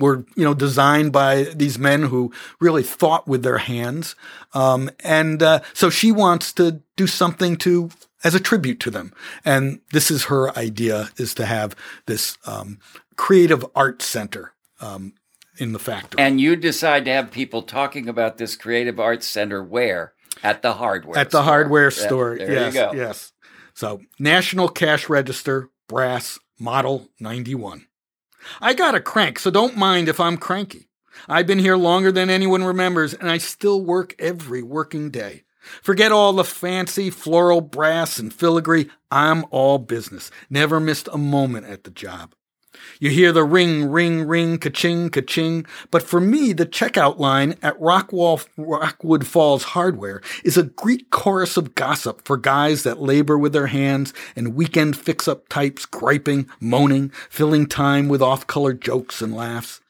were 0.00 0.24
you 0.34 0.44
know 0.44 0.54
designed 0.54 1.12
by 1.12 1.44
these 1.54 1.78
men 1.78 2.04
who 2.04 2.32
really 2.58 2.82
thought 2.82 3.28
with 3.28 3.42
their 3.42 3.58
hands. 3.58 4.16
Um, 4.54 4.90
and 5.04 5.42
uh, 5.42 5.60
so 5.72 5.90
she 5.90 6.10
wants 6.10 6.52
to 6.54 6.82
do 6.96 7.06
something 7.06 7.56
to 7.58 7.90
as 8.24 8.34
a 8.34 8.40
tribute 8.40 8.80
to 8.80 8.90
them. 8.90 9.12
And 9.44 9.80
this 9.92 10.10
is 10.10 10.24
her 10.24 10.56
idea 10.58 11.10
is 11.16 11.34
to 11.34 11.46
have 11.46 11.76
this 12.06 12.36
um, 12.46 12.78
creative 13.16 13.64
art 13.74 14.02
center 14.02 14.52
um, 14.80 15.14
in 15.58 15.72
the 15.72 15.78
factory. 15.78 16.20
And 16.20 16.40
you 16.40 16.56
decide 16.56 17.04
to 17.04 17.12
have 17.12 17.30
people 17.30 17.62
talking 17.62 18.08
about 18.08 18.38
this 18.38 18.56
creative 18.56 18.98
arts 18.98 19.26
center 19.26 19.62
where? 19.62 20.14
At 20.42 20.62
the 20.62 20.74
hardware 20.74 21.18
at 21.18 21.30
the 21.30 21.38
store. 21.38 21.44
hardware 21.44 21.90
store 21.90 22.36
yeah, 22.36 22.46
there 22.46 22.54
yes 22.54 22.74
you 22.74 22.80
go. 22.80 22.92
yes. 22.94 23.32
So 23.74 24.00
national 24.18 24.68
cash 24.68 25.08
register 25.08 25.68
brass 25.86 26.38
model 26.58 27.08
91 27.18 27.86
I 28.60 28.74
got 28.74 28.94
a 28.94 29.00
crank, 29.00 29.38
so 29.38 29.50
don't 29.50 29.76
mind 29.76 30.08
if 30.08 30.20
I'm 30.20 30.36
cranky. 30.36 30.88
I've 31.28 31.46
been 31.46 31.58
here 31.58 31.76
longer 31.76 32.12
than 32.12 32.30
anyone 32.30 32.64
remembers, 32.64 33.14
and 33.14 33.30
I 33.30 33.38
still 33.38 33.84
work 33.84 34.14
every 34.18 34.62
working 34.62 35.10
day. 35.10 35.44
Forget 35.82 36.12
all 36.12 36.32
the 36.32 36.44
fancy 36.44 37.10
floral 37.10 37.60
brass 37.60 38.18
and 38.18 38.32
filigree. 38.32 38.90
I'm 39.10 39.44
all 39.50 39.78
business. 39.78 40.30
Never 40.48 40.80
missed 40.80 41.08
a 41.12 41.18
moment 41.18 41.66
at 41.66 41.84
the 41.84 41.90
job. 41.90 42.34
You 43.00 43.10
hear 43.10 43.32
the 43.32 43.44
ring, 43.44 43.90
ring, 43.90 44.24
ring, 44.24 44.58
ka-ching, 44.58 45.10
ka-ching. 45.10 45.66
But 45.90 46.02
for 46.02 46.20
me, 46.20 46.52
the 46.52 46.66
checkout 46.66 47.18
line 47.18 47.56
at 47.62 47.78
Rockwall, 47.80 48.46
Rockwood 48.56 49.26
Falls 49.26 49.64
Hardware 49.64 50.20
is 50.44 50.56
a 50.56 50.64
Greek 50.64 51.10
chorus 51.10 51.56
of 51.56 51.74
gossip 51.74 52.24
for 52.24 52.36
guys 52.36 52.82
that 52.82 53.00
labor 53.00 53.36
with 53.38 53.52
their 53.52 53.68
hands 53.68 54.14
and 54.36 54.54
weekend 54.54 54.96
fix-up 54.96 55.48
types 55.48 55.86
griping, 55.86 56.48
moaning, 56.60 57.10
filling 57.28 57.66
time 57.66 58.08
with 58.08 58.22
off-color 58.22 58.74
jokes 58.74 59.20
and 59.20 59.34
laughs. 59.34 59.80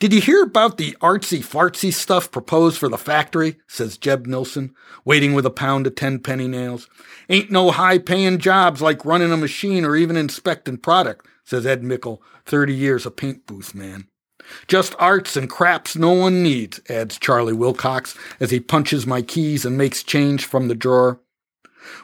Did 0.00 0.12
you 0.12 0.20
hear 0.20 0.42
about 0.42 0.76
the 0.76 0.96
artsy 1.00 1.38
fartsy 1.38 1.92
stuff 1.92 2.32
proposed 2.32 2.78
for 2.78 2.88
the 2.88 2.98
factory? 2.98 3.58
says 3.68 3.96
Jeb 3.96 4.26
Nilsson, 4.26 4.74
waiting 5.04 5.34
with 5.34 5.46
a 5.46 5.50
pound 5.50 5.86
of 5.86 5.94
ten 5.94 6.18
penny 6.18 6.48
nails. 6.48 6.88
Ain't 7.28 7.52
no 7.52 7.70
high 7.70 7.98
paying 7.98 8.38
jobs 8.38 8.82
like 8.82 9.04
running 9.04 9.30
a 9.30 9.36
machine 9.36 9.84
or 9.84 9.94
even 9.94 10.16
inspecting 10.16 10.78
product 10.78 11.24
says 11.48 11.66
Ed 11.66 11.82
Mickle, 11.82 12.22
30 12.44 12.74
years 12.74 13.06
a 13.06 13.10
paint 13.10 13.46
booth 13.46 13.74
man. 13.74 14.06
Just 14.66 14.94
arts 14.98 15.34
and 15.34 15.48
craps 15.48 15.96
no 15.96 16.12
one 16.12 16.42
needs, 16.42 16.78
adds 16.90 17.18
Charlie 17.18 17.54
Wilcox 17.54 18.14
as 18.38 18.50
he 18.50 18.60
punches 18.60 19.06
my 19.06 19.22
keys 19.22 19.64
and 19.64 19.78
makes 19.78 20.02
change 20.02 20.44
from 20.44 20.68
the 20.68 20.74
drawer. 20.74 21.22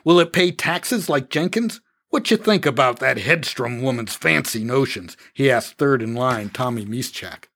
Will 0.02 0.18
it 0.18 0.32
pay 0.32 0.50
taxes 0.50 1.10
like 1.10 1.28
Jenkins? 1.28 1.82
What 2.08 2.30
you 2.30 2.38
think 2.38 2.64
about 2.64 3.00
that 3.00 3.18
Hedstrom 3.18 3.82
woman's 3.82 4.14
fancy 4.14 4.64
notions? 4.64 5.14
He 5.34 5.50
asks 5.50 5.72
third 5.72 6.00
in 6.00 6.14
line, 6.14 6.48
Tommy 6.48 6.86
Mischak. 6.86 7.48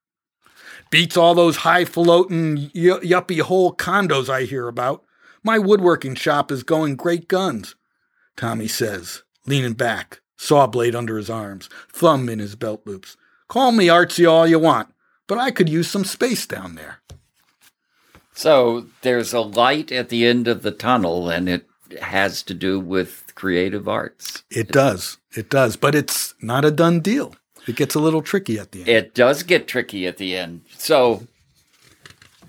Beats 0.90 1.16
all 1.16 1.34
those 1.34 1.58
highfalutin 1.58 2.70
yuppie 2.72 3.40
hole 3.40 3.74
condos 3.74 4.28
I 4.28 4.42
hear 4.42 4.68
about. 4.68 5.04
My 5.42 5.58
woodworking 5.58 6.16
shop 6.16 6.52
is 6.52 6.62
going 6.62 6.96
great 6.96 7.28
guns, 7.28 7.76
Tommy 8.36 8.68
says, 8.68 9.22
leaning 9.46 9.72
back, 9.72 10.20
saw 10.38 10.66
blade 10.66 10.94
under 10.94 11.18
his 11.18 11.28
arms, 11.28 11.68
thumb 11.92 12.30
in 12.30 12.38
his 12.38 12.54
belt 12.54 12.80
loops. 12.86 13.18
Call 13.48 13.72
me 13.72 13.88
artsy 13.88 14.26
all 14.26 14.46
you 14.46 14.58
want, 14.58 14.88
but 15.26 15.36
I 15.36 15.50
could 15.50 15.68
use 15.68 15.90
some 15.90 16.04
space 16.04 16.46
down 16.46 16.76
there. 16.76 17.00
So 18.32 18.86
there's 19.02 19.34
a 19.34 19.40
light 19.40 19.90
at 19.90 20.08
the 20.08 20.24
end 20.24 20.46
of 20.48 20.62
the 20.62 20.70
tunnel, 20.70 21.28
and 21.28 21.48
it 21.48 21.66
has 22.00 22.42
to 22.44 22.54
do 22.54 22.78
with 22.78 23.32
creative 23.34 23.88
arts. 23.88 24.44
It 24.48 24.68
does. 24.68 25.18
It 25.36 25.50
does. 25.50 25.76
But 25.76 25.94
it's 25.94 26.34
not 26.40 26.64
a 26.64 26.70
done 26.70 27.00
deal. 27.00 27.34
It 27.66 27.76
gets 27.76 27.94
a 27.94 28.00
little 28.00 28.22
tricky 28.22 28.58
at 28.58 28.72
the 28.72 28.80
end. 28.80 28.88
It 28.88 29.14
does 29.14 29.42
get 29.42 29.66
tricky 29.66 30.06
at 30.06 30.18
the 30.18 30.36
end. 30.36 30.62
So 30.76 31.26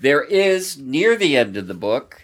there 0.00 0.22
is, 0.22 0.78
near 0.78 1.16
the 1.16 1.36
end 1.36 1.56
of 1.56 1.66
the 1.66 1.74
book, 1.74 2.22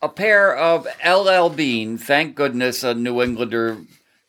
a 0.00 0.08
pair 0.08 0.56
of 0.56 0.86
LL 1.04 1.48
Bean, 1.48 1.98
thank 1.98 2.36
goodness 2.36 2.84
a 2.84 2.94
New 2.94 3.20
Englander 3.20 3.78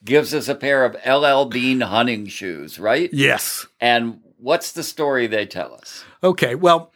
gives 0.04 0.34
us 0.34 0.48
a 0.48 0.56
pair 0.56 0.86
of 0.86 0.96
LL 1.06 1.46
Bean 1.50 1.82
hunting 1.82 2.28
shoes, 2.28 2.80
right? 2.80 3.10
Yes. 3.12 3.68
And 3.80 4.22
what's 4.38 4.72
the 4.72 4.84
story 4.84 5.28
they 5.28 5.46
tell 5.46 5.74
us? 5.74 6.04
Okay, 6.24 6.56
well, 6.56 6.92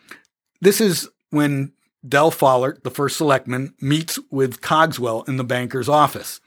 this 0.62 0.80
is 0.80 1.10
when 1.30 1.74
Del 2.08 2.32
Follert, 2.32 2.84
the 2.84 2.92
first 2.92 3.18
selectman, 3.18 3.74
meets 3.80 4.20
with 4.30 4.62
Cogswell 4.62 5.24
in 5.28 5.38
the 5.38 5.44
banker's 5.44 5.90
office. 5.90 6.42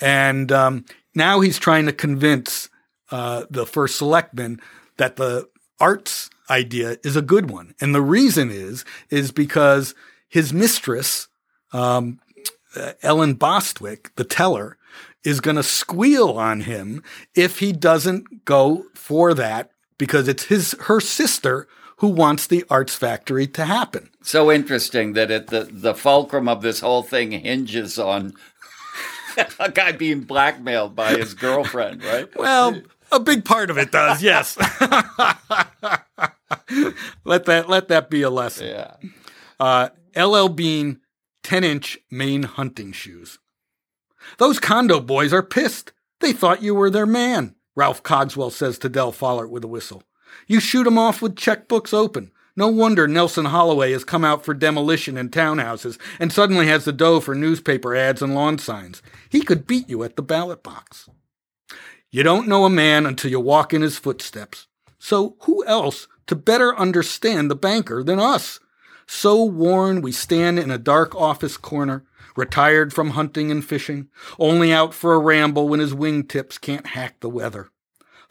And 0.00 0.50
um, 0.52 0.84
now 1.14 1.40
he's 1.40 1.58
trying 1.58 1.86
to 1.86 1.92
convince 1.92 2.68
uh, 3.10 3.44
the 3.50 3.66
first 3.66 3.96
selectman 3.96 4.60
that 4.96 5.16
the 5.16 5.48
arts 5.80 6.30
idea 6.50 6.98
is 7.04 7.16
a 7.16 7.22
good 7.22 7.50
one. 7.50 7.74
And 7.80 7.94
the 7.94 8.02
reason 8.02 8.50
is, 8.50 8.84
is 9.10 9.32
because 9.32 9.94
his 10.28 10.52
mistress, 10.52 11.28
um, 11.72 12.20
Ellen 13.02 13.34
Bostwick, 13.34 14.14
the 14.16 14.24
teller, 14.24 14.77
is 15.24 15.40
going 15.40 15.56
to 15.56 15.62
squeal 15.62 16.30
on 16.30 16.62
him 16.62 17.02
if 17.34 17.58
he 17.58 17.72
doesn't 17.72 18.44
go 18.44 18.84
for 18.94 19.34
that 19.34 19.70
because 19.98 20.28
it's 20.28 20.44
his 20.44 20.76
her 20.82 21.00
sister 21.00 21.66
who 21.96 22.08
wants 22.08 22.46
the 22.46 22.64
arts 22.70 22.94
factory 22.94 23.46
to 23.46 23.64
happen. 23.64 24.08
So 24.22 24.50
interesting 24.50 25.14
that 25.14 25.30
it, 25.30 25.48
the 25.48 25.68
the 25.70 25.94
fulcrum 25.94 26.48
of 26.48 26.62
this 26.62 26.80
whole 26.80 27.02
thing 27.02 27.32
hinges 27.32 27.98
on 27.98 28.34
a 29.58 29.70
guy 29.70 29.92
being 29.92 30.20
blackmailed 30.20 30.94
by 30.94 31.16
his 31.16 31.34
girlfriend, 31.34 32.04
right? 32.04 32.28
Well, 32.36 32.80
a 33.10 33.20
big 33.20 33.44
part 33.44 33.70
of 33.70 33.78
it 33.78 33.90
does, 33.90 34.22
yes. 34.22 34.56
let 37.24 37.44
that 37.46 37.68
let 37.68 37.88
that 37.88 38.10
be 38.10 38.22
a 38.22 38.30
lesson. 38.30 38.68
Yeah. 38.68 38.94
Uh, 39.58 39.88
LL 40.16 40.48
Bean 40.48 41.00
10 41.42 41.64
inch 41.64 41.98
Maine 42.10 42.44
hunting 42.44 42.92
shoes. 42.92 43.38
Those 44.36 44.60
condo 44.60 45.00
boys 45.00 45.32
are 45.32 45.42
pissed. 45.42 45.92
They 46.20 46.32
thought 46.32 46.62
you 46.62 46.74
were 46.74 46.90
their 46.90 47.06
man, 47.06 47.54
Ralph 47.74 48.02
Cogswell 48.02 48.50
says 48.50 48.78
to 48.78 48.88
Del 48.88 49.12
Follert 49.12 49.50
with 49.50 49.64
a 49.64 49.68
whistle. 49.68 50.02
You 50.46 50.60
shoot 50.60 50.86
'em 50.86 50.98
off 50.98 51.22
with 51.22 51.36
checkbooks 51.36 51.94
open. 51.94 52.30
No 52.56 52.66
wonder 52.68 53.06
Nelson 53.06 53.46
Holloway 53.46 53.92
has 53.92 54.04
come 54.04 54.24
out 54.24 54.44
for 54.44 54.52
demolition 54.52 55.16
in 55.16 55.28
townhouses 55.28 55.96
and 56.18 56.32
suddenly 56.32 56.66
has 56.66 56.84
the 56.84 56.92
dough 56.92 57.20
for 57.20 57.34
newspaper 57.34 57.94
ads 57.94 58.20
and 58.20 58.34
lawn 58.34 58.58
signs. 58.58 59.00
He 59.28 59.42
could 59.42 59.66
beat 59.66 59.88
you 59.88 60.02
at 60.02 60.16
the 60.16 60.22
ballot 60.22 60.64
box. 60.64 61.08
You 62.10 62.24
don't 62.24 62.48
know 62.48 62.64
a 62.64 62.70
man 62.70 63.06
until 63.06 63.30
you 63.30 63.38
walk 63.38 63.72
in 63.72 63.82
his 63.82 63.98
footsteps. 63.98 64.66
So 64.98 65.36
who 65.42 65.64
else 65.66 66.08
to 66.26 66.34
better 66.34 66.76
understand 66.76 67.48
the 67.48 67.54
banker 67.54 68.02
than 68.02 68.18
us? 68.18 68.58
So 69.06 69.44
worn 69.44 70.02
we 70.02 70.10
stand 70.10 70.58
in 70.58 70.70
a 70.70 70.78
dark 70.78 71.14
office 71.14 71.56
corner, 71.56 72.04
retired 72.36 72.92
from 72.92 73.10
hunting 73.10 73.50
and 73.50 73.64
fishing, 73.64 74.08
only 74.38 74.72
out 74.72 74.94
for 74.94 75.14
a 75.14 75.18
ramble 75.18 75.68
when 75.68 75.80
his 75.80 75.94
wingtips 75.94 76.60
can't 76.60 76.88
hack 76.88 77.20
the 77.20 77.28
weather. 77.28 77.70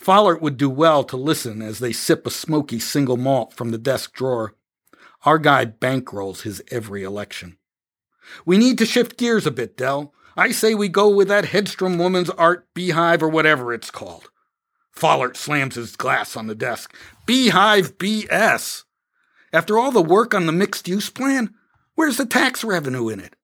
Follert 0.01 0.41
would 0.41 0.57
do 0.57 0.69
well 0.69 1.03
to 1.03 1.17
listen 1.17 1.61
as 1.61 1.79
they 1.79 1.91
sip 1.91 2.25
a 2.27 2.31
smoky 2.31 2.79
single 2.79 3.17
malt 3.17 3.53
from 3.53 3.71
the 3.71 3.77
desk 3.77 4.13
drawer. 4.13 4.53
Our 5.25 5.39
guy 5.39 5.65
bankrolls 5.65 6.41
his 6.41 6.61
every 6.71 7.03
election. 7.03 7.57
We 8.45 8.57
need 8.57 8.77
to 8.77 8.85
shift 8.85 9.17
gears 9.17 9.47
a 9.47 9.51
bit, 9.51 9.77
Del. 9.77 10.13
I 10.35 10.51
say 10.51 10.75
we 10.75 10.89
go 10.89 11.09
with 11.09 11.27
that 11.29 11.45
Hedstrom 11.45 11.97
woman's 11.97 12.29
art 12.31 12.67
beehive 12.73 13.23
or 13.23 13.29
whatever 13.29 13.73
it's 13.73 13.89
called. 13.89 14.29
Follert 14.95 15.35
slams 15.35 15.75
his 15.75 15.95
glass 15.95 16.35
on 16.35 16.47
the 16.47 16.55
desk. 16.55 16.93
Beehive 17.25 17.97
BS. 17.97 18.83
After 19.53 19.77
all 19.77 19.91
the 19.91 20.01
work 20.01 20.33
on 20.33 20.45
the 20.45 20.51
mixed 20.51 20.87
use 20.87 21.09
plan, 21.09 21.53
where's 21.95 22.17
the 22.17 22.25
tax 22.25 22.63
revenue 22.63 23.09
in 23.09 23.19
it? 23.19 23.35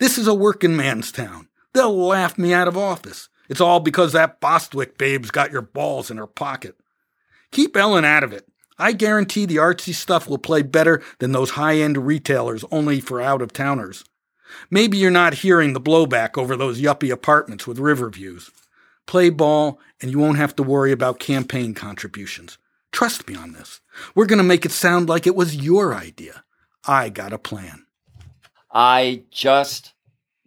This 0.00 0.16
is 0.16 0.26
a 0.26 0.34
working 0.34 0.74
man's 0.74 1.12
town. 1.12 1.48
They'll 1.74 1.94
laugh 1.94 2.38
me 2.38 2.54
out 2.54 2.66
of 2.66 2.76
office. 2.76 3.28
It's 3.50 3.60
all 3.60 3.80
because 3.80 4.14
that 4.14 4.40
Bostwick 4.40 4.96
babe's 4.96 5.30
got 5.30 5.52
your 5.52 5.60
balls 5.60 6.10
in 6.10 6.16
her 6.16 6.26
pocket. 6.26 6.74
Keep 7.52 7.76
Ellen 7.76 8.06
out 8.06 8.24
of 8.24 8.32
it. 8.32 8.48
I 8.78 8.92
guarantee 8.92 9.44
the 9.44 9.56
artsy 9.56 9.92
stuff 9.92 10.26
will 10.26 10.38
play 10.38 10.62
better 10.62 11.02
than 11.18 11.32
those 11.32 11.50
high 11.50 11.76
end 11.76 12.06
retailers 12.06 12.64
only 12.70 12.98
for 12.98 13.20
out 13.20 13.42
of 13.42 13.52
towners. 13.52 14.02
Maybe 14.70 14.96
you're 14.96 15.10
not 15.10 15.34
hearing 15.34 15.74
the 15.74 15.80
blowback 15.82 16.38
over 16.38 16.56
those 16.56 16.80
yuppie 16.80 17.12
apartments 17.12 17.66
with 17.66 17.78
river 17.78 18.08
views. 18.08 18.50
Play 19.04 19.28
ball, 19.28 19.78
and 20.00 20.10
you 20.10 20.18
won't 20.18 20.38
have 20.38 20.56
to 20.56 20.62
worry 20.62 20.92
about 20.92 21.18
campaign 21.18 21.74
contributions. 21.74 22.56
Trust 22.90 23.28
me 23.28 23.36
on 23.36 23.52
this. 23.52 23.82
We're 24.14 24.24
going 24.24 24.38
to 24.38 24.44
make 24.44 24.64
it 24.64 24.72
sound 24.72 25.10
like 25.10 25.26
it 25.26 25.36
was 25.36 25.56
your 25.56 25.94
idea. 25.94 26.42
I 26.86 27.10
got 27.10 27.34
a 27.34 27.38
plan. 27.38 27.84
I 28.72 29.24
just 29.30 29.94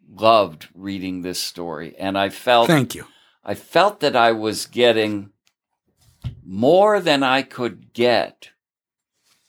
loved 0.09 0.67
reading 0.73 1.21
this 1.21 1.39
story, 1.39 1.95
and 1.97 2.17
I 2.17 2.29
felt 2.29 2.67
Thank 2.67 2.95
you. 2.95 3.05
I 3.43 3.55
felt 3.55 3.99
that 3.99 4.15
I 4.15 4.31
was 4.31 4.65
getting 4.65 5.31
more 6.45 6.99
than 6.99 7.23
I 7.23 7.41
could 7.41 7.93
get 7.93 8.49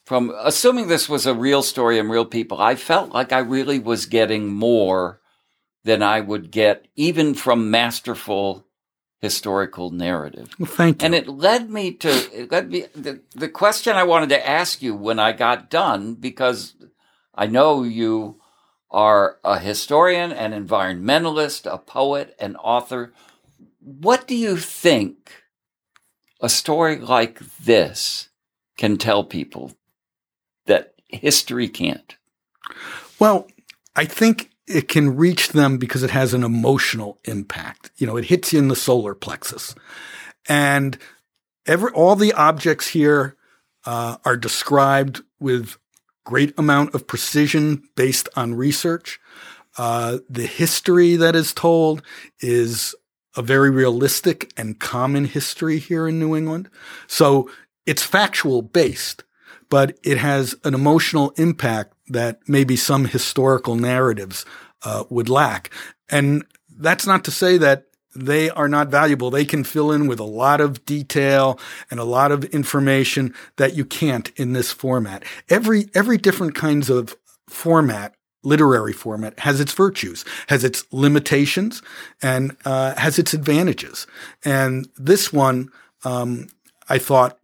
from 0.04 0.34
assuming 0.38 0.88
this 0.88 1.08
was 1.08 1.26
a 1.26 1.34
real 1.34 1.62
story 1.62 1.98
and 1.98 2.10
real 2.10 2.26
people. 2.26 2.60
I 2.60 2.74
felt 2.74 3.10
like 3.12 3.32
I 3.32 3.38
really 3.38 3.78
was 3.78 4.06
getting 4.06 4.48
more 4.48 5.20
than 5.84 6.02
I 6.02 6.20
would 6.20 6.50
get 6.50 6.86
even 6.94 7.34
from 7.34 7.70
masterful 7.70 8.66
historical 9.20 9.90
narrative. 9.90 10.54
Well, 10.58 10.66
thank 10.66 11.00
you. 11.00 11.06
And 11.06 11.14
it 11.14 11.28
led 11.28 11.70
me 11.70 11.92
to 11.94 12.08
it 12.08 12.52
led 12.52 12.70
me 12.70 12.86
the, 12.94 13.20
the 13.34 13.48
question 13.48 13.96
I 13.96 14.04
wanted 14.04 14.28
to 14.30 14.48
ask 14.48 14.82
you 14.82 14.94
when 14.94 15.18
I 15.18 15.32
got 15.32 15.70
done 15.70 16.14
because 16.14 16.74
I 17.34 17.46
know 17.46 17.82
you 17.82 18.40
are 18.94 19.38
a 19.42 19.58
historian, 19.58 20.30
an 20.30 20.52
environmentalist, 20.52 21.70
a 21.70 21.78
poet, 21.78 22.34
an 22.38 22.54
author. 22.56 23.12
What 23.80 24.28
do 24.28 24.36
you 24.36 24.56
think 24.56 25.42
a 26.40 26.48
story 26.48 26.98
like 26.98 27.40
this 27.58 28.28
can 28.78 28.96
tell 28.96 29.24
people 29.24 29.72
that 30.66 30.94
history 31.08 31.68
can't? 31.68 32.16
Well, 33.18 33.48
I 33.96 34.04
think 34.04 34.50
it 34.68 34.86
can 34.86 35.16
reach 35.16 35.48
them 35.48 35.76
because 35.76 36.04
it 36.04 36.10
has 36.10 36.32
an 36.32 36.44
emotional 36.44 37.18
impact. 37.24 37.90
You 37.96 38.06
know, 38.06 38.16
it 38.16 38.26
hits 38.26 38.52
you 38.52 38.60
in 38.60 38.68
the 38.68 38.76
solar 38.76 39.14
plexus. 39.14 39.74
And 40.48 40.96
every, 41.66 41.90
all 41.90 42.14
the 42.14 42.32
objects 42.32 42.86
here 42.88 43.36
uh, 43.86 44.18
are 44.24 44.36
described 44.36 45.22
with 45.40 45.78
great 46.24 46.52
amount 46.58 46.94
of 46.94 47.06
precision 47.06 47.82
based 47.96 48.28
on 48.36 48.54
research. 48.54 49.20
Uh, 49.76 50.18
the 50.28 50.46
history 50.46 51.16
that 51.16 51.34
is 51.36 51.52
told 51.52 52.02
is 52.40 52.94
a 53.36 53.42
very 53.42 53.70
realistic 53.70 54.52
and 54.56 54.78
common 54.78 55.24
history 55.24 55.78
here 55.78 56.06
in 56.06 56.18
New 56.18 56.36
England. 56.36 56.68
So 57.06 57.50
it's 57.84 58.02
factual 58.02 58.62
based, 58.62 59.24
but 59.68 59.98
it 60.02 60.18
has 60.18 60.54
an 60.64 60.74
emotional 60.74 61.30
impact 61.36 61.94
that 62.08 62.40
maybe 62.46 62.76
some 62.76 63.06
historical 63.06 63.74
narratives 63.74 64.44
uh, 64.82 65.04
would 65.10 65.28
lack. 65.28 65.70
And 66.08 66.44
that's 66.78 67.06
not 67.06 67.24
to 67.24 67.30
say 67.30 67.56
that 67.58 67.86
they 68.14 68.50
are 68.50 68.68
not 68.68 68.88
valuable. 68.88 69.30
They 69.30 69.44
can 69.44 69.64
fill 69.64 69.92
in 69.92 70.06
with 70.06 70.20
a 70.20 70.24
lot 70.24 70.60
of 70.60 70.84
detail 70.86 71.58
and 71.90 71.98
a 71.98 72.04
lot 72.04 72.32
of 72.32 72.44
information 72.44 73.34
that 73.56 73.74
you 73.74 73.84
can't 73.84 74.30
in 74.36 74.52
this 74.52 74.72
format. 74.72 75.24
Every, 75.48 75.88
every 75.94 76.18
different 76.18 76.54
kinds 76.54 76.90
of 76.90 77.16
format 77.48 78.14
literary 78.42 78.92
format 78.92 79.38
has 79.40 79.60
its 79.60 79.72
virtues, 79.72 80.24
has 80.48 80.64
its 80.64 80.84
limitations, 80.92 81.82
and 82.22 82.56
uh, 82.64 82.94
has 82.96 83.18
its 83.18 83.34
advantages. 83.34 84.06
And 84.44 84.88
this 84.96 85.32
one, 85.32 85.70
um, 86.04 86.48
I 86.88 86.98
thought, 86.98 87.38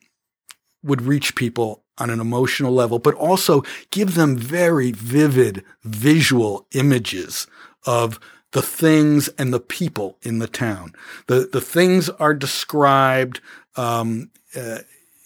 would 0.83 1.03
reach 1.03 1.35
people 1.35 1.85
on 1.99 2.11
an 2.11 2.21
emotional 2.21 2.73
level, 2.73 2.99
but 2.99 3.15
also 3.15 3.63
give 3.91 4.15
them 4.15 4.37
very 4.37 4.93
vivid 4.93 5.65
visual 5.85 6.67
images 6.73 7.47
of 7.87 8.19
the 8.53 8.63
things 8.63 9.29
and 9.39 9.53
the 9.53 9.61
people 9.61 10.19
in 10.23 10.39
the 10.39 10.49
town. 10.49 10.93
The 11.27 11.49
the 11.51 11.61
things 11.61 12.09
are 12.09 12.35
described 12.35 13.41
um, 13.77 14.31
uh, 14.57 14.79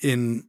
in 0.02 0.44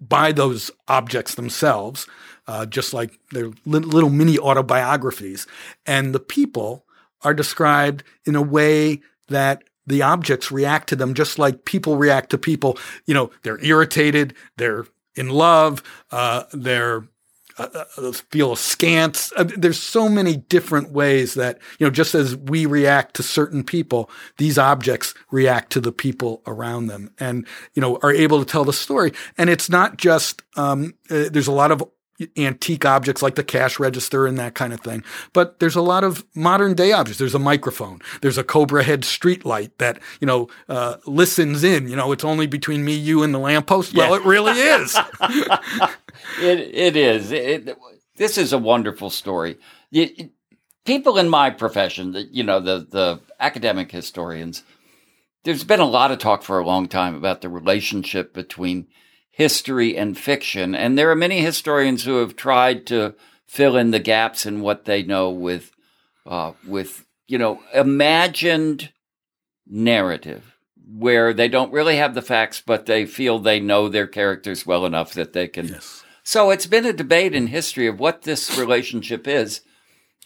by 0.00 0.32
those 0.32 0.70
objects 0.86 1.34
themselves, 1.34 2.06
uh, 2.46 2.66
just 2.66 2.92
like 2.92 3.18
they're 3.32 3.52
little 3.64 4.10
mini 4.10 4.38
autobiographies, 4.38 5.46
and 5.86 6.14
the 6.14 6.20
people 6.20 6.84
are 7.22 7.34
described 7.34 8.04
in 8.24 8.36
a 8.36 8.42
way 8.42 9.00
that 9.28 9.64
the 9.86 10.02
objects 10.02 10.52
react 10.52 10.88
to 10.90 10.96
them 10.96 11.14
just 11.14 11.38
like 11.38 11.64
people 11.64 11.96
react 11.96 12.30
to 12.30 12.38
people. 12.38 12.78
You 13.06 13.14
know, 13.14 13.30
they're 13.42 13.64
irritated, 13.64 14.34
they're 14.56 14.86
in 15.14 15.30
love, 15.30 15.82
uh, 16.12 16.44
they're 16.52 17.08
uh, 17.58 17.84
uh, 17.96 18.12
feel 18.12 18.52
askance. 18.52 19.32
Uh, 19.36 19.44
there's 19.56 19.78
so 19.78 20.08
many 20.08 20.36
different 20.36 20.90
ways 20.92 21.34
that, 21.34 21.58
you 21.78 21.86
know, 21.86 21.90
just 21.90 22.14
as 22.14 22.36
we 22.36 22.66
react 22.66 23.14
to 23.16 23.22
certain 23.22 23.64
people, 23.64 24.10
these 24.36 24.58
objects 24.58 25.14
react 25.30 25.72
to 25.72 25.80
the 25.80 25.92
people 25.92 26.42
around 26.46 26.86
them 26.86 27.10
and, 27.18 27.46
you 27.74 27.82
know, 27.82 27.98
are 28.02 28.12
able 28.12 28.38
to 28.38 28.44
tell 28.44 28.64
the 28.64 28.72
story. 28.72 29.12
And 29.36 29.50
it's 29.50 29.68
not 29.68 29.96
just, 29.96 30.42
um, 30.56 30.94
uh, 31.10 31.24
there's 31.30 31.48
a 31.48 31.52
lot 31.52 31.70
of 31.70 31.82
antique 32.36 32.84
objects 32.84 33.22
like 33.22 33.36
the 33.36 33.44
cash 33.44 33.78
register 33.78 34.26
and 34.26 34.38
that 34.38 34.54
kind 34.54 34.72
of 34.72 34.80
thing. 34.80 35.04
But 35.32 35.60
there's 35.60 35.76
a 35.76 35.82
lot 35.82 36.04
of 36.04 36.24
modern 36.34 36.74
day 36.74 36.92
objects. 36.92 37.18
There's 37.18 37.34
a 37.34 37.38
microphone. 37.38 38.00
There's 38.22 38.38
a 38.38 38.44
Cobra 38.44 38.82
head 38.82 39.04
street 39.04 39.44
light 39.44 39.76
that, 39.78 40.00
you 40.20 40.26
know, 40.26 40.48
uh, 40.68 40.96
listens 41.06 41.62
in. 41.62 41.88
You 41.88 41.96
know, 41.96 42.12
it's 42.12 42.24
only 42.24 42.46
between 42.46 42.84
me, 42.84 42.94
you, 42.94 43.22
and 43.22 43.32
the 43.32 43.38
lamppost. 43.38 43.94
Yeah. 43.94 44.10
Well, 44.10 44.14
it 44.20 44.24
really 44.24 44.58
is. 44.58 44.96
it, 46.40 46.58
it 46.74 46.96
is. 46.96 47.30
It, 47.30 47.78
this 48.16 48.36
is 48.36 48.52
a 48.52 48.58
wonderful 48.58 49.10
story. 49.10 49.58
It, 49.92 50.30
people 50.84 51.18
in 51.18 51.28
my 51.28 51.50
profession, 51.50 52.28
you 52.32 52.42
know, 52.42 52.58
the, 52.58 52.86
the 52.90 53.20
academic 53.38 53.92
historians, 53.92 54.64
there's 55.44 55.64
been 55.64 55.80
a 55.80 55.84
lot 55.84 56.10
of 56.10 56.18
talk 56.18 56.42
for 56.42 56.58
a 56.58 56.66
long 56.66 56.88
time 56.88 57.14
about 57.14 57.42
the 57.42 57.48
relationship 57.48 58.34
between– 58.34 58.88
history 59.38 59.96
and 59.96 60.18
fiction. 60.18 60.74
And 60.74 60.98
there 60.98 61.12
are 61.12 61.14
many 61.14 61.40
historians 61.40 62.02
who 62.02 62.16
have 62.16 62.34
tried 62.34 62.88
to 62.88 63.14
fill 63.46 63.76
in 63.76 63.92
the 63.92 64.00
gaps 64.00 64.44
in 64.44 64.60
what 64.60 64.84
they 64.84 65.04
know 65.04 65.30
with, 65.30 65.70
uh, 66.26 66.54
with 66.66 67.06
you 67.28 67.38
know, 67.38 67.60
imagined 67.72 68.92
narrative 69.64 70.56
where 70.92 71.32
they 71.32 71.46
don't 71.46 71.72
really 71.72 71.98
have 71.98 72.14
the 72.14 72.22
facts, 72.22 72.60
but 72.66 72.86
they 72.86 73.06
feel 73.06 73.38
they 73.38 73.60
know 73.60 73.88
their 73.88 74.08
characters 74.08 74.66
well 74.66 74.84
enough 74.84 75.12
that 75.12 75.34
they 75.34 75.46
can. 75.46 75.68
Yes. 75.68 76.02
So 76.24 76.50
it's 76.50 76.66
been 76.66 76.84
a 76.84 76.92
debate 76.92 77.32
in 77.32 77.46
history 77.46 77.86
of 77.86 78.00
what 78.00 78.22
this 78.22 78.58
relationship 78.58 79.28
is. 79.28 79.60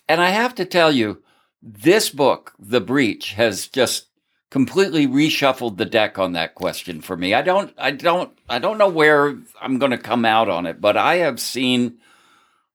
And 0.08 0.22
I 0.22 0.30
have 0.30 0.54
to 0.54 0.64
tell 0.64 0.90
you, 0.90 1.22
this 1.60 2.08
book, 2.08 2.54
The 2.58 2.80
Breach, 2.80 3.34
has 3.34 3.68
just 3.68 4.06
completely 4.52 5.06
reshuffled 5.06 5.78
the 5.78 5.86
deck 5.86 6.18
on 6.18 6.32
that 6.32 6.54
question 6.54 7.00
for 7.00 7.16
me. 7.16 7.32
I 7.32 7.40
don't, 7.40 7.72
I 7.78 7.90
don't, 7.90 8.38
I 8.50 8.58
don't 8.58 8.76
know 8.76 8.90
where 8.90 9.34
I'm 9.58 9.78
going 9.78 9.92
to 9.92 9.98
come 9.98 10.26
out 10.26 10.50
on 10.50 10.66
it, 10.66 10.78
but 10.78 10.94
I 10.94 11.16
have 11.16 11.40
seen 11.40 11.96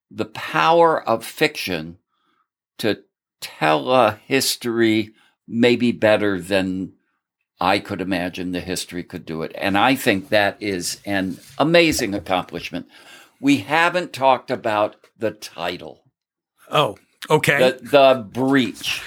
the 0.10 0.26
power 0.26 1.00
of 1.00 1.24
fiction 1.24 2.00
to 2.80 3.04
tell 3.42 3.92
a 3.92 4.20
history 4.26 5.14
maybe 5.48 5.92
better 5.92 6.42
than 6.42 6.94
I 7.62 7.78
could 7.78 8.02
imagine 8.02 8.54
the 8.54 8.60
history 8.60 9.04
could 9.04 9.24
do 9.24 9.44
it. 9.44 9.52
And 9.56 9.78
I 9.78 9.94
think 9.94 10.30
that 10.30 10.58
is 10.60 11.00
an 11.06 11.38
amazing 11.60 12.16
accomplishment. 12.16 12.88
We 13.40 13.58
haven't 13.58 14.14
talked 14.14 14.50
about 14.50 14.96
the 15.16 15.30
title. 15.30 16.02
Oh, 16.72 16.98
okay. 17.30 17.60
The, 17.60 17.80
the 17.84 18.28
breach. 18.28 19.04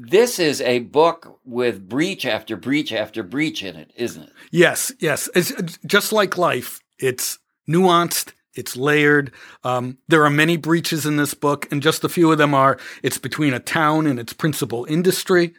This 0.00 0.38
is 0.38 0.60
a 0.60 0.78
book 0.78 1.40
with 1.44 1.88
breach 1.88 2.24
after 2.24 2.56
breach 2.56 2.92
after 2.92 3.24
breach 3.24 3.64
in 3.64 3.74
it, 3.74 3.90
isn't 3.96 4.22
it? 4.22 4.32
Yes, 4.52 4.92
yes. 5.00 5.28
It's 5.34 5.76
just 5.84 6.12
like 6.12 6.38
life. 6.38 6.80
It's 7.00 7.40
nuanced. 7.68 8.32
It's 8.54 8.76
layered. 8.76 9.32
Um, 9.64 9.98
there 10.06 10.24
are 10.24 10.30
many 10.30 10.56
breaches 10.56 11.04
in 11.04 11.16
this 11.16 11.34
book, 11.34 11.66
and 11.72 11.82
just 11.82 12.04
a 12.04 12.08
few 12.08 12.30
of 12.30 12.38
them 12.38 12.54
are 12.54 12.78
it's 13.02 13.18
between 13.18 13.52
a 13.52 13.58
town 13.58 14.06
and 14.06 14.20
its 14.20 14.32
principal 14.32 14.84
industry, 14.88 15.54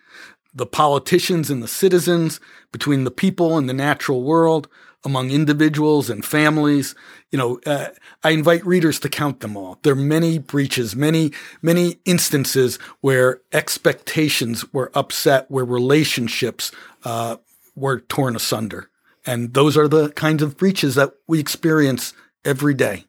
the 0.53 0.65
politicians 0.65 1.49
and 1.49 1.61
the 1.61 1.67
citizens, 1.67 2.39
between 2.71 3.03
the 3.03 3.11
people 3.11 3.57
and 3.57 3.67
the 3.67 3.73
natural 3.73 4.23
world, 4.23 4.69
among 5.05 5.31
individuals 5.31 6.09
and 6.09 6.25
families. 6.25 6.95
You 7.31 7.37
know, 7.37 7.59
uh, 7.65 7.89
I 8.23 8.31
invite 8.31 8.65
readers 8.65 8.99
to 8.99 9.09
count 9.09 9.39
them 9.39 9.55
all. 9.55 9.79
There 9.83 9.93
are 9.93 9.95
many 9.95 10.39
breaches, 10.39 10.95
many, 10.95 11.31
many 11.61 11.99
instances 12.05 12.77
where 13.01 13.41
expectations 13.53 14.71
were 14.73 14.91
upset, 14.93 15.49
where 15.49 15.65
relationships 15.65 16.71
uh, 17.03 17.37
were 17.75 18.01
torn 18.01 18.35
asunder. 18.35 18.89
And 19.25 19.53
those 19.53 19.77
are 19.77 19.87
the 19.87 20.09
kinds 20.09 20.41
of 20.41 20.57
breaches 20.57 20.95
that 20.95 21.13
we 21.27 21.39
experience 21.39 22.13
every 22.43 22.73
day. 22.73 23.05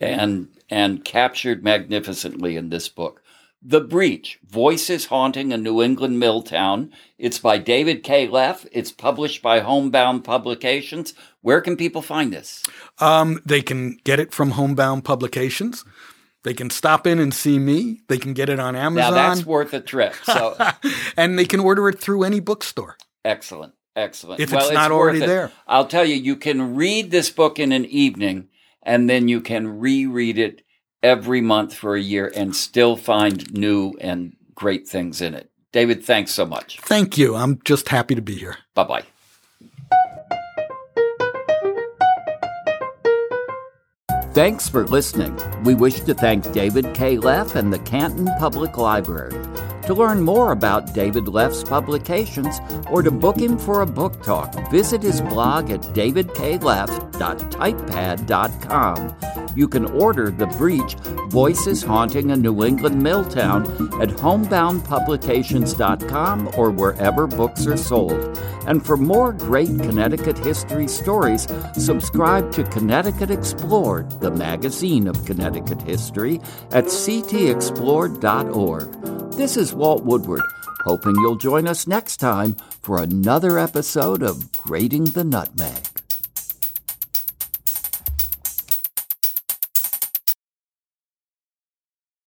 And 0.00 0.48
and 0.70 1.04
captured 1.04 1.62
magnificently 1.62 2.56
in 2.56 2.70
this 2.70 2.88
book. 2.88 3.22
The 3.66 3.80
Breach 3.80 4.38
Voices 4.46 5.06
Haunting 5.06 5.50
a 5.50 5.56
New 5.56 5.80
England 5.80 6.20
Mill 6.20 6.42
Town. 6.42 6.92
It's 7.16 7.38
by 7.38 7.56
David 7.56 8.02
K. 8.02 8.28
Leff. 8.28 8.66
It's 8.72 8.92
published 8.92 9.40
by 9.40 9.60
Homebound 9.60 10.22
Publications. 10.22 11.14
Where 11.40 11.62
can 11.62 11.78
people 11.78 12.02
find 12.02 12.30
this? 12.30 12.62
Um, 12.98 13.40
they 13.46 13.62
can 13.62 13.96
get 14.04 14.20
it 14.20 14.34
from 14.34 14.50
Homebound 14.50 15.02
Publications. 15.06 15.82
They 16.42 16.52
can 16.52 16.68
stop 16.68 17.06
in 17.06 17.18
and 17.18 17.32
see 17.32 17.58
me. 17.58 18.02
They 18.08 18.18
can 18.18 18.34
get 18.34 18.50
it 18.50 18.60
on 18.60 18.76
Amazon. 18.76 19.14
Now 19.14 19.34
that's 19.34 19.46
worth 19.46 19.72
a 19.72 19.80
trip. 19.80 20.14
So, 20.24 20.58
and 21.16 21.38
they 21.38 21.46
can 21.46 21.60
order 21.60 21.88
it 21.88 21.98
through 21.98 22.24
any 22.24 22.40
bookstore. 22.40 22.98
Excellent, 23.24 23.72
excellent. 23.96 24.40
If 24.40 24.52
well, 24.52 24.60
it's 24.60 24.74
not 24.74 24.90
it's 24.90 24.94
already 24.94 25.20
there, 25.20 25.50
I'll 25.66 25.86
tell 25.86 26.04
you, 26.04 26.16
you 26.16 26.36
can 26.36 26.76
read 26.76 27.10
this 27.10 27.30
book 27.30 27.58
in 27.58 27.72
an 27.72 27.86
evening, 27.86 28.48
and 28.82 29.08
then 29.08 29.26
you 29.26 29.40
can 29.40 29.78
reread 29.78 30.36
it 30.36 30.63
every 31.04 31.42
month 31.42 31.74
for 31.74 31.94
a 31.94 32.00
year 32.00 32.32
and 32.34 32.56
still 32.56 32.96
find 32.96 33.52
new 33.52 33.92
and 34.00 34.34
great 34.54 34.88
things 34.88 35.20
in 35.20 35.34
it. 35.34 35.50
David, 35.70 36.02
thanks 36.02 36.32
so 36.32 36.46
much. 36.46 36.80
Thank 36.80 37.18
you. 37.18 37.36
I'm 37.36 37.60
just 37.64 37.90
happy 37.90 38.14
to 38.14 38.22
be 38.22 38.36
here. 38.36 38.56
Bye 38.74 38.84
bye. 38.84 39.04
Thanks 44.32 44.68
for 44.68 44.84
listening. 44.86 45.38
We 45.62 45.74
wish 45.74 46.00
to 46.00 46.14
thank 46.14 46.50
David 46.52 46.92
K. 46.94 47.18
Leff 47.18 47.54
and 47.54 47.72
the 47.72 47.78
Canton 47.78 48.28
Public 48.38 48.76
Library. 48.76 49.40
To 49.86 49.94
learn 49.94 50.22
more 50.22 50.50
about 50.50 50.94
David 50.94 51.28
Leff's 51.28 51.62
publications 51.62 52.58
or 52.90 53.02
to 53.02 53.10
book 53.10 53.38
him 53.38 53.58
for 53.58 53.82
a 53.82 53.86
book 53.86 54.22
talk, 54.22 54.70
visit 54.70 55.02
his 55.02 55.20
blog 55.20 55.70
at 55.70 55.82
davidkleff.typepad.com. 57.14 59.16
You 59.56 59.68
can 59.68 59.84
order 59.86 60.30
The 60.30 60.46
Breach 60.46 60.94
Voices 61.30 61.82
Haunting 61.82 62.30
a 62.32 62.36
New 62.36 62.62
England 62.64 63.02
Milltown 63.02 63.62
at 64.02 64.10
homeboundpublications.com 64.10 66.50
or 66.56 66.70
wherever 66.70 67.26
books 67.26 67.66
are 67.66 67.76
sold. 67.76 68.38
And 68.66 68.82
for 68.84 68.96
more 68.96 69.32
great 69.32 69.68
Connecticut 69.68 70.38
history 70.38 70.88
stories, 70.88 71.46
subscribe 71.74 72.50
to 72.52 72.64
Connecticut 72.64 73.30
Explored, 73.30 74.10
the 74.20 74.32
magazine 74.32 75.06
of 75.06 75.24
Connecticut 75.24 75.80
history, 75.82 76.40
at 76.72 76.86
ctexplored.org. 76.86 79.32
This 79.34 79.56
is 79.56 79.72
Walt 79.74 80.02
Woodward, 80.04 80.42
hoping 80.84 81.14
you'll 81.16 81.36
join 81.36 81.68
us 81.68 81.86
next 81.86 82.16
time 82.16 82.56
for 82.82 83.00
another 83.00 83.56
episode 83.58 84.22
of 84.22 84.50
Grating 84.52 85.04
the 85.04 85.24
Nutmeg. 85.24 85.93